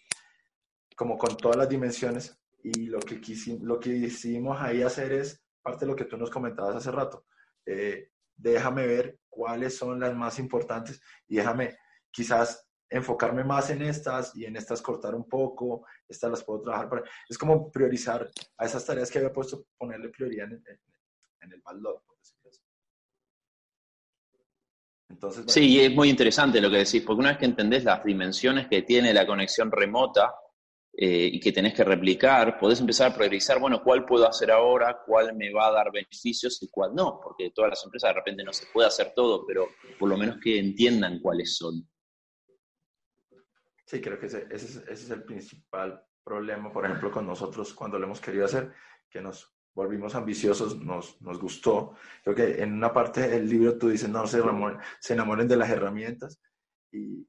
como 0.96 1.18
con 1.18 1.38
todas 1.38 1.58
las 1.58 1.70
dimensiones 1.70 2.38
y 2.62 2.88
lo 2.88 3.00
que, 3.00 3.22
lo 3.62 3.80
ahí 4.58 4.82
hacer 4.82 5.14
es 5.14 5.44
parte 5.62 5.86
de 5.86 5.92
lo 5.92 5.96
que 5.96 6.06
tú 6.06 6.18
nos 6.18 6.30
comentabas 6.30 6.76
hace 6.76 6.92
rato. 6.92 7.26
Eh, 7.66 8.12
déjame 8.36 8.86
ver 8.86 9.20
cuáles 9.30 9.78
son 9.78 10.00
las 10.00 10.16
más 10.16 10.40
importantes 10.40 11.02
y 11.28 11.38
déjame 11.38 11.78
quizás 12.12 12.68
enfocarme 12.90 13.44
más 13.44 13.70
en 13.70 13.82
estas 13.82 14.36
y 14.36 14.46
en 14.46 14.56
estas 14.56 14.82
cortar 14.82 15.16
un 15.16 15.28
poco, 15.28 15.86
estas 16.08 16.32
las 16.32 16.44
puedo 16.44 16.62
trabajar 16.62 16.90
para... 16.90 17.04
Es 17.30 17.38
como 17.38 17.72
priorizar 17.72 18.30
a 18.58 18.66
esas 18.66 18.86
tareas 18.86 19.12
que 19.12 19.20
había 19.20 19.34
puesto, 19.34 19.66
ponerle 19.78 20.10
prioridad 20.10 20.52
en, 20.52 20.64
en 21.42 21.52
el 21.52 21.62
backlog, 21.62 22.04
entonces, 25.10 25.46
Sí, 25.48 25.80
es 25.80 25.94
muy 25.94 26.10
interesante 26.10 26.60
lo 26.60 26.70
que 26.70 26.78
decís, 26.78 27.02
porque 27.02 27.20
una 27.20 27.30
vez 27.30 27.38
que 27.38 27.46
entendés 27.46 27.84
las 27.84 28.04
dimensiones 28.04 28.68
que 28.68 28.82
tiene 28.82 29.14
la 29.14 29.26
conexión 29.26 29.72
remota 29.72 30.34
eh, 30.98 31.30
y 31.32 31.40
que 31.40 31.52
tenés 31.52 31.74
que 31.74 31.84
replicar, 31.84 32.58
podés 32.58 32.80
empezar 32.80 33.12
a 33.12 33.16
priorizar, 33.16 33.60
bueno, 33.60 33.84
cuál 33.84 34.06
puedo 34.06 34.28
hacer 34.28 34.50
ahora, 34.50 35.02
cuál 35.06 35.36
me 35.36 35.52
va 35.52 35.68
a 35.68 35.72
dar 35.72 35.92
beneficios 35.92 36.62
y 36.64 36.70
cuál 36.70 36.96
no, 36.96 37.20
porque 37.22 37.52
todas 37.52 37.72
las 37.72 37.84
empresas 37.84 38.12
de 38.12 38.14
repente 38.14 38.44
no 38.44 38.54
se 38.54 38.66
puede 38.68 38.88
hacer 38.88 39.14
todo, 39.14 39.46
pero 39.46 39.70
por 40.00 40.10
lo 40.10 40.18
menos 40.18 40.38
que 40.42 40.58
entiendan 40.58 41.20
cuáles 41.20 41.56
son. 41.58 41.88
Sí, 43.86 44.02
creo 44.02 44.18
que 44.18 44.26
ese, 44.26 44.48
ese, 44.50 44.84
es 44.92 45.10
el 45.10 45.24
principal 45.24 46.02
problema, 46.24 46.72
por 46.72 46.86
ejemplo, 46.86 47.12
con 47.12 47.28
nosotros 47.28 47.74
cuando 47.74 48.00
lo 48.00 48.06
hemos 48.06 48.20
querido 48.20 48.46
hacer, 48.46 48.74
que 49.10 49.22
nos 49.22 49.55
volvimos 49.76 50.16
ambiciosos, 50.16 50.80
nos, 50.80 51.22
nos 51.22 51.38
gustó. 51.38 51.96
Creo 52.24 52.36
que 52.36 52.64
en 52.64 52.74
una 52.74 52.92
parte 52.94 53.28
del 53.28 53.48
libro 53.48 53.78
tú 53.78 53.90
dices, 53.90 54.10
no, 54.10 54.26
se 54.26 54.40
enamoren, 54.40 54.80
se 55.00 55.14
enamoren 55.14 55.48
de 55.48 55.58
las 55.58 55.70
herramientas 55.70 56.42
y, 56.92 57.28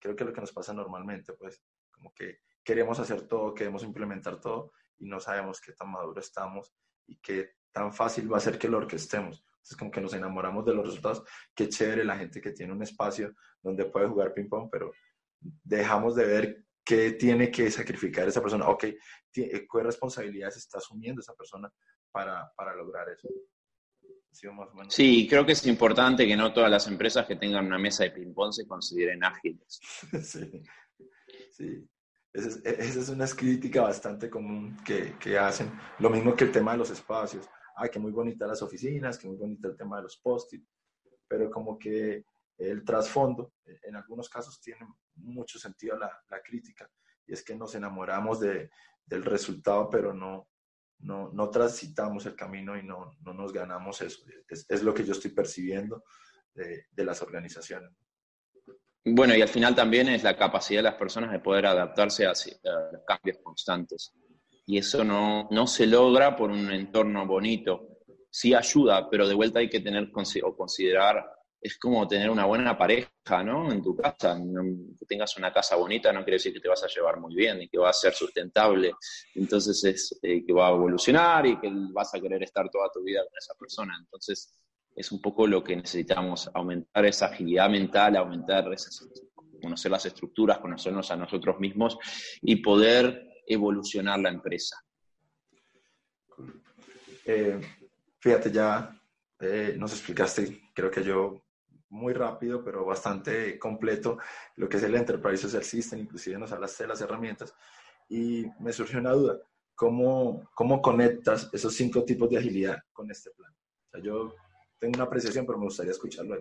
creo 0.00 0.16
que 0.16 0.24
es 0.24 0.28
lo 0.28 0.34
que 0.34 0.40
nos 0.40 0.52
pasa 0.52 0.72
normalmente, 0.72 1.34
pues 1.34 1.62
como 1.90 2.12
que 2.14 2.40
queremos 2.64 2.98
hacer 2.98 3.28
todo, 3.28 3.54
queremos 3.54 3.84
implementar 3.84 4.40
todo 4.40 4.72
y 4.98 5.06
no 5.06 5.20
sabemos 5.20 5.60
qué 5.60 5.72
tan 5.72 5.90
maduro 5.90 6.20
estamos 6.20 6.72
y 7.06 7.16
qué 7.16 7.56
tan 7.70 7.92
fácil 7.92 8.32
va 8.32 8.38
a 8.38 8.40
ser 8.40 8.58
que 8.58 8.68
lo 8.68 8.78
orquestemos. 8.78 9.44
Entonces 9.52 9.76
como 9.76 9.90
que 9.90 10.00
nos 10.00 10.14
enamoramos 10.14 10.64
de 10.64 10.74
los 10.74 10.86
resultados. 10.86 11.22
Qué 11.54 11.68
chévere 11.68 12.02
la 12.04 12.16
gente 12.16 12.40
que 12.40 12.52
tiene 12.52 12.72
un 12.72 12.82
espacio 12.82 13.34
donde 13.62 13.84
puede 13.84 14.08
jugar 14.08 14.32
ping 14.32 14.48
pong, 14.48 14.70
pero 14.72 14.90
dejamos 15.38 16.16
de 16.16 16.24
ver 16.24 16.64
qué 16.90 17.12
tiene 17.12 17.52
que 17.52 17.70
sacrificar 17.70 18.26
esa 18.26 18.42
persona. 18.42 18.68
Ok, 18.68 18.84
¿qué 19.32 19.64
responsabilidades 19.74 20.56
está 20.56 20.78
asumiendo 20.78 21.20
esa 21.20 21.34
persona 21.34 21.72
para, 22.10 22.52
para 22.56 22.74
lograr 22.74 23.08
eso? 23.08 23.28
Sí, 24.88 25.28
creo 25.28 25.46
que 25.46 25.52
es 25.52 25.66
importante 25.66 26.26
que 26.26 26.36
no 26.36 26.52
todas 26.52 26.70
las 26.70 26.88
empresas 26.88 27.26
que 27.26 27.36
tengan 27.36 27.66
una 27.66 27.78
mesa 27.78 28.04
de 28.04 28.10
ping-pong 28.10 28.52
se 28.52 28.66
consideren 28.66 29.22
ágiles. 29.22 29.80
sí, 30.22 30.62
sí. 31.52 31.88
Esa 32.32 32.48
es, 32.48 32.60
esa 32.64 33.00
es, 33.00 33.08
una 33.08 33.26
crítica 33.26 33.82
bastante 33.82 34.30
común 34.30 34.76
que, 34.84 35.16
que, 35.18 35.36
hacen. 35.36 35.70
Lo 35.98 36.10
mismo 36.10 36.34
que 36.34 36.44
el 36.44 36.52
tema 36.52 36.72
de 36.72 36.78
los 36.78 36.90
espacios. 36.90 37.48
Ah, 37.76 37.88
que 37.88 37.98
muy 37.98 38.12
bonita 38.12 38.46
las 38.46 38.62
oficinas, 38.62 39.18
que 39.18 39.26
muy 39.26 39.36
bonita 39.36 39.68
el 39.68 39.76
tema 39.76 39.96
de 39.96 40.04
los 40.04 40.16
post-it, 40.18 40.64
pero 41.26 41.50
como 41.50 41.78
que 41.78 42.24
el 42.58 42.84
trasfondo, 42.84 43.54
en 43.64 43.96
algunos 43.96 44.28
casos 44.28 44.60
tiene 44.60 44.86
mucho 45.20 45.58
sentido 45.58 45.96
la, 45.96 46.10
la 46.28 46.40
crítica, 46.42 46.90
y 47.26 47.32
es 47.32 47.42
que 47.42 47.54
nos 47.54 47.74
enamoramos 47.74 48.40
de, 48.40 48.70
del 49.06 49.24
resultado, 49.24 49.88
pero 49.90 50.12
no, 50.14 50.48
no, 51.00 51.30
no 51.32 51.50
transitamos 51.50 52.26
el 52.26 52.34
camino 52.34 52.78
y 52.78 52.82
no, 52.82 53.16
no 53.22 53.34
nos 53.34 53.52
ganamos 53.52 54.00
eso. 54.02 54.24
Es, 54.48 54.82
lo 54.82 54.94
que 54.94 55.04
yo 55.04 55.12
estoy 55.12 55.30
percibiendo 55.30 56.04
de, 56.54 56.86
de, 56.90 57.04
las 57.04 57.22
organizaciones. 57.22 57.90
Bueno, 59.04 59.34
y 59.34 59.42
al 59.42 59.48
final 59.48 59.74
también 59.74 60.08
es 60.08 60.22
la 60.22 60.36
capacidad 60.36 60.80
de 60.80 60.90
las 60.90 60.94
personas 60.94 61.32
de 61.32 61.40
poder 61.40 61.66
adaptarse 61.66 62.26
a, 62.26 62.30
a 62.30 62.92
los 62.92 63.02
cambios 63.06 63.38
constantes. 63.42 64.12
Y 64.66 64.78
eso 64.78 65.02
no, 65.02 65.48
no 65.50 65.66
se 65.66 65.86
logra 65.86 66.36
por 66.36 66.50
un 66.50 66.70
entorno 66.70 67.26
bonito. 67.26 67.98
Sí 68.30 68.54
ayuda, 68.54 69.08
pero 69.10 69.26
de 69.26 69.34
vuelta 69.34 69.58
hay 69.58 69.68
que 69.68 69.80
tener 69.80 70.12
o 70.14 70.56
considerar 70.56 71.24
es 71.60 71.78
como 71.78 72.08
tener 72.08 72.30
una 72.30 72.46
buena 72.46 72.76
pareja, 72.76 73.44
¿no? 73.44 73.70
En 73.70 73.82
tu 73.82 73.94
casa. 73.94 74.38
que 74.98 75.06
tengas 75.06 75.36
una 75.36 75.52
casa 75.52 75.76
bonita 75.76 76.12
no 76.12 76.20
quiere 76.24 76.36
decir 76.36 76.54
que 76.54 76.60
te 76.60 76.68
vas 76.68 76.82
a 76.82 76.88
llevar 76.88 77.20
muy 77.20 77.34
bien 77.34 77.60
y 77.62 77.68
que 77.68 77.78
va 77.78 77.90
a 77.90 77.92
ser 77.92 78.14
sustentable. 78.14 78.94
Entonces 79.34 79.84
es 79.84 80.18
eh, 80.22 80.44
que 80.44 80.52
va 80.52 80.68
a 80.68 80.70
evolucionar 80.70 81.46
y 81.46 81.60
que 81.60 81.70
vas 81.92 82.14
a 82.14 82.20
querer 82.20 82.42
estar 82.42 82.70
toda 82.70 82.90
tu 82.92 83.02
vida 83.02 83.22
con 83.24 83.36
esa 83.36 83.54
persona. 83.54 83.94
Entonces 83.98 84.54
es 84.96 85.12
un 85.12 85.20
poco 85.20 85.46
lo 85.46 85.62
que 85.62 85.76
necesitamos, 85.76 86.50
aumentar 86.54 87.04
esa 87.04 87.26
agilidad 87.26 87.68
mental, 87.68 88.16
aumentar 88.16 88.64
conocer 89.60 89.90
las 89.90 90.06
estructuras, 90.06 90.58
conocernos 90.58 91.10
a 91.10 91.16
nosotros 91.16 91.60
mismos 91.60 91.98
y 92.40 92.56
poder 92.56 93.28
evolucionar 93.46 94.18
la 94.18 94.30
empresa. 94.30 94.82
Eh, 97.26 97.60
fíjate, 98.18 98.50
ya 98.50 98.98
eh, 99.40 99.74
nos 99.76 99.92
explicaste, 99.92 100.70
creo 100.74 100.90
que 100.90 101.04
yo 101.04 101.42
muy 101.90 102.12
rápido, 102.12 102.64
pero 102.64 102.84
bastante 102.84 103.58
completo, 103.58 104.18
lo 104.56 104.68
que 104.68 104.78
es 104.78 104.82
el 104.82 104.94
Enterprise 104.94 105.42
Social 105.42 105.64
System, 105.64 106.00
inclusive 106.00 106.38
nos 106.38 106.52
hablaste 106.52 106.84
de 106.84 106.88
las 106.88 107.00
herramientas. 107.00 107.54
Y 108.08 108.46
me 108.60 108.72
surgió 108.72 108.98
una 108.98 109.12
duda, 109.12 109.38
¿cómo, 109.74 110.48
cómo 110.54 110.80
conectas 110.80 111.50
esos 111.52 111.74
cinco 111.74 112.04
tipos 112.04 112.30
de 112.30 112.38
agilidad 112.38 112.78
con 112.92 113.10
este 113.10 113.30
plan? 113.30 113.52
O 113.52 113.90
sea, 113.90 114.00
yo 114.00 114.34
tengo 114.78 114.94
una 114.96 115.04
apreciación, 115.04 115.44
pero 115.44 115.58
me 115.58 115.64
gustaría 115.64 115.92
escucharlo. 115.92 116.36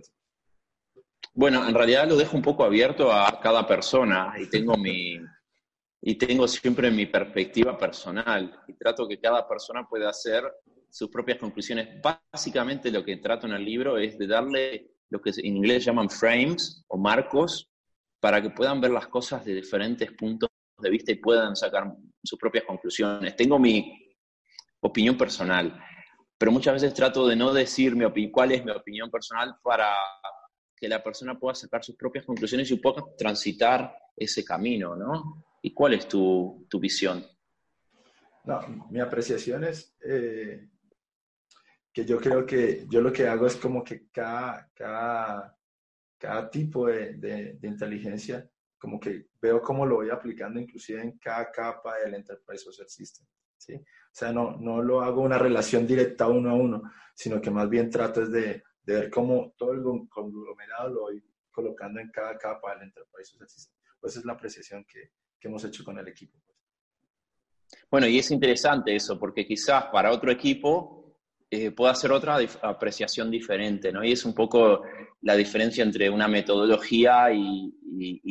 Bueno, 1.34 1.68
en 1.68 1.76
realidad 1.76 2.08
lo 2.08 2.16
dejo 2.16 2.38
un 2.38 2.44
poco 2.44 2.64
abierto 2.64 3.12
a 3.12 3.40
cada 3.40 3.68
persona 3.68 4.34
y 4.40 4.48
tengo 4.48 4.76
mi 4.78 5.20
y 6.02 6.16
tengo 6.16 6.48
siempre 6.48 6.90
mi 6.92 7.08
perspectiva 7.08 7.78
personal 7.78 8.64
y 8.68 8.74
trato 8.74 9.08
que 9.08 9.20
cada 9.20 9.46
persona 9.48 9.86
pueda 9.88 10.10
hacer 10.10 10.44
sus 10.90 11.10
propias 11.10 11.38
conclusiones. 11.38 12.02
Básicamente 12.02 12.90
lo 12.90 13.04
que 13.04 13.18
trato 13.18 13.48
en 13.48 13.54
el 13.54 13.66
libro 13.66 13.98
es 13.98 14.18
de 14.18 14.28
darle 14.28 14.92
lo 15.10 15.22
que 15.22 15.32
en 15.32 15.58
inglés 15.58 15.86
llaman 15.86 16.10
frames 16.10 16.84
o 16.88 16.98
marcos, 16.98 17.70
para 18.20 18.42
que 18.42 18.50
puedan 18.50 18.82
ver 18.82 18.92
las 18.92 19.08
cosas 19.08 19.46
de 19.46 19.56
diferentes 19.56 20.12
puntos 20.12 20.50
de 20.78 20.90
vista 20.90 21.12
y 21.12 21.16
puedan 21.16 21.56
sacar 21.56 21.92
sus 22.24 22.38
propias 22.38 22.66
conclusiones. 22.66 23.36
Tengo 23.36 23.58
mi 23.58 24.16
opinión 24.82 25.18
personal, 25.18 25.82
pero 26.38 26.52
muchas 26.52 26.74
veces 26.74 26.94
trato 26.94 27.28
de 27.28 27.36
no 27.36 27.54
decir 27.54 27.96
mi 27.96 28.32
cuál 28.32 28.52
es 28.52 28.64
mi 28.64 28.72
opinión 28.72 29.10
personal 29.10 29.56
para 29.64 29.94
que 30.76 30.88
la 30.88 31.04
persona 31.04 31.38
pueda 31.38 31.56
sacar 31.56 31.84
sus 31.84 31.96
propias 31.96 32.26
conclusiones 32.26 32.72
y 32.72 32.76
pueda 32.78 33.04
transitar 33.18 33.94
ese 34.16 34.44
camino, 34.46 34.96
¿no? 34.96 35.44
¿Y 35.62 35.74
cuál 35.74 35.94
es 35.94 36.08
tu, 36.08 36.66
tu 36.70 36.80
visión? 36.80 37.26
No, 38.46 38.88
mi 38.90 39.02
apreciación 39.02 39.66
es, 39.66 39.96
eh, 40.02 40.70
que 41.94 42.06
yo 42.06 42.18
creo 42.20 42.46
que 42.46 42.86
yo 42.90 43.02
lo 43.02 43.12
que 43.12 43.28
hago 43.28 43.48
es 43.48 43.56
como 43.56 43.84
que 43.84 44.08
cada, 44.12 44.70
cada, 44.74 45.58
cada 46.18 46.50
tipo 46.50 46.88
de, 46.88 47.14
de, 47.16 47.68
inteligencia, 47.68 48.50
como 48.78 49.00
que 49.00 49.28
veo 49.42 49.62
cómo 49.62 49.86
lo 49.86 49.96
voy 49.96 50.10
aplicando 50.10 50.60
inclusive 50.60 51.02
en 51.02 51.18
cada 51.18 51.52
capa 51.52 51.98
del 51.98 52.16
Enterprise 52.16 52.64
Social 52.64 52.88
System. 52.88 53.26
¿sí? 53.58 53.76
O 53.76 54.12
sea, 54.12 54.32
no, 54.32 54.58
no 54.58 54.82
lo 54.82 55.02
hago 55.02 55.22
una 55.22 55.38
relación 55.38 55.86
directa 55.86 56.28
uno 56.28 56.52
a 56.52 56.54
uno, 56.54 56.84
sino 57.14 57.42
que 57.42 57.52
más 57.52 57.70
bien 57.70 57.90
trato 57.90 58.22
es 58.22 58.32
de, 58.32 58.64
de 58.84 58.94
ver 58.94 59.10
cómo 59.10 59.54
todo 59.58 59.74
el 59.74 59.84
conglomerado 60.10 60.90
lo 60.90 61.02
voy 61.02 61.24
colocando 61.52 62.00
en 62.00 62.10
cada 62.10 62.38
capa 62.38 62.74
del 62.74 62.84
Enterprise 62.84 63.32
Social 63.32 63.50
System. 63.50 63.76
Pues 64.00 64.14
esa 64.14 64.20
es 64.20 64.26
la 64.26 64.34
apreciación 64.34 64.86
que, 64.86 65.12
que 65.40 65.48
hemos 65.48 65.64
hecho 65.66 65.84
con 65.84 65.98
el 65.98 66.08
equipo. 66.08 66.38
Pues. 66.46 66.58
Bueno, 67.92 68.08
y 68.08 68.20
es 68.20 68.32
interesante 68.32 68.96
eso, 68.96 69.20
porque 69.20 69.46
quizás 69.46 69.86
para 69.86 70.12
otro 70.12 70.32
equipo 70.32 70.99
eh, 71.52 71.74
ser 71.96 72.12
otra 72.12 72.38
apreciación 72.62 73.32
diferente, 73.32 73.92
¿no? 73.92 74.04
Y 74.04 74.12
es 74.12 74.24
un 74.24 74.34
poco 74.34 74.84
la 75.22 75.36
diferencia 75.36 75.84
entre 75.84 76.10
una 76.10 76.28
metodología 76.28 77.32
y, 77.34 77.74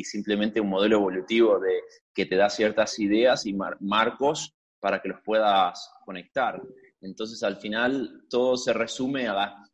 simplemente 0.04 0.60
un 0.60 0.70
modelo 0.70 0.96
evolutivo 0.96 1.58
de, 1.58 1.80
que 2.14 2.24
te 2.26 2.36
da 2.36 2.48
ciertas 2.48 2.98
ideas 2.98 3.44
y 3.44 3.54
marcos 3.80 4.54
para 4.80 5.02
que 5.02 5.08
los 5.08 5.20
puedas 5.22 5.90
conectar. 6.04 6.62
Entonces, 7.00 7.42
al 7.42 7.56
final, 7.56 8.24
todo 8.30 8.56
se 8.56 8.72
resume 8.72 9.28
a 9.28 9.64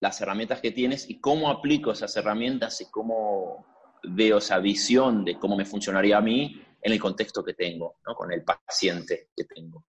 las 0.00 0.20
herramientas 0.20 0.60
que 0.60 0.70
tienes 0.70 1.08
y 1.10 1.20
cómo 1.20 1.50
aplico 1.50 1.92
esas 1.92 2.16
herramientas 2.16 2.80
y 2.80 2.90
cómo 2.90 3.66
veo 4.04 4.38
esa 4.38 4.58
visión 4.58 5.24
de 5.24 5.38
cómo 5.38 5.56
me 5.56 5.64
funcionaría 5.64 6.18
a 6.18 6.20
mí 6.20 6.60
en 6.80 6.92
el 6.92 7.00
contexto 7.00 7.42
que 7.42 7.54
tengo, 7.54 7.96
¿no? 8.06 8.14
con 8.14 8.32
el 8.32 8.42
paciente 8.42 9.30
que 9.34 9.44
tengo. 9.44 9.84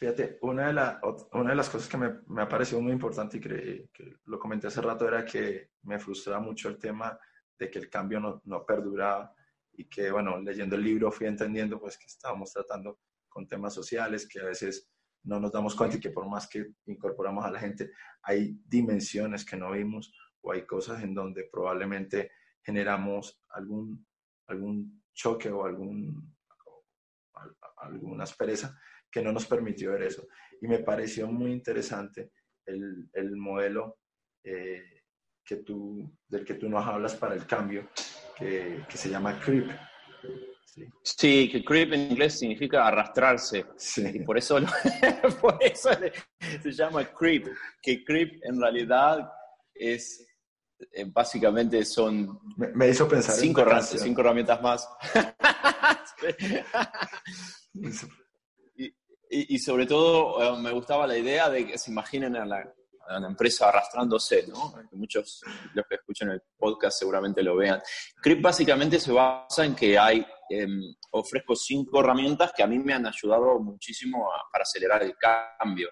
Fíjate, 0.00 0.38
una 0.40 0.68
de, 0.68 0.72
la, 0.72 0.98
una 1.34 1.50
de 1.50 1.56
las 1.56 1.68
cosas 1.68 1.86
que 1.86 1.98
me, 1.98 2.20
me, 2.28 2.40
ha 2.40 2.48
parecido 2.48 2.80
muy 2.80 2.92
importante 2.92 3.36
y 3.36 3.40
que, 3.40 3.86
lo 4.24 4.38
comenté 4.38 4.66
hace 4.66 4.80
rato 4.80 5.06
era 5.06 5.26
que 5.26 5.72
me 5.82 5.98
frustraba 5.98 6.40
mucho 6.40 6.70
el 6.70 6.78
tema 6.78 7.18
de 7.58 7.70
que 7.70 7.78
el 7.78 7.90
cambio 7.90 8.18
no, 8.18 8.40
no 8.46 8.64
perduraba 8.64 9.34
y 9.74 9.90
que, 9.90 10.10
bueno, 10.10 10.40
leyendo 10.40 10.74
el 10.76 10.84
libro 10.84 11.12
fui 11.12 11.26
entendiendo 11.26 11.78
pues 11.78 11.98
que 11.98 12.06
estábamos 12.06 12.50
tratando 12.50 12.98
con 13.28 13.46
temas 13.46 13.74
sociales 13.74 14.26
que 14.26 14.40
a 14.40 14.44
veces 14.44 14.90
no 15.24 15.38
nos 15.38 15.52
damos 15.52 15.76
cuenta 15.76 15.98
y 15.98 16.00
que 16.00 16.08
por 16.08 16.26
más 16.26 16.48
que 16.48 16.72
incorporamos 16.86 17.44
a 17.44 17.50
la 17.50 17.60
gente, 17.60 17.90
hay 18.22 18.58
dimensiones 18.64 19.44
que 19.44 19.58
no 19.58 19.70
vimos 19.72 20.14
o 20.40 20.52
hay 20.52 20.64
cosas 20.64 21.02
en 21.02 21.12
donde 21.12 21.50
probablemente 21.52 22.30
generamos 22.62 23.42
algún, 23.50 24.06
algún 24.46 25.02
choque 25.12 25.50
o 25.50 25.66
algún, 25.66 26.34
alguna 27.76 28.24
aspereza 28.24 28.80
que 29.10 29.22
no 29.22 29.32
nos 29.32 29.46
permitió 29.46 29.92
ver 29.92 30.02
eso. 30.02 30.26
Y 30.60 30.68
me 30.68 30.80
pareció 30.80 31.26
muy 31.26 31.52
interesante 31.52 32.32
el, 32.66 33.08
el 33.12 33.36
modelo 33.36 33.98
eh, 34.44 35.02
que 35.44 35.56
tú, 35.56 36.16
del 36.28 36.44
que 36.44 36.54
tú 36.54 36.68
nos 36.68 36.86
hablas 36.86 37.14
para 37.16 37.34
el 37.34 37.46
cambio, 37.46 37.88
que, 38.36 38.84
que 38.88 38.96
se 38.96 39.10
llama 39.10 39.40
CREEP. 39.40 39.70
Sí. 41.02 41.48
que 41.50 41.64
creep 41.64 41.92
en 41.92 42.12
inglés 42.12 42.38
significa 42.38 42.86
arrastrarse. 42.86 43.66
Sí. 43.76 44.04
Y 44.14 44.20
por 44.20 44.38
eso, 44.38 44.58
por 45.40 45.58
eso 45.60 45.90
se 46.62 46.72
llama 46.72 47.04
creep, 47.12 47.46
que 47.82 48.04
creep 48.04 48.40
en 48.44 48.60
realidad 48.60 49.30
es 49.74 50.26
eh, 50.92 51.04
básicamente 51.06 51.84
son 51.84 52.40
me, 52.56 52.88
hizo 52.88 53.08
pensar 53.08 53.34
cinco, 53.34 53.64
cinco 53.82 54.20
herramientas 54.20 54.62
más. 54.62 54.88
y, 59.30 59.58
sobre 59.58 59.86
todo 59.86 60.42
eh, 60.42 60.60
me 60.60 60.72
gustaba 60.72 61.06
la 61.06 61.16
idea 61.16 61.48
de 61.48 61.66
que 61.66 61.78
se 61.78 61.90
imaginen 61.90 62.36
a 62.36 62.44
la, 62.44 62.74
empresa 63.26 63.68
arrastrándose, 63.68 64.46
¿no? 64.46 64.72
Muchos 64.92 65.42
los 65.74 65.84
que 65.88 65.96
escuchan 65.96 66.30
el 66.30 66.42
podcast 66.56 66.96
seguramente 66.96 67.42
lo 67.42 67.56
vean. 67.56 67.80
CRIP 68.22 68.40
básicamente 68.40 69.00
se 69.00 69.10
basa 69.10 69.64
en 69.64 69.74
que 69.74 69.98
hay, 69.98 70.24
em, 70.48 70.94
ofrezco 71.10 71.56
cinco 71.56 72.00
herramientas 72.00 72.52
que 72.56 72.62
a 72.62 72.68
mí 72.68 72.78
me 72.78 72.92
han 72.92 73.06
ayudado 73.06 73.58
muchísimo 73.58 74.28
para 74.52 74.62
acelerar 74.62 75.02
el 75.02 75.16
cambio 75.16 75.88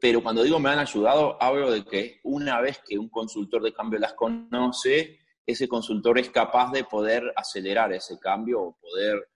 pero 0.00 0.22
cuando 0.22 0.42
digo 0.42 0.58
me 0.58 0.70
han 0.70 0.78
ayudado, 0.78 1.36
hablo 1.42 1.70
de 1.70 1.84
que 1.84 2.20
una 2.24 2.60
vez 2.60 2.80
que 2.86 2.98
un 2.98 3.08
consultor 3.08 3.62
de 3.62 3.72
cambio 3.72 3.98
las 3.98 4.14
conoce, 4.14 5.18
ese 5.44 5.68
consultor 5.68 6.18
es 6.18 6.30
capaz 6.30 6.70
de 6.72 6.84
poder 6.84 7.32
acelerar 7.34 7.92
ese 7.92 8.18
cambio 8.18 8.60
o 8.60 8.78
poder 8.78 9.28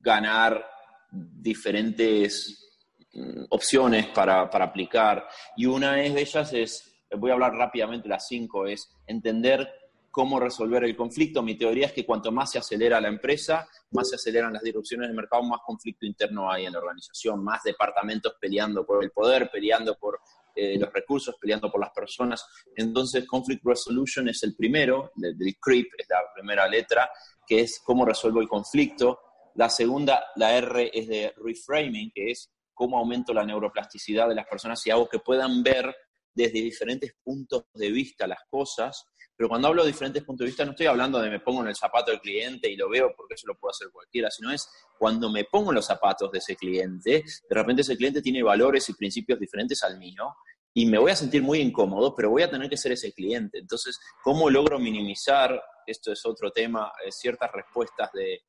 ganar 0.00 0.64
diferentes 1.10 2.70
mm, 3.12 3.44
opciones 3.50 4.06
para, 4.08 4.48
para 4.50 4.66
aplicar. 4.66 5.26
Y 5.56 5.66
una 5.66 5.94
de 5.94 6.06
ellas 6.06 6.52
es, 6.52 7.04
voy 7.16 7.30
a 7.30 7.34
hablar 7.34 7.54
rápidamente 7.54 8.08
las 8.08 8.26
cinco, 8.26 8.66
es 8.66 8.90
entender 9.06 9.68
cómo 10.10 10.40
resolver 10.40 10.84
el 10.84 10.96
conflicto. 10.96 11.42
Mi 11.42 11.56
teoría 11.56 11.86
es 11.86 11.92
que 11.92 12.04
cuanto 12.04 12.32
más 12.32 12.50
se 12.50 12.58
acelera 12.58 13.00
la 13.00 13.08
empresa, 13.08 13.68
más 13.92 14.08
se 14.08 14.16
aceleran 14.16 14.52
las 14.52 14.62
disrupciones 14.62 15.08
del 15.08 15.16
mercado, 15.16 15.42
más 15.42 15.60
conflicto 15.64 16.06
interno 16.06 16.50
hay 16.50 16.66
en 16.66 16.72
la 16.72 16.80
organización, 16.80 17.44
más 17.44 17.62
departamentos 17.62 18.34
peleando 18.40 18.84
por 18.84 19.04
el 19.04 19.10
poder, 19.10 19.50
peleando 19.50 19.96
por 19.96 20.20
eh, 20.56 20.76
los 20.76 20.92
recursos, 20.92 21.36
peleando 21.40 21.70
por 21.70 21.80
las 21.80 21.90
personas. 21.90 22.44
Entonces, 22.74 23.26
Conflict 23.26 23.64
Resolution 23.64 24.28
es 24.28 24.42
el 24.42 24.56
primero, 24.56 25.12
del, 25.14 25.56
CREEP 25.60 25.86
es 25.96 26.08
la 26.08 26.18
primera 26.34 26.66
letra, 26.66 27.08
que 27.46 27.60
es 27.60 27.80
cómo 27.84 28.04
resuelvo 28.04 28.40
el 28.40 28.48
conflicto. 28.48 29.20
La 29.58 29.68
segunda, 29.68 30.24
la 30.36 30.56
R, 30.56 30.90
es 30.92 31.08
de 31.08 31.34
reframing, 31.36 32.10
que 32.14 32.30
es 32.30 32.50
cómo 32.72 32.98
aumento 32.98 33.34
la 33.34 33.44
neuroplasticidad 33.44 34.28
de 34.28 34.34
las 34.34 34.46
personas 34.46 34.86
y 34.86 34.90
hago 34.90 35.08
que 35.08 35.18
puedan 35.18 35.62
ver 35.62 35.94
desde 36.32 36.62
diferentes 36.62 37.12
puntos 37.22 37.64
de 37.74 37.90
vista 37.90 38.26
las 38.26 38.40
cosas 38.48 39.04
pero 39.38 39.48
cuando 39.48 39.68
hablo 39.68 39.84
de 39.84 39.92
diferentes 39.92 40.24
puntos 40.24 40.44
de 40.44 40.48
vista, 40.48 40.64
no 40.64 40.72
estoy 40.72 40.86
hablando 40.86 41.20
de 41.20 41.30
me 41.30 41.38
pongo 41.38 41.62
en 41.62 41.68
el 41.68 41.76
zapato 41.76 42.10
del 42.10 42.20
cliente 42.20 42.68
y 42.68 42.74
lo 42.74 42.88
veo 42.88 43.14
porque 43.16 43.34
eso 43.34 43.46
lo 43.46 43.56
puede 43.56 43.70
hacer 43.70 43.88
cualquiera, 43.92 44.32
sino 44.32 44.50
es 44.50 44.68
cuando 44.98 45.30
me 45.30 45.44
pongo 45.44 45.70
en 45.70 45.76
los 45.76 45.86
zapatos 45.86 46.32
de 46.32 46.38
ese 46.38 46.56
cliente, 46.56 47.22
de 47.48 47.54
repente 47.54 47.82
ese 47.82 47.96
cliente 47.96 48.20
tiene 48.20 48.42
valores 48.42 48.88
y 48.88 48.94
principios 48.94 49.38
diferentes 49.38 49.80
al 49.84 49.96
mío 49.96 50.34
y 50.74 50.86
me 50.86 50.98
voy 50.98 51.12
a 51.12 51.16
sentir 51.16 51.40
muy 51.40 51.60
incómodo, 51.60 52.16
pero 52.16 52.30
voy 52.30 52.42
a 52.42 52.50
tener 52.50 52.68
que 52.68 52.76
ser 52.76 52.90
ese 52.90 53.12
cliente. 53.12 53.58
Entonces, 53.58 53.96
¿cómo 54.24 54.50
logro 54.50 54.80
minimizar, 54.80 55.62
esto 55.86 56.10
es 56.10 56.26
otro 56.26 56.50
tema, 56.50 56.90
eh, 57.06 57.12
ciertas 57.12 57.52
respuestas 57.52 58.10
de, 58.12 58.40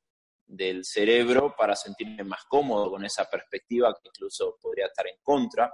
del 0.50 0.84
cerebro 0.84 1.54
para 1.56 1.76
sentirme 1.76 2.24
más 2.24 2.44
cómodo 2.48 2.90
con 2.90 3.04
esa 3.04 3.24
perspectiva 3.24 3.94
que 3.94 4.08
incluso 4.08 4.56
podría 4.60 4.86
estar 4.86 5.06
en 5.06 5.16
contra? 5.22 5.72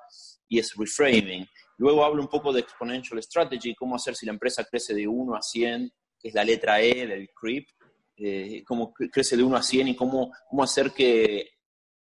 Y 0.48 0.58
es 0.58 0.74
reframing. 0.76 1.46
Luego 1.78 2.04
hablo 2.04 2.22
un 2.22 2.28
poco 2.28 2.52
de 2.52 2.60
Exponential 2.60 3.22
Strategy, 3.22 3.74
cómo 3.74 3.96
hacer 3.96 4.14
si 4.14 4.26
la 4.26 4.32
empresa 4.32 4.64
crece 4.64 4.94
de 4.94 5.06
1 5.06 5.34
a 5.34 5.42
100, 5.42 5.90
que 6.18 6.28
es 6.28 6.34
la 6.34 6.44
letra 6.44 6.80
E 6.80 7.06
del 7.06 7.30
CREEP, 7.34 7.68
eh, 8.18 8.62
cómo 8.64 8.92
crece 8.92 9.36
de 9.36 9.42
1 9.42 9.56
a 9.56 9.62
100 9.62 9.88
y 9.88 9.96
cómo, 9.96 10.30
cómo 10.48 10.62
hacer 10.62 10.92
que 10.92 11.50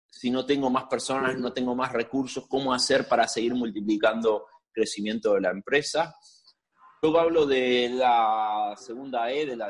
si 0.10 0.30
no 0.30 0.46
tengo 0.46 0.70
más 0.70 0.86
personas, 0.86 1.38
no 1.38 1.52
tengo 1.52 1.76
más 1.76 1.92
recursos, 1.92 2.46
cómo 2.48 2.74
hacer 2.74 3.08
para 3.08 3.28
seguir 3.28 3.56
multiplicando 3.56 4.46
crecimiento 4.72 5.34
de 5.34 5.42
la 5.42 5.52
empresa. 5.52 6.16
Luego 7.02 7.20
hablo 7.20 7.46
de 7.46 7.90
la 7.90 8.76
segunda 8.78 9.32
E 9.32 9.46
de 9.46 9.56
la 9.56 9.70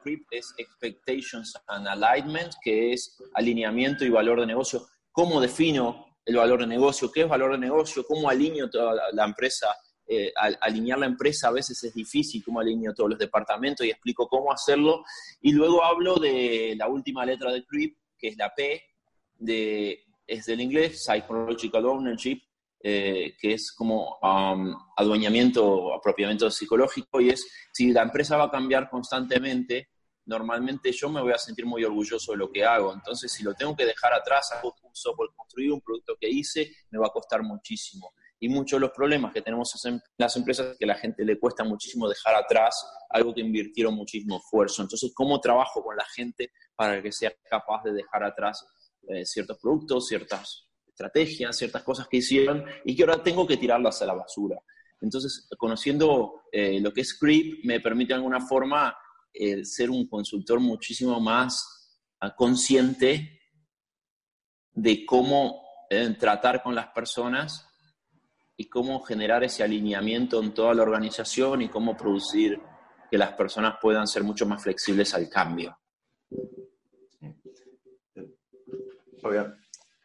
CREEP, 0.00 0.26
es 0.30 0.54
Expectations 0.58 1.54
and 1.66 1.86
Alignment, 1.88 2.52
que 2.62 2.92
es 2.92 3.16
alineamiento 3.34 4.04
y 4.04 4.10
valor 4.10 4.40
de 4.40 4.46
negocio. 4.46 4.86
¿Cómo 5.12 5.40
defino 5.40 6.10
el 6.24 6.36
valor 6.36 6.60
de 6.60 6.66
negocio, 6.66 7.10
qué 7.10 7.22
es 7.22 7.28
valor 7.28 7.52
de 7.52 7.58
negocio, 7.58 8.04
cómo 8.06 8.28
alineo 8.28 8.68
toda 8.70 8.94
la, 9.12 9.24
empresa. 9.24 9.68
Eh, 10.06 10.32
alinear 10.60 10.98
la 10.98 11.06
empresa 11.06 11.48
a 11.48 11.52
veces 11.52 11.82
es 11.84 11.94
difícil, 11.94 12.42
cómo 12.44 12.60
alineo 12.60 12.92
todos 12.94 13.10
los 13.10 13.18
departamentos 13.18 13.86
y 13.86 13.90
explico 13.90 14.28
cómo 14.28 14.52
hacerlo. 14.52 15.04
Y 15.40 15.52
luego 15.52 15.84
hablo 15.84 16.16
de 16.16 16.74
la 16.76 16.88
última 16.88 17.24
letra 17.24 17.52
de 17.52 17.64
CREEP, 17.64 17.96
que 18.18 18.28
es 18.28 18.36
la 18.36 18.52
P, 18.54 18.82
de, 19.38 20.04
es 20.26 20.46
del 20.46 20.60
inglés, 20.60 21.04
Psychological 21.04 21.86
Ownership, 21.86 22.40
eh, 22.82 23.36
que 23.38 23.54
es 23.54 23.72
como 23.72 24.18
um, 24.22 24.74
adueñamiento 24.96 25.66
o 25.66 25.94
apropiamiento 25.94 26.50
psicológico, 26.50 27.20
y 27.20 27.30
es 27.30 27.46
si 27.72 27.92
la 27.92 28.02
empresa 28.02 28.36
va 28.36 28.44
a 28.44 28.50
cambiar 28.50 28.88
constantemente, 28.88 29.90
normalmente 30.24 30.92
yo 30.92 31.08
me 31.08 31.20
voy 31.20 31.32
a 31.32 31.38
sentir 31.38 31.66
muy 31.66 31.84
orgulloso 31.84 32.32
de 32.32 32.38
lo 32.38 32.50
que 32.50 32.64
hago. 32.64 32.92
Entonces, 32.92 33.32
si 33.32 33.42
lo 33.42 33.54
tengo 33.54 33.76
que 33.76 33.84
dejar 33.84 34.14
atrás, 34.14 34.52
hago 34.52 34.74
un 34.82 34.94
software 34.94 35.30
construido, 35.36 35.74
un 35.74 35.80
producto 35.80 36.16
que 36.18 36.28
hice, 36.28 36.70
me 36.90 36.98
va 36.98 37.08
a 37.08 37.10
costar 37.10 37.42
muchísimo. 37.42 38.14
Y 38.38 38.48
muchos 38.48 38.78
de 38.78 38.86
los 38.86 38.92
problemas 38.92 39.34
que 39.34 39.42
tenemos 39.42 39.84
en 39.84 40.00
las 40.16 40.34
empresas 40.36 40.68
es 40.68 40.78
que 40.78 40.86
a 40.86 40.88
la 40.88 40.94
gente 40.94 41.24
le 41.24 41.38
cuesta 41.38 41.62
muchísimo 41.62 42.08
dejar 42.08 42.34
atrás 42.34 42.74
algo 43.10 43.34
que 43.34 43.42
invirtieron 43.42 43.94
muchísimo 43.94 44.38
esfuerzo. 44.38 44.80
Entonces, 44.80 45.12
¿cómo 45.14 45.38
trabajo 45.40 45.82
con 45.82 45.96
la 45.96 46.06
gente 46.06 46.52
para 46.74 47.02
que 47.02 47.12
sea 47.12 47.34
capaz 47.50 47.82
de 47.84 47.92
dejar 47.92 48.24
atrás 48.24 48.64
eh, 49.08 49.26
ciertos 49.26 49.58
productos, 49.58 50.06
ciertas 50.06 50.69
estrategias, 51.00 51.56
ciertas 51.56 51.82
cosas 51.82 52.06
que 52.08 52.18
hicieron 52.18 52.64
y 52.84 52.94
que 52.94 53.02
ahora 53.02 53.22
tengo 53.22 53.46
que 53.46 53.56
tirarlas 53.56 54.02
a 54.02 54.06
la 54.06 54.14
basura? 54.14 54.58
Entonces, 55.00 55.48
conociendo 55.56 56.42
eh, 56.52 56.78
lo 56.80 56.92
que 56.92 57.00
es 57.00 57.18
Creep, 57.18 57.64
me 57.64 57.80
permite 57.80 58.08
de 58.08 58.16
alguna 58.16 58.40
forma 58.40 58.94
el 59.32 59.64
ser 59.64 59.90
un 59.90 60.06
consultor 60.06 60.60
muchísimo 60.60 61.18
más 61.20 61.98
ah, 62.20 62.34
consciente 62.34 63.40
de 64.72 65.06
cómo 65.06 65.62
eh, 65.88 66.14
tratar 66.18 66.62
con 66.62 66.74
las 66.74 66.88
personas 66.88 67.66
y 68.56 68.68
cómo 68.68 69.00
generar 69.00 69.42
ese 69.42 69.62
alineamiento 69.62 70.42
en 70.42 70.52
toda 70.52 70.74
la 70.74 70.82
organización 70.82 71.62
y 71.62 71.70
cómo 71.70 71.96
producir 71.96 72.60
que 73.10 73.16
las 73.16 73.32
personas 73.32 73.76
puedan 73.80 74.06
ser 74.06 74.22
mucho 74.22 74.44
más 74.44 74.62
flexibles 74.62 75.14
al 75.14 75.30
cambio. 75.30 75.76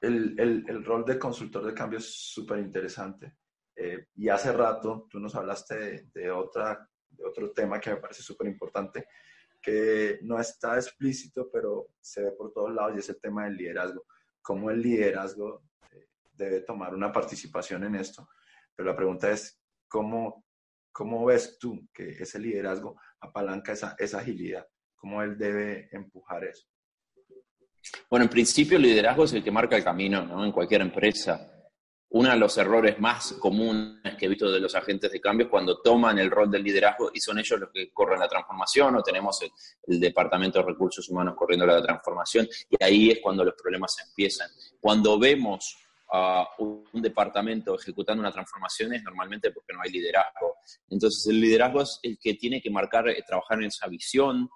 El, 0.01 0.39
el, 0.39 0.65
el, 0.67 0.83
rol 0.83 1.05
de 1.05 1.17
consultor 1.17 1.65
de 1.65 1.73
cambio 1.73 1.99
es 1.99 2.05
súper 2.05 2.59
interesante. 2.59 3.35
Eh, 3.75 4.07
y 4.15 4.29
hace 4.29 4.53
rato 4.53 5.07
tú 5.09 5.19
nos 5.19 5.35
hablaste 5.35 6.09
de, 6.13 6.31
otra, 6.31 6.89
de 7.09 7.25
otro 7.25 7.51
tema 7.51 7.79
que 7.79 7.91
me 7.91 7.97
parece 7.97 8.23
súper 8.23 8.47
importante, 8.47 9.07
que 9.61 10.19
no 10.21 10.39
está 10.39 10.75
explícito, 10.75 11.49
pero 11.51 11.89
se 11.99 12.23
ve 12.23 12.31
por 12.31 12.53
todos 12.53 12.73
lados 12.73 12.93
y 12.95 12.99
es 12.99 13.09
el 13.09 13.19
tema 13.19 13.45
del 13.45 13.57
liderazgo. 13.57 14.05
Cómo 14.41 14.69
el 14.69 14.81
liderazgo 14.81 15.63
eh, 15.91 16.07
debe 16.33 16.61
tomar 16.61 16.93
una 16.93 17.11
participación 17.11 17.83
en 17.83 17.95
esto. 17.95 18.29
Pero 18.75 18.89
la 18.89 18.95
pregunta 18.95 19.31
es, 19.31 19.59
¿cómo, 19.87 20.45
cómo 20.91 21.25
ves 21.25 21.57
tú 21.59 21.87
que 21.93 22.09
ese 22.09 22.39
liderazgo 22.39 22.99
apalanca 23.19 23.73
esa, 23.73 23.95
esa 23.97 24.19
agilidad? 24.19 24.67
¿Cómo 24.95 25.21
él 25.21 25.37
debe 25.37 25.89
empujar 25.91 26.43
eso? 26.43 26.67
Bueno, 28.09 28.25
en 28.25 28.29
principio 28.29 28.77
el 28.77 28.83
liderazgo 28.83 29.25
es 29.25 29.33
el 29.33 29.43
que 29.43 29.51
marca 29.51 29.75
el 29.75 29.83
camino 29.83 30.23
¿no? 30.25 30.45
en 30.45 30.51
cualquier 30.51 30.81
empresa. 30.81 31.51
Uno 32.09 32.29
de 32.29 32.37
los 32.37 32.57
errores 32.57 32.97
más 32.99 33.33
comunes 33.33 34.15
que 34.15 34.25
he 34.25 34.29
visto 34.29 34.49
de 34.49 34.59
los 34.59 34.73
agentes 34.75 35.11
de 35.11 35.19
cambio 35.19 35.47
es 35.47 35.51
cuando 35.51 35.81
toman 35.81 36.17
el 36.17 36.31
rol 36.31 36.49
del 36.49 36.63
liderazgo 36.63 37.11
y 37.13 37.19
son 37.19 37.39
ellos 37.39 37.59
los 37.59 37.71
que 37.71 37.91
corren 37.91 38.19
la 38.19 38.27
transformación 38.27 38.95
o 38.95 39.03
tenemos 39.03 39.41
el, 39.41 39.99
Departamento 39.99 40.59
de 40.59 40.65
Recursos 40.65 41.09
Humanos 41.09 41.35
corriendo 41.35 41.65
la 41.65 41.81
transformación 41.81 42.47
y 42.69 42.81
ahí 42.81 43.09
es 43.11 43.19
cuando 43.21 43.43
los 43.43 43.55
problemas 43.55 43.95
empiezan. 44.07 44.49
Cuando 44.79 45.19
vemos 45.19 45.75
a 46.11 46.47
un, 46.59 46.85
departamento 46.93 47.75
ejecutando 47.75 48.21
una 48.21 48.31
transformación 48.31 48.93
es 48.93 49.03
normalmente 49.03 49.51
porque 49.51 49.73
no 49.73 49.81
hay 49.81 49.91
liderazgo. 49.91 50.55
Entonces 50.89 51.27
el 51.27 51.41
liderazgo 51.41 51.81
es 51.81 51.99
el 52.03 52.17
que 52.17 52.35
tiene 52.35 52.61
que 52.61 52.69
marcar, 52.69 53.09
eh, 53.09 53.23
trabajar 53.27 53.59
en 53.59 53.65
esa 53.65 53.87
visión, 53.87 54.47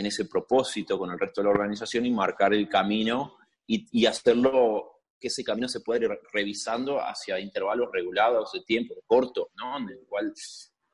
en 0.00 0.06
ese 0.06 0.24
propósito 0.24 0.98
con 0.98 1.10
el 1.10 1.18
resto 1.18 1.40
de 1.40 1.46
la 1.46 1.50
organización 1.50 2.06
y 2.06 2.10
marcar 2.10 2.52
el 2.52 2.68
camino 2.68 3.36
y, 3.66 4.04
hacerlo 4.04 5.02
que 5.20 5.28
ese 5.28 5.44
camino 5.44 5.68
se 5.68 5.80
pueda 5.80 6.06
ir 6.06 6.18
revisando 6.32 6.98
hacia 6.98 7.38
intervalos 7.38 7.90
regulados 7.92 8.50
de 8.52 8.62
tiempo, 8.62 8.94
cortos, 9.06 9.48
¿no? 9.56 9.78
En 9.78 9.90
el 9.90 10.00
cual 10.08 10.32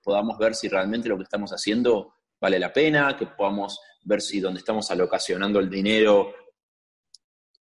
podamos 0.02 0.36
ver 0.36 0.54
si 0.54 0.68
realmente 0.68 1.08
lo 1.08 1.16
que 1.16 1.22
estamos 1.22 1.50
haciendo 1.52 2.12
vale 2.38 2.58
la 2.58 2.72
pena, 2.72 3.16
que 3.16 3.26
podamos 3.26 3.80
ver 4.02 4.20
si 4.20 4.40
donde 4.40 4.58
estamos 4.58 4.90
alocacionando 4.90 5.58
el 5.58 5.70
dinero 5.70 6.34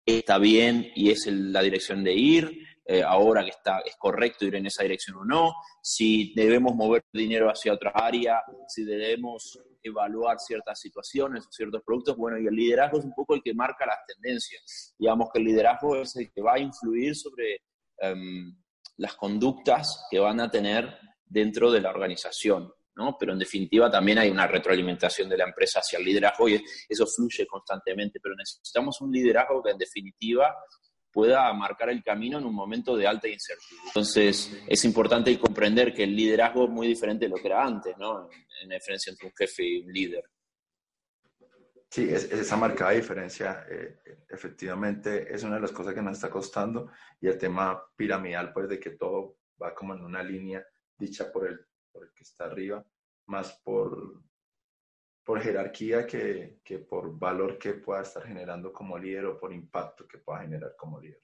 está 0.05 0.37
bien 0.37 0.91
y 0.95 1.11
es 1.11 1.25
la 1.27 1.61
dirección 1.61 2.03
de 2.03 2.13
ir, 2.13 2.74
eh, 2.87 3.01
ahora 3.01 3.43
que 3.43 3.49
está, 3.49 3.79
es 3.79 3.95
correcto 3.97 4.45
ir 4.45 4.55
en 4.55 4.67
esa 4.67 4.83
dirección 4.83 5.17
o 5.17 5.25
no, 5.25 5.53
si 5.81 6.33
debemos 6.35 6.75
mover 6.75 7.03
dinero 7.11 7.49
hacia 7.49 7.73
otra 7.73 7.91
área, 7.95 8.41
si 8.67 8.83
debemos 8.83 9.59
evaluar 9.81 10.39
ciertas 10.39 10.79
situaciones 10.79 11.47
ciertos 11.49 11.81
productos. 11.83 12.15
Bueno, 12.17 12.39
y 12.39 12.47
el 12.47 12.55
liderazgo 12.55 12.99
es 12.99 13.05
un 13.05 13.13
poco 13.13 13.35
el 13.35 13.41
que 13.41 13.53
marca 13.53 13.85
las 13.85 14.05
tendencias. 14.05 14.93
Digamos 14.97 15.29
que 15.31 15.39
el 15.39 15.45
liderazgo 15.45 15.95
es 15.95 16.15
el 16.15 16.31
que 16.31 16.41
va 16.41 16.53
a 16.53 16.59
influir 16.59 17.15
sobre 17.15 17.61
em, 17.97 18.55
las 18.97 19.15
conductas 19.15 20.05
que 20.09 20.19
van 20.19 20.39
a 20.39 20.49
tener 20.49 20.97
dentro 21.25 21.71
de 21.71 21.81
la 21.81 21.89
organización. 21.89 22.71
¿no? 22.95 23.17
Pero 23.19 23.33
en 23.33 23.39
definitiva 23.39 23.91
también 23.91 24.19
hay 24.19 24.29
una 24.29 24.47
retroalimentación 24.47 25.27
de 25.27 25.37
la 25.37 25.45
empresa 25.45 25.79
hacia 25.79 25.99
el 25.99 26.05
liderazgo 26.05 26.47
y 26.47 26.63
eso 26.87 27.05
fluye 27.05 27.45
constantemente, 27.45 28.19
pero 28.21 28.35
necesitamos 28.35 29.01
un 29.01 29.11
liderazgo 29.11 29.61
que 29.61 29.71
en 29.71 29.77
definitiva 29.77 30.55
pueda 31.15 31.53
marcar 31.53 31.89
el 31.89 32.03
camino 32.03 32.39
en 32.39 32.45
un 32.45 32.53
momento 32.53 32.97
de 32.97 33.07
alta 33.07 33.29
incertidumbre. 33.29 33.87
Entonces, 33.87 34.51
es 34.67 34.83
importante 34.83 35.39
comprender 35.39 35.93
que 35.93 36.03
el 36.03 36.13
liderazgo 36.13 36.65
es 36.65 36.69
muy 36.69 36.87
diferente 36.87 37.23
de 37.23 37.29
lo 37.29 37.37
que 37.37 37.47
era 37.47 37.65
antes, 37.65 37.97
¿no? 37.97 38.29
En 38.61 38.67
diferencia 38.67 39.11
entre 39.11 39.27
un 39.27 39.33
jefe 39.33 39.63
y 39.63 39.79
un 39.79 39.93
líder. 39.93 40.25
Sí, 41.89 42.09
es, 42.09 42.29
esa 42.29 42.57
marcada 42.57 42.91
diferencia, 42.91 43.65
eh, 43.69 43.97
efectivamente, 44.27 45.33
es 45.33 45.41
una 45.43 45.55
de 45.55 45.61
las 45.61 45.71
cosas 45.71 45.93
que 45.93 46.01
nos 46.01 46.17
está 46.17 46.29
costando 46.29 46.91
y 47.21 47.27
el 47.27 47.37
tema 47.37 47.81
piramidal, 47.95 48.51
pues 48.51 48.67
de 48.67 48.77
que 48.77 48.89
todo 48.89 49.37
va 49.61 49.73
como 49.73 49.93
en 49.93 50.03
una 50.03 50.21
línea 50.21 50.65
dicha 50.97 51.31
por 51.31 51.47
el 51.47 51.59
que 52.13 52.23
está 52.23 52.43
arriba, 52.43 52.85
más 53.27 53.53
por, 53.63 54.21
por 55.25 55.41
jerarquía 55.41 56.05
que, 56.05 56.59
que, 56.63 56.77
por 56.77 57.17
valor 57.17 57.57
que 57.57 57.73
pueda 57.73 58.03
estar 58.03 58.23
generando 58.23 58.71
como 58.71 58.97
líder 58.97 59.25
o 59.25 59.39
por 59.39 59.51
impacto 59.51 60.07
que 60.07 60.19
pueda 60.19 60.41
generar 60.41 60.75
como 60.77 61.01
líder. 61.01 61.19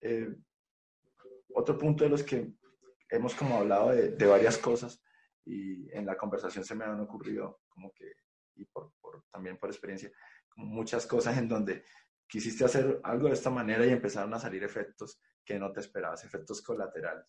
Eh, 0.00 0.34
otro 1.54 1.76
punto 1.76 2.04
de 2.04 2.10
los 2.10 2.22
que 2.22 2.54
hemos 3.10 3.34
como 3.34 3.58
hablado 3.58 3.90
de, 3.90 4.26
varias 4.26 4.56
cosas 4.56 5.02
y 5.44 5.94
en 5.94 6.06
la 6.06 6.16
conversación 6.16 6.64
se 6.64 6.74
me 6.74 6.86
han 6.86 7.00
ocurrido 7.00 7.60
como 7.68 7.92
que, 7.92 8.14
y 8.54 8.64
por, 8.64 8.92
también 9.30 9.58
por 9.58 9.68
experiencia, 9.68 10.10
muchas 10.56 11.06
cosas 11.06 11.36
en 11.36 11.48
donde 11.48 11.84
quisiste 12.26 12.64
hacer 12.64 12.98
algo 13.02 13.28
de 13.28 13.34
esta 13.34 13.50
manera 13.50 13.84
y 13.84 13.90
empezaron 13.90 14.32
a 14.32 14.38
salir 14.38 14.64
efectos 14.64 15.20
que 15.44 15.58
no 15.58 15.70
te 15.70 15.80
esperabas, 15.80 16.24
efectos 16.24 16.62
colaterales. 16.62 17.26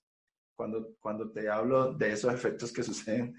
Cuando, 0.56 0.96
cuando 1.00 1.30
te 1.32 1.50
hablo 1.50 1.94
de 1.94 2.14
esos 2.14 2.34
efectos 2.34 2.72
que 2.72 2.84
suceden 2.84 3.36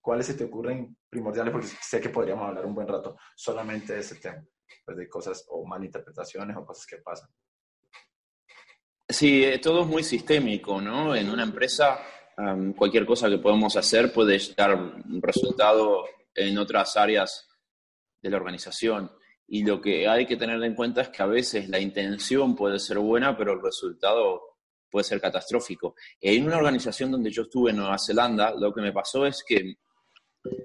¿cuáles 0.00 0.26
se 0.26 0.34
te 0.34 0.44
ocurren 0.44 0.96
primordiales? 1.08 1.52
Porque 1.52 1.68
sé 1.68 2.00
que 2.00 2.08
podríamos 2.08 2.48
hablar 2.48 2.66
un 2.66 2.74
buen 2.74 2.88
rato 2.88 3.16
solamente 3.36 3.94
de 3.94 4.00
ese 4.00 4.16
tema, 4.16 4.44
pues 4.84 4.96
de 4.96 5.08
cosas 5.08 5.44
o 5.48 5.66
malinterpretaciones 5.66 6.56
o 6.56 6.64
cosas 6.64 6.86
que 6.86 6.98
pasan. 6.98 7.28
Sí, 9.08 9.44
eh, 9.44 9.58
todo 9.58 9.82
es 9.82 9.86
muy 9.86 10.04
sistémico, 10.04 10.80
¿no? 10.80 11.14
En 11.14 11.30
una 11.30 11.42
empresa, 11.42 11.98
cualquier 12.76 13.04
cosa 13.04 13.28
que 13.28 13.38
podemos 13.38 13.76
hacer 13.76 14.12
puede 14.12 14.38
dar 14.56 14.74
un 14.74 15.20
resultado 15.20 16.04
en 16.34 16.56
otras 16.58 16.96
áreas 16.96 17.48
de 18.22 18.30
la 18.30 18.36
organización. 18.36 19.10
Y 19.46 19.64
lo 19.64 19.80
que 19.80 20.06
hay 20.06 20.26
que 20.26 20.36
tener 20.36 20.62
en 20.62 20.74
cuenta 20.74 21.02
es 21.02 21.08
que 21.08 21.22
a 21.22 21.26
veces 21.26 21.68
la 21.68 21.80
intención 21.80 22.54
puede 22.54 22.78
ser 22.78 22.98
buena, 22.98 23.36
pero 23.36 23.52
el 23.52 23.62
resultado 23.62 24.49
puede 24.90 25.04
ser 25.04 25.20
catastrófico. 25.20 25.94
En 26.20 26.46
una 26.46 26.58
organización 26.58 27.10
donde 27.10 27.30
yo 27.30 27.42
estuve 27.42 27.70
en 27.70 27.76
Nueva 27.76 27.98
Zelanda, 27.98 28.54
lo 28.54 28.72
que 28.72 28.82
me 28.82 28.92
pasó 28.92 29.26
es 29.26 29.44
que, 29.46 29.76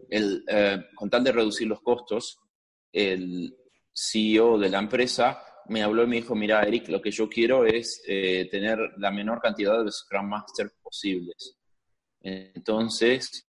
el, 0.10 0.44
eh, 0.48 0.86
con 0.96 1.10
tal 1.10 1.24
de 1.24 1.32
reducir 1.32 1.68
los 1.68 1.82
costos, 1.82 2.40
el 2.92 3.56
CEO 3.94 4.58
de 4.58 4.70
la 4.70 4.80
empresa 4.80 5.42
me 5.68 5.84
habló 5.84 6.04
y 6.04 6.08
me 6.08 6.16
dijo, 6.18 6.36
mira, 6.36 6.64
Eric, 6.64 6.90
lo 6.90 7.02
que 7.02 7.12
yo 7.12 7.28
quiero 7.28 7.66
es 7.66 8.02
eh, 8.08 8.48
tener 8.52 8.78
la 8.98 9.12
menor 9.12 9.42
cantidad 9.42 9.84
de 9.84 9.92
Scrum 9.92 10.28
Masters 10.28 10.74
posibles. 10.82 11.58
Entonces, 12.22 13.48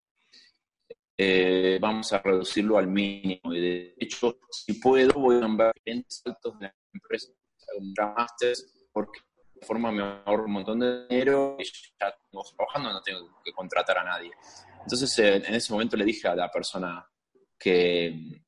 eh, 1.18 1.78
vamos 1.80 2.12
a 2.14 2.20
reducirlo 2.20 2.78
al 2.78 2.88
mínimo. 2.88 3.54
Y 3.54 3.62
de 3.62 3.96
hecho, 3.98 4.38
si 4.50 4.74
puedo, 4.74 5.14
voy 5.20 5.38
a 5.38 5.42
nombrar 5.42 5.74
en 5.86 6.06
saltos 6.08 6.60
de 6.60 6.66
la 6.66 6.76
empresa 6.94 7.32
Scrum 7.58 8.14
Masters 8.16 8.88
porque 8.92 9.20
forma 9.66 9.92
me 9.92 10.02
ahorro 10.02 10.46
un 10.46 10.54
montón 10.54 10.80
de 10.80 11.08
dinero 11.08 11.58
y 11.60 11.64
ya 12.00 12.16
tengo 12.32 12.44
trabajando, 12.56 12.94
no 12.94 13.02
tengo 13.02 13.42
que 13.44 13.52
contratar 13.52 13.98
a 13.98 14.04
nadie. 14.04 14.32
Entonces, 14.82 15.20
eh, 15.20 15.36
en 15.38 15.56
ese 15.56 15.74
momento 15.74 15.98
le 15.98 16.06
dije 16.06 16.28
a 16.28 16.36
la 16.36 16.50
persona 16.50 17.06
que 17.58 18.42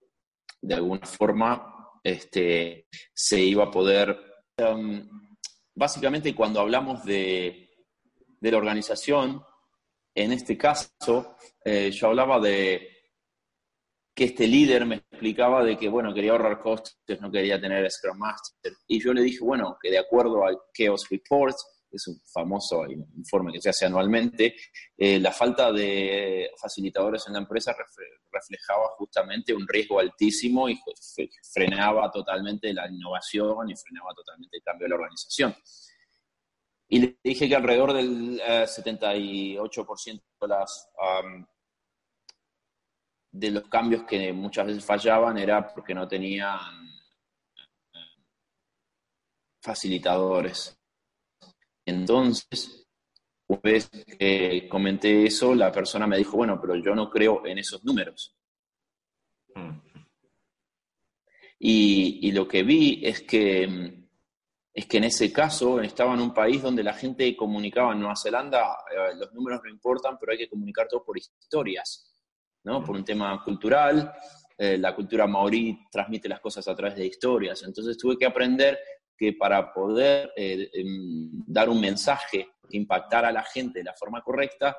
de 0.62 0.76
alguna 0.76 1.06
forma 1.06 2.00
este, 2.04 2.88
se 3.14 3.40
iba 3.40 3.66
a 3.66 3.72
poder... 3.72 4.18
Um, 4.60 5.08
básicamente, 5.76 6.34
cuando 6.34 6.60
hablamos 6.60 7.04
de, 7.04 7.70
de, 8.40 8.52
la 8.52 8.58
organización, 8.58 9.44
en 10.16 10.32
este 10.32 10.58
caso, 10.58 11.38
eh, 11.64 11.92
yo 11.92 12.08
hablaba 12.08 12.40
de 12.40 12.90
que 14.16 14.26
este 14.26 14.48
líder 14.48 14.86
me 14.86 15.04
explicaba 15.18 15.64
de 15.64 15.76
que, 15.76 15.90
bueno, 15.90 16.14
quería 16.14 16.32
ahorrar 16.32 16.60
costes, 16.60 17.20
no 17.20 17.32
quería 17.32 17.60
tener 17.60 17.90
Scrum 17.90 18.20
Master. 18.20 18.74
Y 18.88 19.04
yo 19.04 19.14
le 19.14 19.24
dije, 19.24 19.40
bueno, 19.42 19.76
que 19.82 19.90
de 19.90 19.98
acuerdo 19.98 20.46
al 20.46 20.58
Chaos 20.72 21.08
Report, 21.10 21.56
es 21.92 22.08
un 22.08 22.20
famoso 22.32 22.86
informe 22.86 23.52
que 23.52 23.62
se 23.62 23.70
hace 23.70 23.86
anualmente, 23.86 24.56
eh, 24.96 25.20
la 25.20 25.32
falta 25.32 25.72
de 25.72 26.52
facilitadores 26.62 27.26
en 27.28 27.34
la 27.34 27.40
empresa 27.40 27.76
reflejaba 28.32 28.90
justamente 28.98 29.54
un 29.54 29.68
riesgo 29.68 30.00
altísimo 30.00 30.70
y 30.70 30.78
frenaba 31.52 32.12
totalmente 32.12 32.74
la 32.74 32.88
innovación 32.90 33.70
y 33.70 33.76
frenaba 33.76 34.14
totalmente 34.14 34.58
el 34.58 34.64
cambio 34.64 34.86
de 34.86 34.90
la 34.90 34.96
organización. 34.96 35.56
Y 36.90 37.00
le 37.00 37.20
dije 37.24 37.50
que 37.50 37.56
alrededor 37.56 37.94
del 37.94 38.40
78% 38.40 40.16
eh, 40.16 40.22
de 40.42 40.48
las 40.48 40.90
de 43.32 43.52
los 43.52 43.68
cambios 43.68 44.04
que 44.04 44.32
muchas 44.34 44.68
veces 44.68 44.86
fallaban 44.86 45.38
era 45.38 45.74
porque 45.74 45.94
no 45.94 46.08
tenían 46.08 46.60
eh, 47.94 48.24
facilitadores. 49.62 50.78
Entonces, 51.86 52.88
una 53.48 53.60
vez 53.64 53.90
que 53.90 54.68
comenté 54.70 55.26
eso, 55.26 55.56
la 55.56 55.72
persona 55.72 56.08
me 56.08 56.18
dijo, 56.18 56.38
bueno, 56.38 56.60
pero 56.60 56.76
yo 56.76 56.94
no 56.96 57.10
creo 57.10 57.46
en 57.46 57.60
esos 57.60 57.84
números. 57.84 58.36
Y, 61.60 62.32
lo 62.34 62.48
que 62.48 62.62
vi 62.62 63.02
es 63.04 63.22
que 63.22 63.68
mm, 63.68 64.08
es 64.78 64.86
que 64.86 64.98
en 64.98 65.06
ese 65.06 65.34
caso 65.34 65.82
estaba 65.82 66.14
en 66.14 66.22
un 66.22 66.36
país 66.36 66.62
donde 66.62 66.84
la 66.84 66.94
gente 66.94 67.36
comunicaba 67.36 67.94
en 67.94 68.00
Nueva 68.00 68.16
Zelanda, 68.16 68.78
eh, 68.92 69.16
los 69.18 69.34
números 69.34 69.62
no 69.64 69.72
importan, 69.72 70.20
pero 70.20 70.32
hay 70.32 70.38
que 70.38 70.48
comunicar 70.48 70.88
todo 70.88 71.04
por 71.04 71.18
historias, 71.18 72.07
¿no? 72.68 72.84
Por 72.84 72.98
un 72.98 73.06
tema 73.06 73.42
cultural, 73.44 74.14
eh, 74.58 74.78
la 74.78 74.94
cultura 74.94 75.26
maorí 75.26 75.88
transmite 75.90 76.28
las 76.28 76.42
cosas 76.42 76.68
a 76.68 76.76
través 76.76 76.98
de 76.98 77.06
historias. 77.06 77.64
Entonces 77.64 77.98
tuve 77.98 78.18
que 78.18 78.26
aprender 78.26 78.78
que 79.18 79.32
para 79.34 79.74
poder 79.74 80.34
eh, 80.36 80.70
em, 80.74 81.30
dar 81.48 81.70
un 81.70 81.80
mensaje 81.80 82.50
que 82.70 82.78
impactara 82.78 83.30
a 83.30 83.32
la 83.32 83.44
gente 83.44 83.80
de 83.80 83.86
la 83.86 83.94
forma 83.94 84.22
correcta, 84.22 84.78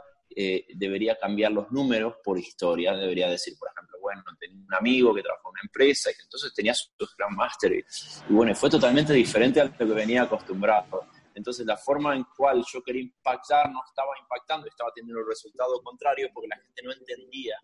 debería 0.75 1.17
cambiar 1.17 1.51
los 1.51 1.73
números 1.73 2.17
por 2.23 2.39
historia. 2.39 2.95
Debería 2.95 3.29
decir, 3.29 3.55
por 3.59 3.71
ejemplo, 3.71 3.99
bueno, 4.01 4.23
tenía 4.39 4.57
un 4.57 4.75
amigo 4.75 5.13
que 5.13 5.23
trabajó 5.23 5.49
en 5.49 5.53
una 5.53 5.61
empresa 5.65 6.11
y 6.11 6.23
entonces 6.23 6.55
tenía 6.55 6.75
su 6.75 6.91
Scrum 7.05 7.35
Master 7.35 7.73
y, 7.73 7.85
bueno, 8.29 8.55
fue 8.55 8.71
totalmente 8.71 9.13
diferente 9.15 9.61
a 9.61 9.65
lo 9.65 9.73
que 9.77 9.85
venía 9.85 10.23
acostumbrado. 10.23 11.07
Entonces 11.35 11.65
la 11.65 11.77
forma 11.77 12.17
en 12.17 12.25
cual 12.37 12.65
yo 12.73 12.83
quería 12.83 13.03
impactar 13.03 13.71
no 13.71 13.81
estaba 13.87 14.11
impactando, 14.21 14.67
estaba 14.67 14.91
teniendo 14.93 15.21
el 15.21 15.27
resultado 15.27 15.81
contrario 15.83 16.29
porque 16.35 16.49
la 16.49 16.57
gente 16.57 16.83
no 16.83 16.93
entendía 16.93 17.57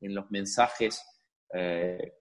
en 0.00 0.14
los 0.14 0.30
mensajes, 0.30 1.02
eh, 1.54 2.14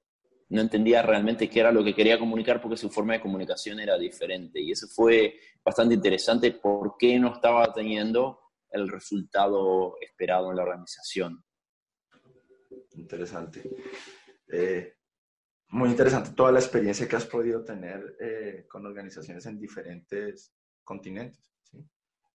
no 0.50 0.62
entendía 0.62 1.02
realmente 1.02 1.50
qué 1.50 1.60
era 1.60 1.72
lo 1.72 1.84
que 1.84 1.94
quería 1.94 2.18
comunicar 2.18 2.60
porque 2.60 2.78
su 2.78 2.90
forma 2.90 3.14
de 3.14 3.22
comunicación 3.22 3.80
era 3.80 3.98
diferente. 3.98 4.60
Y 4.60 4.72
eso 4.72 4.88
fue 4.88 5.40
bastante 5.64 5.96
interesante 5.96 6.52
por 6.52 6.96
qué 6.98 7.20
no 7.20 7.34
estaba 7.34 7.72
teniendo 7.72 8.40
el 8.72 8.90
resultado 8.90 9.96
esperado 10.02 10.50
en 10.50 10.58
la 10.58 10.64
organización 10.64 11.44
interesante. 13.00 13.70
Eh, 14.48 14.96
muy 15.70 15.90
interesante 15.90 16.32
toda 16.32 16.52
la 16.52 16.60
experiencia 16.60 17.08
que 17.08 17.16
has 17.16 17.26
podido 17.26 17.64
tener 17.64 18.18
eh, 18.20 18.66
con 18.68 18.86
organizaciones 18.86 19.46
en 19.46 19.60
diferentes 19.60 20.54
continentes. 20.84 21.52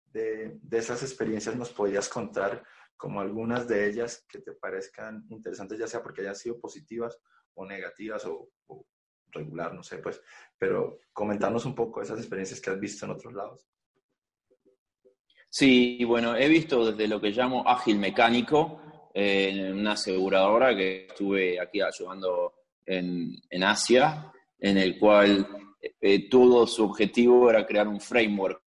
De, 0.05 0.59
de, 0.61 0.77
esas 0.77 1.01
experiencias 1.03 1.55
nos 1.55 1.69
podías 1.69 2.09
contar 2.09 2.63
como 3.01 3.19
algunas 3.19 3.67
de 3.67 3.89
ellas 3.89 4.27
que 4.29 4.41
te 4.41 4.51
parezcan 4.51 5.25
interesantes, 5.29 5.79
ya 5.79 5.87
sea 5.87 6.03
porque 6.03 6.21
hayan 6.21 6.35
sido 6.35 6.59
positivas 6.59 7.17
o 7.55 7.65
negativas 7.65 8.23
o, 8.27 8.51
o 8.67 8.85
regular, 9.31 9.73
no 9.73 9.81
sé, 9.81 9.97
pues, 9.97 10.21
pero 10.55 10.99
comentarnos 11.11 11.65
un 11.65 11.73
poco 11.73 12.03
esas 12.03 12.19
experiencias 12.19 12.61
que 12.61 12.69
has 12.69 12.79
visto 12.79 13.05
en 13.05 13.11
otros 13.13 13.33
lados. 13.33 13.65
Sí, 15.49 16.05
bueno, 16.05 16.35
he 16.35 16.47
visto 16.47 16.91
desde 16.91 17.07
lo 17.07 17.19
que 17.19 17.31
llamo 17.31 17.67
ágil 17.67 17.97
mecánico, 17.97 18.79
en 19.15 19.79
una 19.79 19.93
aseguradora 19.93 20.75
que 20.75 21.07
estuve 21.07 21.59
aquí 21.59 21.81
ayudando 21.81 22.53
en, 22.85 23.35
en 23.49 23.63
Asia, 23.63 24.31
en 24.59 24.77
el 24.77 24.99
cual 24.99 25.47
eh, 25.99 26.29
todo 26.29 26.67
su 26.67 26.85
objetivo 26.85 27.49
era 27.49 27.65
crear 27.65 27.87
un 27.87 27.99
framework. 27.99 28.61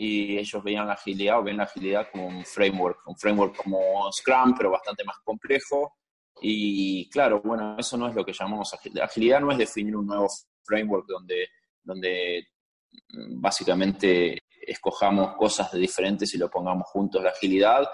Y 0.00 0.38
ellos 0.38 0.62
veían 0.62 0.86
la 0.86 0.92
agilidad 0.92 1.40
o 1.40 1.42
ven 1.42 1.56
la 1.56 1.64
agilidad 1.64 2.08
como 2.12 2.28
un 2.28 2.44
framework, 2.44 3.00
un 3.08 3.16
framework 3.16 3.56
como 3.56 4.08
Scrum, 4.12 4.54
pero 4.56 4.70
bastante 4.70 5.02
más 5.02 5.16
complejo. 5.24 5.96
Y 6.40 7.10
claro, 7.10 7.42
bueno, 7.42 7.76
eso 7.76 7.96
no 7.96 8.08
es 8.08 8.14
lo 8.14 8.24
que 8.24 8.32
llamamos 8.32 8.72
agilidad. 8.72 9.06
Agilidad 9.06 9.40
no 9.40 9.50
es 9.50 9.58
definir 9.58 9.96
un 9.96 10.06
nuevo 10.06 10.28
framework 10.64 11.04
donde, 11.08 11.48
donde 11.82 12.46
mm, 13.08 13.40
básicamente 13.40 14.38
escojamos 14.48 15.34
cosas 15.34 15.72
de 15.72 15.80
diferentes 15.80 16.32
y 16.32 16.38
lo 16.38 16.48
pongamos 16.48 16.86
juntos. 16.88 17.20
La 17.20 17.30
agilidad 17.30 17.88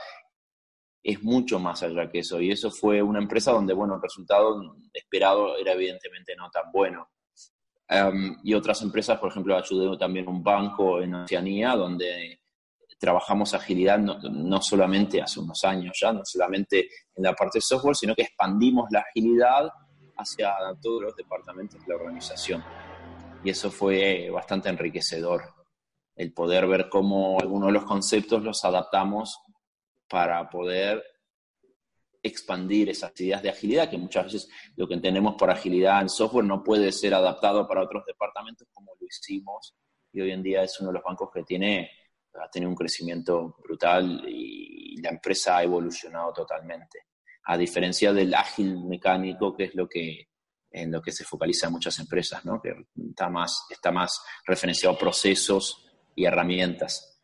es 1.02 1.22
mucho 1.22 1.58
más 1.58 1.82
allá 1.84 2.10
que 2.10 2.18
eso. 2.18 2.38
Y 2.38 2.50
eso 2.50 2.70
fue 2.70 3.00
una 3.00 3.18
empresa 3.18 3.50
donde, 3.50 3.72
bueno, 3.72 3.94
el 3.94 4.02
resultado 4.02 4.76
esperado 4.92 5.56
era 5.56 5.72
evidentemente 5.72 6.36
no 6.36 6.50
tan 6.50 6.70
bueno. 6.70 7.08
Em, 7.88 8.36
y 8.42 8.54
otras 8.54 8.80
empresas, 8.82 9.18
por 9.18 9.30
ejemplo, 9.30 9.56
ayudé 9.56 9.96
también 9.98 10.28
un 10.28 10.42
banco 10.42 11.00
en 11.00 11.14
Oceanía, 11.14 11.76
donde 11.76 12.40
trabajamos 12.98 13.52
agilidad 13.52 13.98
no, 13.98 14.18
no, 14.18 14.62
solamente 14.62 15.20
hace 15.20 15.40
unos 15.40 15.62
años 15.64 15.98
ya, 16.00 16.12
no 16.12 16.22
solamente 16.24 16.88
en 17.14 17.22
la 17.22 17.34
parte 17.34 17.58
de 17.58 17.62
software, 17.62 17.96
sino 17.96 18.14
que 18.14 18.22
expandimos 18.22 18.86
la 18.90 19.00
agilidad 19.00 19.70
hacia 20.16 20.54
todos 20.80 21.02
los 21.02 21.16
departamentos 21.16 21.80
de 21.80 21.88
la 21.88 21.96
organización. 21.96 22.64
Y 23.42 23.50
eso 23.50 23.70
fue 23.70 24.30
bastante 24.30 24.70
enriquecedor, 24.70 25.42
el 26.16 26.32
poder 26.32 26.66
ver 26.66 26.88
cómo 26.88 27.38
algunos 27.38 27.66
de 27.66 27.72
los 27.74 27.84
conceptos 27.84 28.42
los 28.42 28.64
adaptamos 28.64 29.38
para 30.08 30.48
poder 30.48 31.02
expandir 32.24 32.88
esas 32.88 33.12
ideas 33.20 33.42
de 33.42 33.50
agilidad, 33.50 33.90
que 33.90 33.98
muchas 33.98 34.24
veces 34.24 34.48
lo 34.76 34.88
que 34.88 34.94
entendemos 34.94 35.34
por 35.38 35.50
agilidad 35.50 36.00
en 36.00 36.08
software 36.08 36.46
no 36.46 36.64
puede 36.64 36.90
ser 36.90 37.14
adaptado 37.14 37.68
para 37.68 37.82
otros 37.82 38.04
departamentos 38.06 38.66
como 38.72 38.92
lo 38.98 39.06
hicimos 39.06 39.76
y 40.10 40.22
hoy 40.22 40.30
en 40.30 40.42
día 40.42 40.62
es 40.62 40.80
uno 40.80 40.88
de 40.88 40.94
los 40.94 41.02
bancos 41.02 41.28
que 41.32 41.42
tiene, 41.42 41.90
ha 42.34 42.48
tenido 42.48 42.70
un 42.70 42.76
crecimiento 42.76 43.56
brutal 43.62 44.24
y 44.26 45.00
la 45.02 45.10
empresa 45.10 45.58
ha 45.58 45.62
evolucionado 45.64 46.32
totalmente. 46.32 47.00
A 47.44 47.58
diferencia 47.58 48.12
del 48.12 48.32
ágil 48.32 48.84
mecánico, 48.84 49.54
que 49.54 49.64
es 49.64 49.74
lo 49.74 49.88
que 49.88 50.28
en 50.70 50.90
lo 50.90 51.00
que 51.00 51.12
se 51.12 51.24
focaliza 51.24 51.70
muchas 51.70 52.00
empresas, 52.00 52.44
¿no? 52.44 52.60
que 52.60 52.74
está 53.08 53.28
más, 53.28 53.64
está 53.70 53.92
más 53.92 54.20
referenciado 54.44 54.96
a 54.96 54.98
procesos 54.98 55.86
y 56.16 56.24
herramientas. 56.24 57.22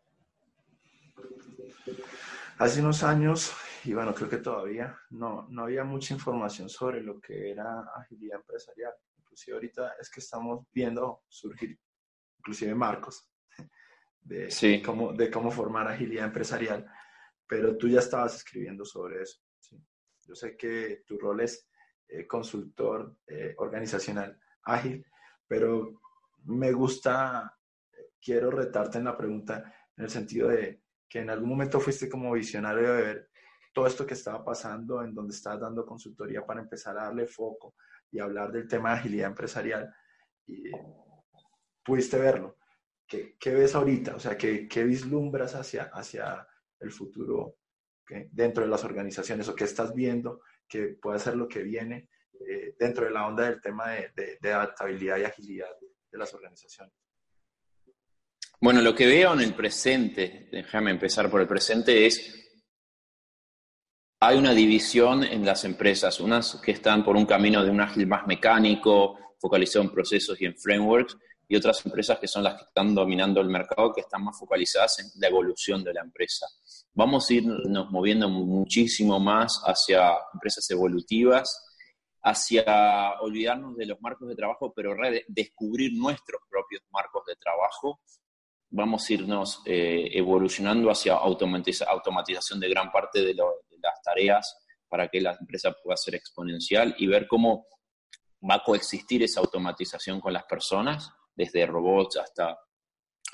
Hace 2.58 2.80
unos 2.80 3.02
años, 3.02 3.52
y 3.84 3.94
bueno, 3.94 4.14
creo 4.14 4.28
que 4.28 4.38
todavía 4.38 4.98
no, 5.10 5.46
no 5.48 5.62
había 5.62 5.84
mucha 5.84 6.14
información 6.14 6.68
sobre 6.68 7.02
lo 7.02 7.20
que 7.20 7.50
era 7.50 7.80
agilidad 7.96 8.40
empresarial. 8.40 8.92
Inclusive 9.16 9.54
ahorita 9.54 9.94
es 10.00 10.10
que 10.10 10.20
estamos 10.20 10.66
viendo 10.72 11.22
surgir, 11.28 11.78
inclusive 12.38 12.74
marcos, 12.74 13.30
de, 14.20 14.82
cómo, 14.84 15.12
de 15.12 15.30
cómo 15.30 15.50
formar 15.50 15.88
agilidad 15.88 16.26
empresarial, 16.26 16.86
pero 17.46 17.76
tú 17.76 17.88
ya 17.88 18.00
estabas 18.00 18.36
escribiendo 18.36 18.84
sobre 18.84 19.22
eso. 19.22 19.40
Yo 20.26 20.34
sé 20.34 20.56
que 20.56 21.02
tu 21.06 21.18
rol 21.18 21.40
es 21.40 21.68
eh, 22.06 22.26
consultor 22.26 23.16
eh, 23.26 23.54
organizacional 23.58 24.38
ágil, 24.64 25.04
pero 25.46 26.00
me 26.44 26.70
gusta, 26.72 27.56
quiero 28.20 28.50
retarte 28.50 28.98
en 28.98 29.04
la 29.04 29.16
pregunta 29.16 29.74
en 29.96 30.04
el 30.04 30.10
sentido 30.10 30.48
de 30.48 30.82
que 31.08 31.20
en 31.20 31.30
algún 31.30 31.48
momento 31.48 31.80
fuiste 31.80 32.08
como 32.08 32.32
visionario 32.32 32.94
de 32.94 33.02
ver 33.02 33.29
todo 33.72 33.86
esto 33.86 34.06
que 34.06 34.14
estaba 34.14 34.44
pasando, 34.44 35.02
en 35.02 35.14
donde 35.14 35.34
estabas 35.34 35.60
dando 35.60 35.86
consultoría 35.86 36.44
para 36.44 36.60
empezar 36.60 36.98
a 36.98 37.04
darle 37.04 37.26
foco 37.26 37.74
y 38.10 38.18
hablar 38.18 38.50
del 38.50 38.68
tema 38.68 38.90
de 38.90 38.98
agilidad 38.98 39.28
empresarial. 39.28 39.94
Y 40.46 40.70
pudiste 41.84 42.18
verlo. 42.18 42.56
¿Qué, 43.06 43.54
ves 43.54 43.74
ahorita? 43.74 44.16
O 44.16 44.20
sea, 44.20 44.36
¿qué, 44.36 44.84
vislumbras 44.84 45.54
hacia, 45.54 45.84
hacia 45.92 46.46
el 46.78 46.92
futuro 46.92 47.56
dentro 48.30 48.64
de 48.64 48.70
las 48.70 48.84
organizaciones 48.84 49.48
o 49.48 49.54
qué 49.54 49.64
estás 49.64 49.94
viendo 49.94 50.42
que 50.68 50.96
puede 51.00 51.18
ser 51.18 51.36
lo 51.36 51.48
que 51.48 51.62
viene 51.62 52.08
eh, 52.48 52.74
dentro 52.78 53.04
de 53.04 53.10
la 53.10 53.26
onda 53.26 53.44
del 53.44 53.60
tema 53.60 53.90
de 53.90 54.52
adaptabilidad 54.52 55.18
y 55.18 55.24
agilidad 55.24 55.70
de 56.10 56.18
las 56.18 56.32
organizaciones? 56.34 56.94
Bueno, 58.62 58.82
lo 58.82 58.94
que 58.94 59.06
veo 59.06 59.32
en 59.32 59.40
el 59.40 59.54
presente, 59.54 60.48
déjame 60.52 60.90
empezar 60.90 61.30
por 61.30 61.40
el 61.40 61.48
presente, 61.48 62.06
es 62.06 62.49
hay 64.22 64.36
una 64.36 64.52
división 64.52 65.24
en 65.24 65.46
las 65.46 65.64
empresas, 65.64 66.20
unas 66.20 66.56
que 66.56 66.72
están 66.72 67.02
por 67.02 67.16
un 67.16 67.24
camino 67.24 67.64
de 67.64 67.70
un 67.70 67.80
ágil 67.80 68.06
más 68.06 68.26
mecánico, 68.26 69.18
focalizado 69.38 69.82
en 69.82 69.90
procesos 69.90 70.38
y 70.42 70.44
en 70.44 70.54
frameworks, 70.58 71.16
y 71.48 71.56
otras 71.56 71.84
empresas 71.86 72.18
que 72.18 72.28
son 72.28 72.44
las 72.44 72.54
que 72.54 72.64
están 72.64 72.94
dominando 72.94 73.40
el 73.40 73.48
mercado, 73.48 73.94
que 73.94 74.02
están 74.02 74.22
más 74.22 74.38
focalizadas 74.38 74.98
en 74.98 75.06
la 75.20 75.28
evolución 75.28 75.82
de 75.82 75.94
la 75.94 76.02
empresa. 76.02 76.46
Vamos 76.92 77.30
a 77.30 77.34
irnos 77.34 77.90
moviendo 77.90 78.28
muchísimo 78.28 79.18
más 79.18 79.62
hacia 79.64 80.12
empresas 80.34 80.70
evolutivas, 80.70 81.66
hacia 82.22 83.18
olvidarnos 83.20 83.74
de 83.78 83.86
los 83.86 84.00
marcos 84.02 84.28
de 84.28 84.36
trabajo, 84.36 84.70
pero 84.76 84.94
descubrir 85.28 85.94
nuestros 85.94 86.42
propios 86.48 86.82
marcos 86.92 87.24
de 87.26 87.36
trabajo 87.36 88.00
vamos 88.70 89.08
a 89.08 89.12
irnos 89.12 89.62
eh, 89.66 90.10
evolucionando 90.12 90.90
hacia 90.90 91.14
automatización 91.14 92.60
de 92.60 92.68
gran 92.68 92.90
parte 92.90 93.22
de, 93.22 93.34
las 93.34 94.02
tareas 94.02 94.56
para 94.88 95.08
que 95.08 95.20
la 95.20 95.36
empresa 95.38 95.74
pueda 95.82 95.96
ser 95.96 96.14
exponencial 96.14 96.94
y 96.98 97.06
ver 97.06 97.26
cómo 97.26 97.66
va 98.48 98.56
a 98.56 98.62
coexistir 98.64 99.22
esa 99.22 99.40
automatización 99.40 100.20
con 100.20 100.32
las 100.32 100.44
personas, 100.44 101.10
desde 101.34 101.66
robots 101.66 102.16
hasta, 102.18 102.58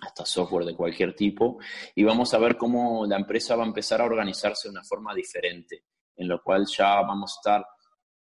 hasta 0.01 0.27
software 0.27 0.67
de 0.67 0.77
cualquier 0.77 1.15
tipo, 1.15 1.59
y 1.95 2.05
vamos 2.05 2.33
a 2.35 2.39
ver 2.39 2.57
cómo 2.57 3.07
la 3.07 3.17
empresa 3.17 3.57
va 3.57 3.65
a 3.65 3.69
empezar 3.69 4.01
a 4.01 4.05
organizarse 4.05 4.69
de 4.69 4.73
una 4.73 4.85
forma 4.85 5.15
diferente, 5.15 5.85
en 6.17 6.29
lo 6.29 6.43
cual 6.43 6.67
ya 6.67 7.01
vamos 7.03 7.33
a 7.33 7.39
estar 7.41 7.67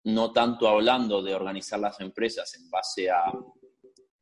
no 0.05 0.31
tanto 0.31 0.67
hablando 0.67 1.21
de 1.21 1.33
organizar 1.33 1.79
las 1.79 1.99
empresas 1.99 2.53
en 2.55 2.69
base 2.69 3.09
a 3.09 3.31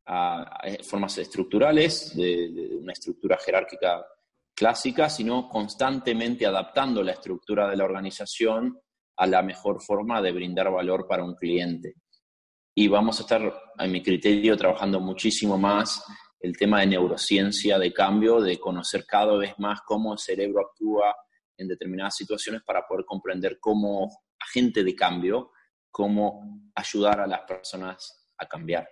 a, 0.05 0.61
formas 0.83 1.17
estructurales, 1.17 2.15
de, 2.15 2.77
una 2.79 2.93
estructura 2.93 3.37
jerárquica 3.37 4.05
clásica, 4.55 5.09
sino 5.09 5.49
constantemente 5.49 6.45
adaptando 6.45 7.01
la 7.03 7.13
estructura 7.13 7.69
de 7.69 7.77
la 7.77 7.85
organización 7.85 8.79
a 9.17 9.27
la 9.27 9.41
mejor 9.41 9.81
forma 9.81 10.21
de 10.21 10.31
brindar 10.31 10.71
valor 10.71 11.07
para 11.07 11.23
un 11.23 11.35
cliente. 11.35 11.95
Y 12.75 12.87
vamos 12.87 13.19
a 13.19 13.23
estar, 13.23 13.53
en 13.77 13.91
mi 13.91 14.01
criterio, 14.01 14.57
trabajando 14.57 14.99
muchísimo 14.99 15.57
más 15.57 16.03
el 16.39 16.57
tema 16.57 16.81
de 16.81 16.87
neurociencia 16.87 17.79
de 17.79 17.93
cambio, 17.93 18.41
de 18.41 18.59
conocer 18.59 19.05
cada 19.05 19.37
vez 19.37 19.53
más 19.59 19.81
cómo 19.85 20.13
el 20.13 20.19
cerebro 20.19 20.61
actúa 20.61 21.15
en 21.57 21.67
determinadas 21.67 22.15
situaciones 22.15 22.63
para 22.63 22.85
poder 22.85 23.05
comprender 23.05 23.59
cómo 23.59 24.09
agente 24.39 24.83
de 24.83 24.95
cambio, 24.95 25.51
cómo 25.89 26.69
ayudar 26.75 27.21
a 27.21 27.27
las 27.27 27.41
personas 27.41 28.27
a 28.37 28.45
cambiar. 28.45 28.89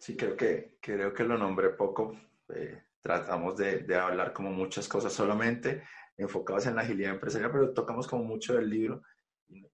Sí, 0.00 0.16
creo 0.16 0.34
que, 0.34 0.78
creo 0.80 1.12
que 1.12 1.24
lo 1.24 1.36
nombré 1.36 1.70
poco. 1.70 2.18
Eh, 2.48 2.84
tratamos 3.02 3.54
de, 3.58 3.80
de, 3.80 3.96
hablar 3.96 4.32
como 4.32 4.50
muchas 4.50 4.88
cosas 4.88 5.12
solamente 5.12 5.82
enfocadas 6.16 6.66
en 6.66 6.76
la 6.76 6.82
agilidad 6.82 7.12
empresarial, 7.12 7.52
pero 7.52 7.74
tocamos 7.74 8.08
como 8.08 8.24
mucho 8.24 8.54
del 8.54 8.70
libro 8.70 9.02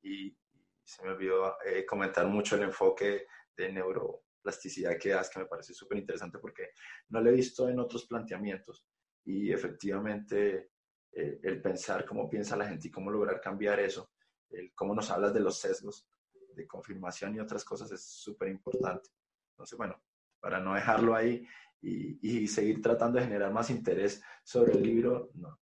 y, 0.02 0.36
se 0.84 1.04
me 1.04 1.10
olvidó 1.10 1.56
eh, 1.64 1.84
comentar 1.84 2.26
mucho 2.26 2.54
el 2.54 2.62
enfoque 2.62 3.26
de 3.56 3.72
neuroplasticidad 3.72 4.96
que 4.98 5.10
das, 5.10 5.28
que 5.28 5.40
me 5.40 5.46
parece 5.46 5.74
súper 5.74 5.98
interesante 5.98 6.38
porque 6.38 6.70
no 7.08 7.20
lo 7.20 7.30
he 7.30 7.32
visto 7.32 7.68
en 7.68 7.80
otros 7.80 8.06
planteamientos 8.06 8.86
y 9.24 9.52
efectivamente 9.52 10.70
eh, 11.10 11.40
el 11.42 11.60
pensar 11.60 12.04
cómo 12.04 12.30
piensa 12.30 12.56
la 12.56 12.68
gente 12.68 12.86
y 12.86 12.90
cómo 12.92 13.10
lograr 13.10 13.40
cambiar 13.40 13.80
eso, 13.80 14.12
el 14.50 14.72
cómo 14.74 14.94
nos 14.94 15.10
hablas 15.10 15.34
de 15.34 15.40
los 15.40 15.58
sesgos 15.58 16.08
de 16.54 16.66
confirmación 16.68 17.34
y 17.34 17.40
otras 17.40 17.64
cosas 17.64 17.90
es 17.90 18.04
súper 18.04 18.48
importante. 18.48 19.10
Entonces, 19.50 19.76
bueno, 19.76 20.00
para 20.46 20.60
no 20.60 20.74
dejarlo 20.74 21.16
ahí 21.16 21.44
y, 21.82 22.46
seguir 22.46 22.80
tratando 22.80 23.18
de 23.18 23.24
generar 23.24 23.52
más 23.52 23.68
interés 23.68 24.22
sobre 24.44 24.74
el 24.74 24.82
libro, 24.84 25.30
no, 25.34 25.58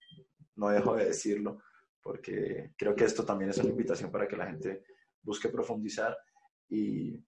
no 0.57 0.71
dejo 0.71 0.97
de 0.97 1.05
decirlo, 1.05 1.61
porque 2.01 2.73
creo 2.79 2.97
que 2.97 3.05
esto 3.05 3.23
también 3.23 3.51
es 3.51 3.59
una 3.59 3.69
invitación 3.69 4.11
para 4.11 4.27
que 4.27 4.39
la 4.39 4.47
gente 4.47 4.83
busque 5.21 5.51
profundizar 5.51 6.17
y 6.67 7.23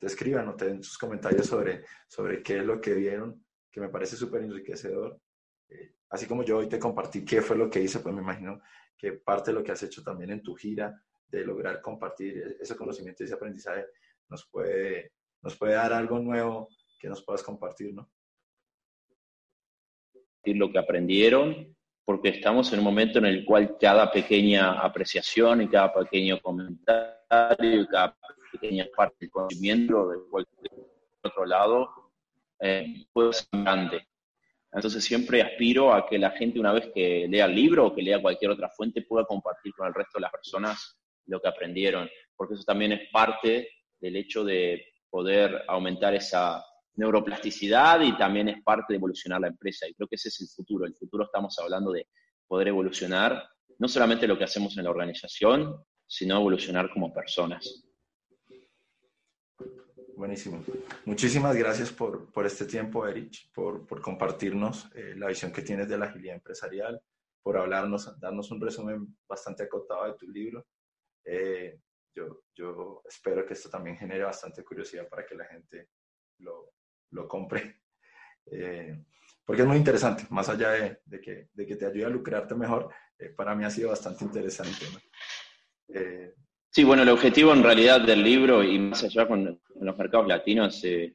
te 0.00 0.08
escriban 0.08 0.48
o 0.48 0.56
te 0.56 0.64
den 0.64 0.82
sus 0.82 0.98
comentarios 0.98 1.46
sobre, 1.46 1.84
sobre 2.08 2.42
qué 2.42 2.58
es 2.58 2.66
lo 2.66 2.80
que 2.80 2.94
vieron, 2.94 3.46
que 3.70 3.80
me 3.80 3.88
parece 3.88 4.16
súper 4.16 4.42
enriquecedor. 4.42 5.20
Eh, 5.68 5.94
así 6.08 6.26
como 6.26 6.42
yo 6.42 6.58
hoy 6.58 6.68
te 6.68 6.80
compartí 6.80 7.24
qué 7.24 7.40
fue 7.40 7.56
lo 7.56 7.70
que 7.70 7.82
hice, 7.82 8.00
pues 8.00 8.12
me 8.12 8.20
imagino 8.20 8.60
que 8.98 9.12
parte 9.12 9.52
de 9.52 9.58
lo 9.58 9.62
que 9.62 9.70
has 9.70 9.82
hecho 9.84 10.02
también 10.02 10.32
en 10.32 10.42
tu 10.42 10.56
gira, 10.56 11.00
de 11.28 11.44
lograr 11.44 11.80
compartir 11.80 12.56
ese 12.60 12.74
conocimiento 12.74 13.22
y 13.22 13.26
ese 13.26 13.34
aprendizaje, 13.36 13.86
nos 14.28 14.48
puede, 14.50 15.12
nos 15.44 15.56
puede 15.56 15.74
dar 15.74 15.92
algo 15.92 16.18
nuevo 16.18 16.70
que 16.98 17.08
nos 17.08 17.22
puedas 17.22 17.42
compartir, 17.42 17.92
¿no? 17.92 18.10
Lo 20.46 20.72
que 20.72 20.78
aprendieron, 20.78 21.76
porque 22.04 22.30
estamos 22.30 22.72
en 22.72 22.78
un 22.80 22.84
momento 22.84 23.18
en 23.18 23.26
el 23.26 23.44
cual 23.44 23.76
cada 23.78 24.10
pequeña 24.10 24.80
apreciación 24.80 25.62
y 25.62 25.68
cada 25.68 25.92
pequeño 25.92 26.40
comentario 26.40 27.82
y 27.82 27.86
cada 27.86 28.16
pequeña 28.52 28.86
parte 28.96 29.16
del 29.20 29.30
conocimiento 29.30 30.08
de 30.08 30.18
cualquier 30.30 30.72
otro 31.22 31.46
lado 31.46 31.90
eh, 32.60 33.06
puede 33.12 33.32
ser 33.34 33.48
grande. 33.52 34.06
Entonces 34.72 35.04
siempre 35.04 35.42
aspiro 35.42 35.92
a 35.94 36.06
que 36.06 36.18
la 36.18 36.30
gente 36.30 36.58
una 36.58 36.72
vez 36.72 36.90
que 36.94 37.26
lea 37.28 37.44
el 37.46 37.54
libro 37.54 37.86
o 37.86 37.94
que 37.94 38.02
lea 38.02 38.20
cualquier 38.20 38.50
otra 38.50 38.70
fuente 38.70 39.02
pueda 39.02 39.24
compartir 39.24 39.72
con 39.74 39.86
el 39.86 39.94
resto 39.94 40.18
de 40.18 40.22
las 40.22 40.32
personas 40.32 40.98
lo 41.26 41.40
que 41.40 41.48
aprendieron, 41.48 42.08
porque 42.36 42.54
eso 42.54 42.64
también 42.64 42.92
es 42.92 43.08
parte 43.10 43.68
del 44.00 44.16
hecho 44.16 44.44
de 44.44 44.93
poder 45.14 45.62
aumentar 45.68 46.12
esa 46.12 46.60
neuroplasticidad 46.96 48.00
y 48.00 48.16
también 48.16 48.48
es 48.48 48.60
parte 48.64 48.92
de 48.92 48.96
evolucionar 48.96 49.40
la 49.40 49.46
empresa. 49.46 49.86
Y 49.86 49.94
creo 49.94 50.08
que 50.08 50.16
ese 50.16 50.28
es 50.28 50.40
el 50.40 50.48
futuro. 50.48 50.84
El 50.86 50.96
futuro 50.96 51.22
estamos 51.22 51.56
hablando 51.60 51.92
de 51.92 52.08
poder 52.48 52.66
evolucionar 52.66 53.48
no 53.78 53.86
solamente 53.86 54.26
lo 54.26 54.36
que 54.36 54.42
hacemos 54.42 54.76
en 54.76 54.82
la 54.82 54.90
organización, 54.90 55.76
sino 56.04 56.34
evolucionar 56.34 56.90
como 56.92 57.14
personas. 57.14 57.84
Buenísimo. 60.16 60.64
Muchísimas 61.04 61.54
gracias 61.54 61.92
por, 61.92 62.32
por 62.32 62.44
este 62.44 62.64
tiempo, 62.64 63.06
Erich, 63.06 63.52
por, 63.52 63.86
por 63.86 64.00
compartirnos 64.00 64.90
eh, 64.96 65.14
la 65.16 65.28
visión 65.28 65.52
que 65.52 65.62
tienes 65.62 65.88
de 65.88 65.96
la 65.96 66.06
agilidad 66.06 66.34
empresarial, 66.34 67.00
por 67.40 67.56
hablarnos, 67.56 68.18
darnos 68.18 68.50
un 68.50 68.60
resumen 68.60 69.16
bastante 69.28 69.62
acotado 69.62 70.06
de 70.06 70.14
tu 70.14 70.28
libro. 70.28 70.66
Eh, 71.24 71.78
yo, 72.14 72.42
yo 72.54 73.02
espero 73.08 73.46
que 73.46 73.54
esto 73.54 73.68
también 73.68 73.96
genere 73.96 74.24
bastante 74.24 74.62
curiosidad 74.62 75.08
para 75.08 75.26
que 75.26 75.34
la 75.34 75.46
gente 75.46 75.88
lo, 76.38 76.72
lo 77.10 77.28
compre. 77.28 77.80
Eh, 78.52 78.94
porque 79.42 79.62
es 79.62 79.68
muy 79.68 79.78
interesante, 79.78 80.26
más 80.28 80.50
allá 80.50 80.72
de, 80.72 80.98
de, 81.06 81.18
que, 81.18 81.48
de, 81.54 81.66
que, 81.66 81.76
te 81.76 81.86
ayude 81.86 82.04
a 82.04 82.10
lucrarte 82.10 82.54
mejor, 82.54 82.90
para 83.34 83.54
mí 83.54 83.64
ha 83.64 83.70
sido 83.70 83.88
bastante 83.88 84.22
interesante. 84.22 84.84
Sí, 86.74 86.82
bueno, 86.82 87.04
el 87.04 87.08
objetivo 87.08 87.52
en 87.52 87.62
realidad 87.62 88.00
del 88.00 88.24
libro, 88.24 88.64
y 88.64 88.80
más 88.80 89.04
allá 89.04 89.28
con, 89.28 89.60
los 89.80 89.96
mercados 89.96 90.26
latinos, 90.26 90.82
eh, 90.82 91.14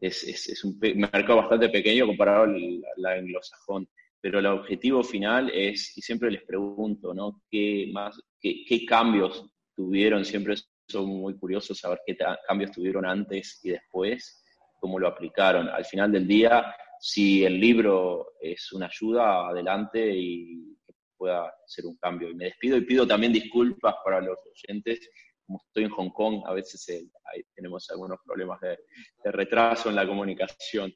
es, 0.00 0.22
es, 0.22 0.64
un 0.64 0.78
mercado 0.78 1.38
bastante 1.38 1.68
pequeño 1.68 2.06
comparado 2.06 2.44
al, 2.44 2.84
anglosajón, 3.04 3.88
pero 4.20 4.38
el 4.38 4.46
objetivo 4.46 5.02
final 5.02 5.50
es, 5.52 5.98
y 5.98 6.00
siempre 6.00 6.30
les 6.30 6.44
pregunto, 6.44 7.12
¿no? 7.12 7.42
¿Qué, 7.50 7.90
más, 7.92 8.22
qué, 8.40 8.64
qué 8.64 8.86
cambios 8.86 9.50
tuvieron? 9.80 10.24
Siempre 10.24 10.56
son 10.88 11.06
muy 11.06 11.36
curiosos 11.36 11.78
saber 11.78 12.00
qué 12.06 12.16
cambios 12.46 12.72
tuvieron 12.72 13.06
antes 13.06 13.60
y 13.62 13.70
después, 13.70 14.44
cómo 14.78 14.98
lo 14.98 15.08
aplicaron. 15.08 15.68
Al 15.68 15.84
final 15.84 16.12
del 16.12 16.26
día, 16.26 16.74
si 16.98 17.44
el 17.44 17.58
libro 17.58 18.34
es 18.40 18.72
una 18.72 18.86
ayuda, 18.86 19.48
adelante 19.48 20.14
y 20.14 20.76
pueda 21.16 21.52
ser 21.66 21.86
un 21.86 21.96
cambio. 21.96 22.28
Y 22.30 22.34
me 22.34 22.44
despido 22.44 22.76
y 22.76 22.84
pido 22.84 23.06
también 23.06 23.32
disculpas 23.32 23.94
para 24.04 24.20
los 24.20 24.38
oyentes. 24.46 25.08
Como 25.46 25.62
estoy 25.66 25.84
en 25.84 25.90
Hong 25.90 26.10
Kong, 26.10 26.42
a 26.46 26.52
veces 26.52 26.86
eh, 26.88 27.08
tenemos 27.54 27.90
algunos 27.90 28.18
problemas 28.24 28.60
de, 28.60 28.78
retraso 29.24 29.88
en 29.88 29.96
la 29.96 30.06
comunicación. 30.06 30.92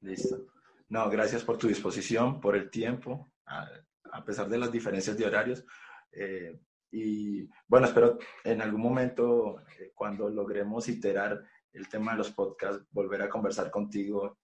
Listo. 0.00 0.46
No, 0.88 1.08
gracias 1.08 1.42
por 1.44 1.58
tu 1.58 1.68
disposición, 1.68 2.40
por 2.40 2.56
el 2.56 2.70
tiempo, 2.70 3.32
a, 3.46 4.24
pesar 4.24 4.48
de 4.48 4.58
las 4.58 4.70
diferencias 4.70 5.16
de 5.16 5.26
horarios. 5.26 5.64
Eh, 6.12 6.60
y 6.94 7.48
bueno, 7.66 7.86
espero 7.86 8.18
en 8.44 8.62
algún 8.62 8.80
momento, 8.80 9.60
eh, 9.80 9.92
cuando 9.94 10.28
logremos 10.28 10.88
iterar 10.88 11.42
el 11.72 11.88
tema 11.88 12.12
de 12.12 12.18
los 12.18 12.30
podcasts, 12.30 12.86
volver 12.92 13.22
a 13.22 13.28
conversar 13.28 13.70
contigo 13.70 14.38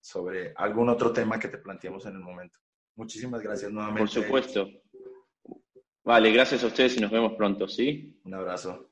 sobre 0.00 0.52
algún 0.56 0.88
otro 0.88 1.12
tema 1.12 1.38
que 1.38 1.48
te 1.48 1.58
planteemos 1.58 2.06
en 2.06 2.14
el 2.14 2.20
momento. 2.20 2.60
Muchísimas 2.96 3.42
gracias 3.42 3.72
nuevamente. 3.72 4.00
Por 4.00 4.24
supuesto. 4.24 4.68
Vale, 6.04 6.30
gracias 6.32 6.62
a 6.62 6.66
ustedes 6.66 6.96
y 6.96 7.00
nos 7.00 7.10
vemos 7.10 7.32
pronto, 7.32 7.66
¿sí? 7.66 8.20
Un 8.24 8.34
abrazo. 8.34 8.90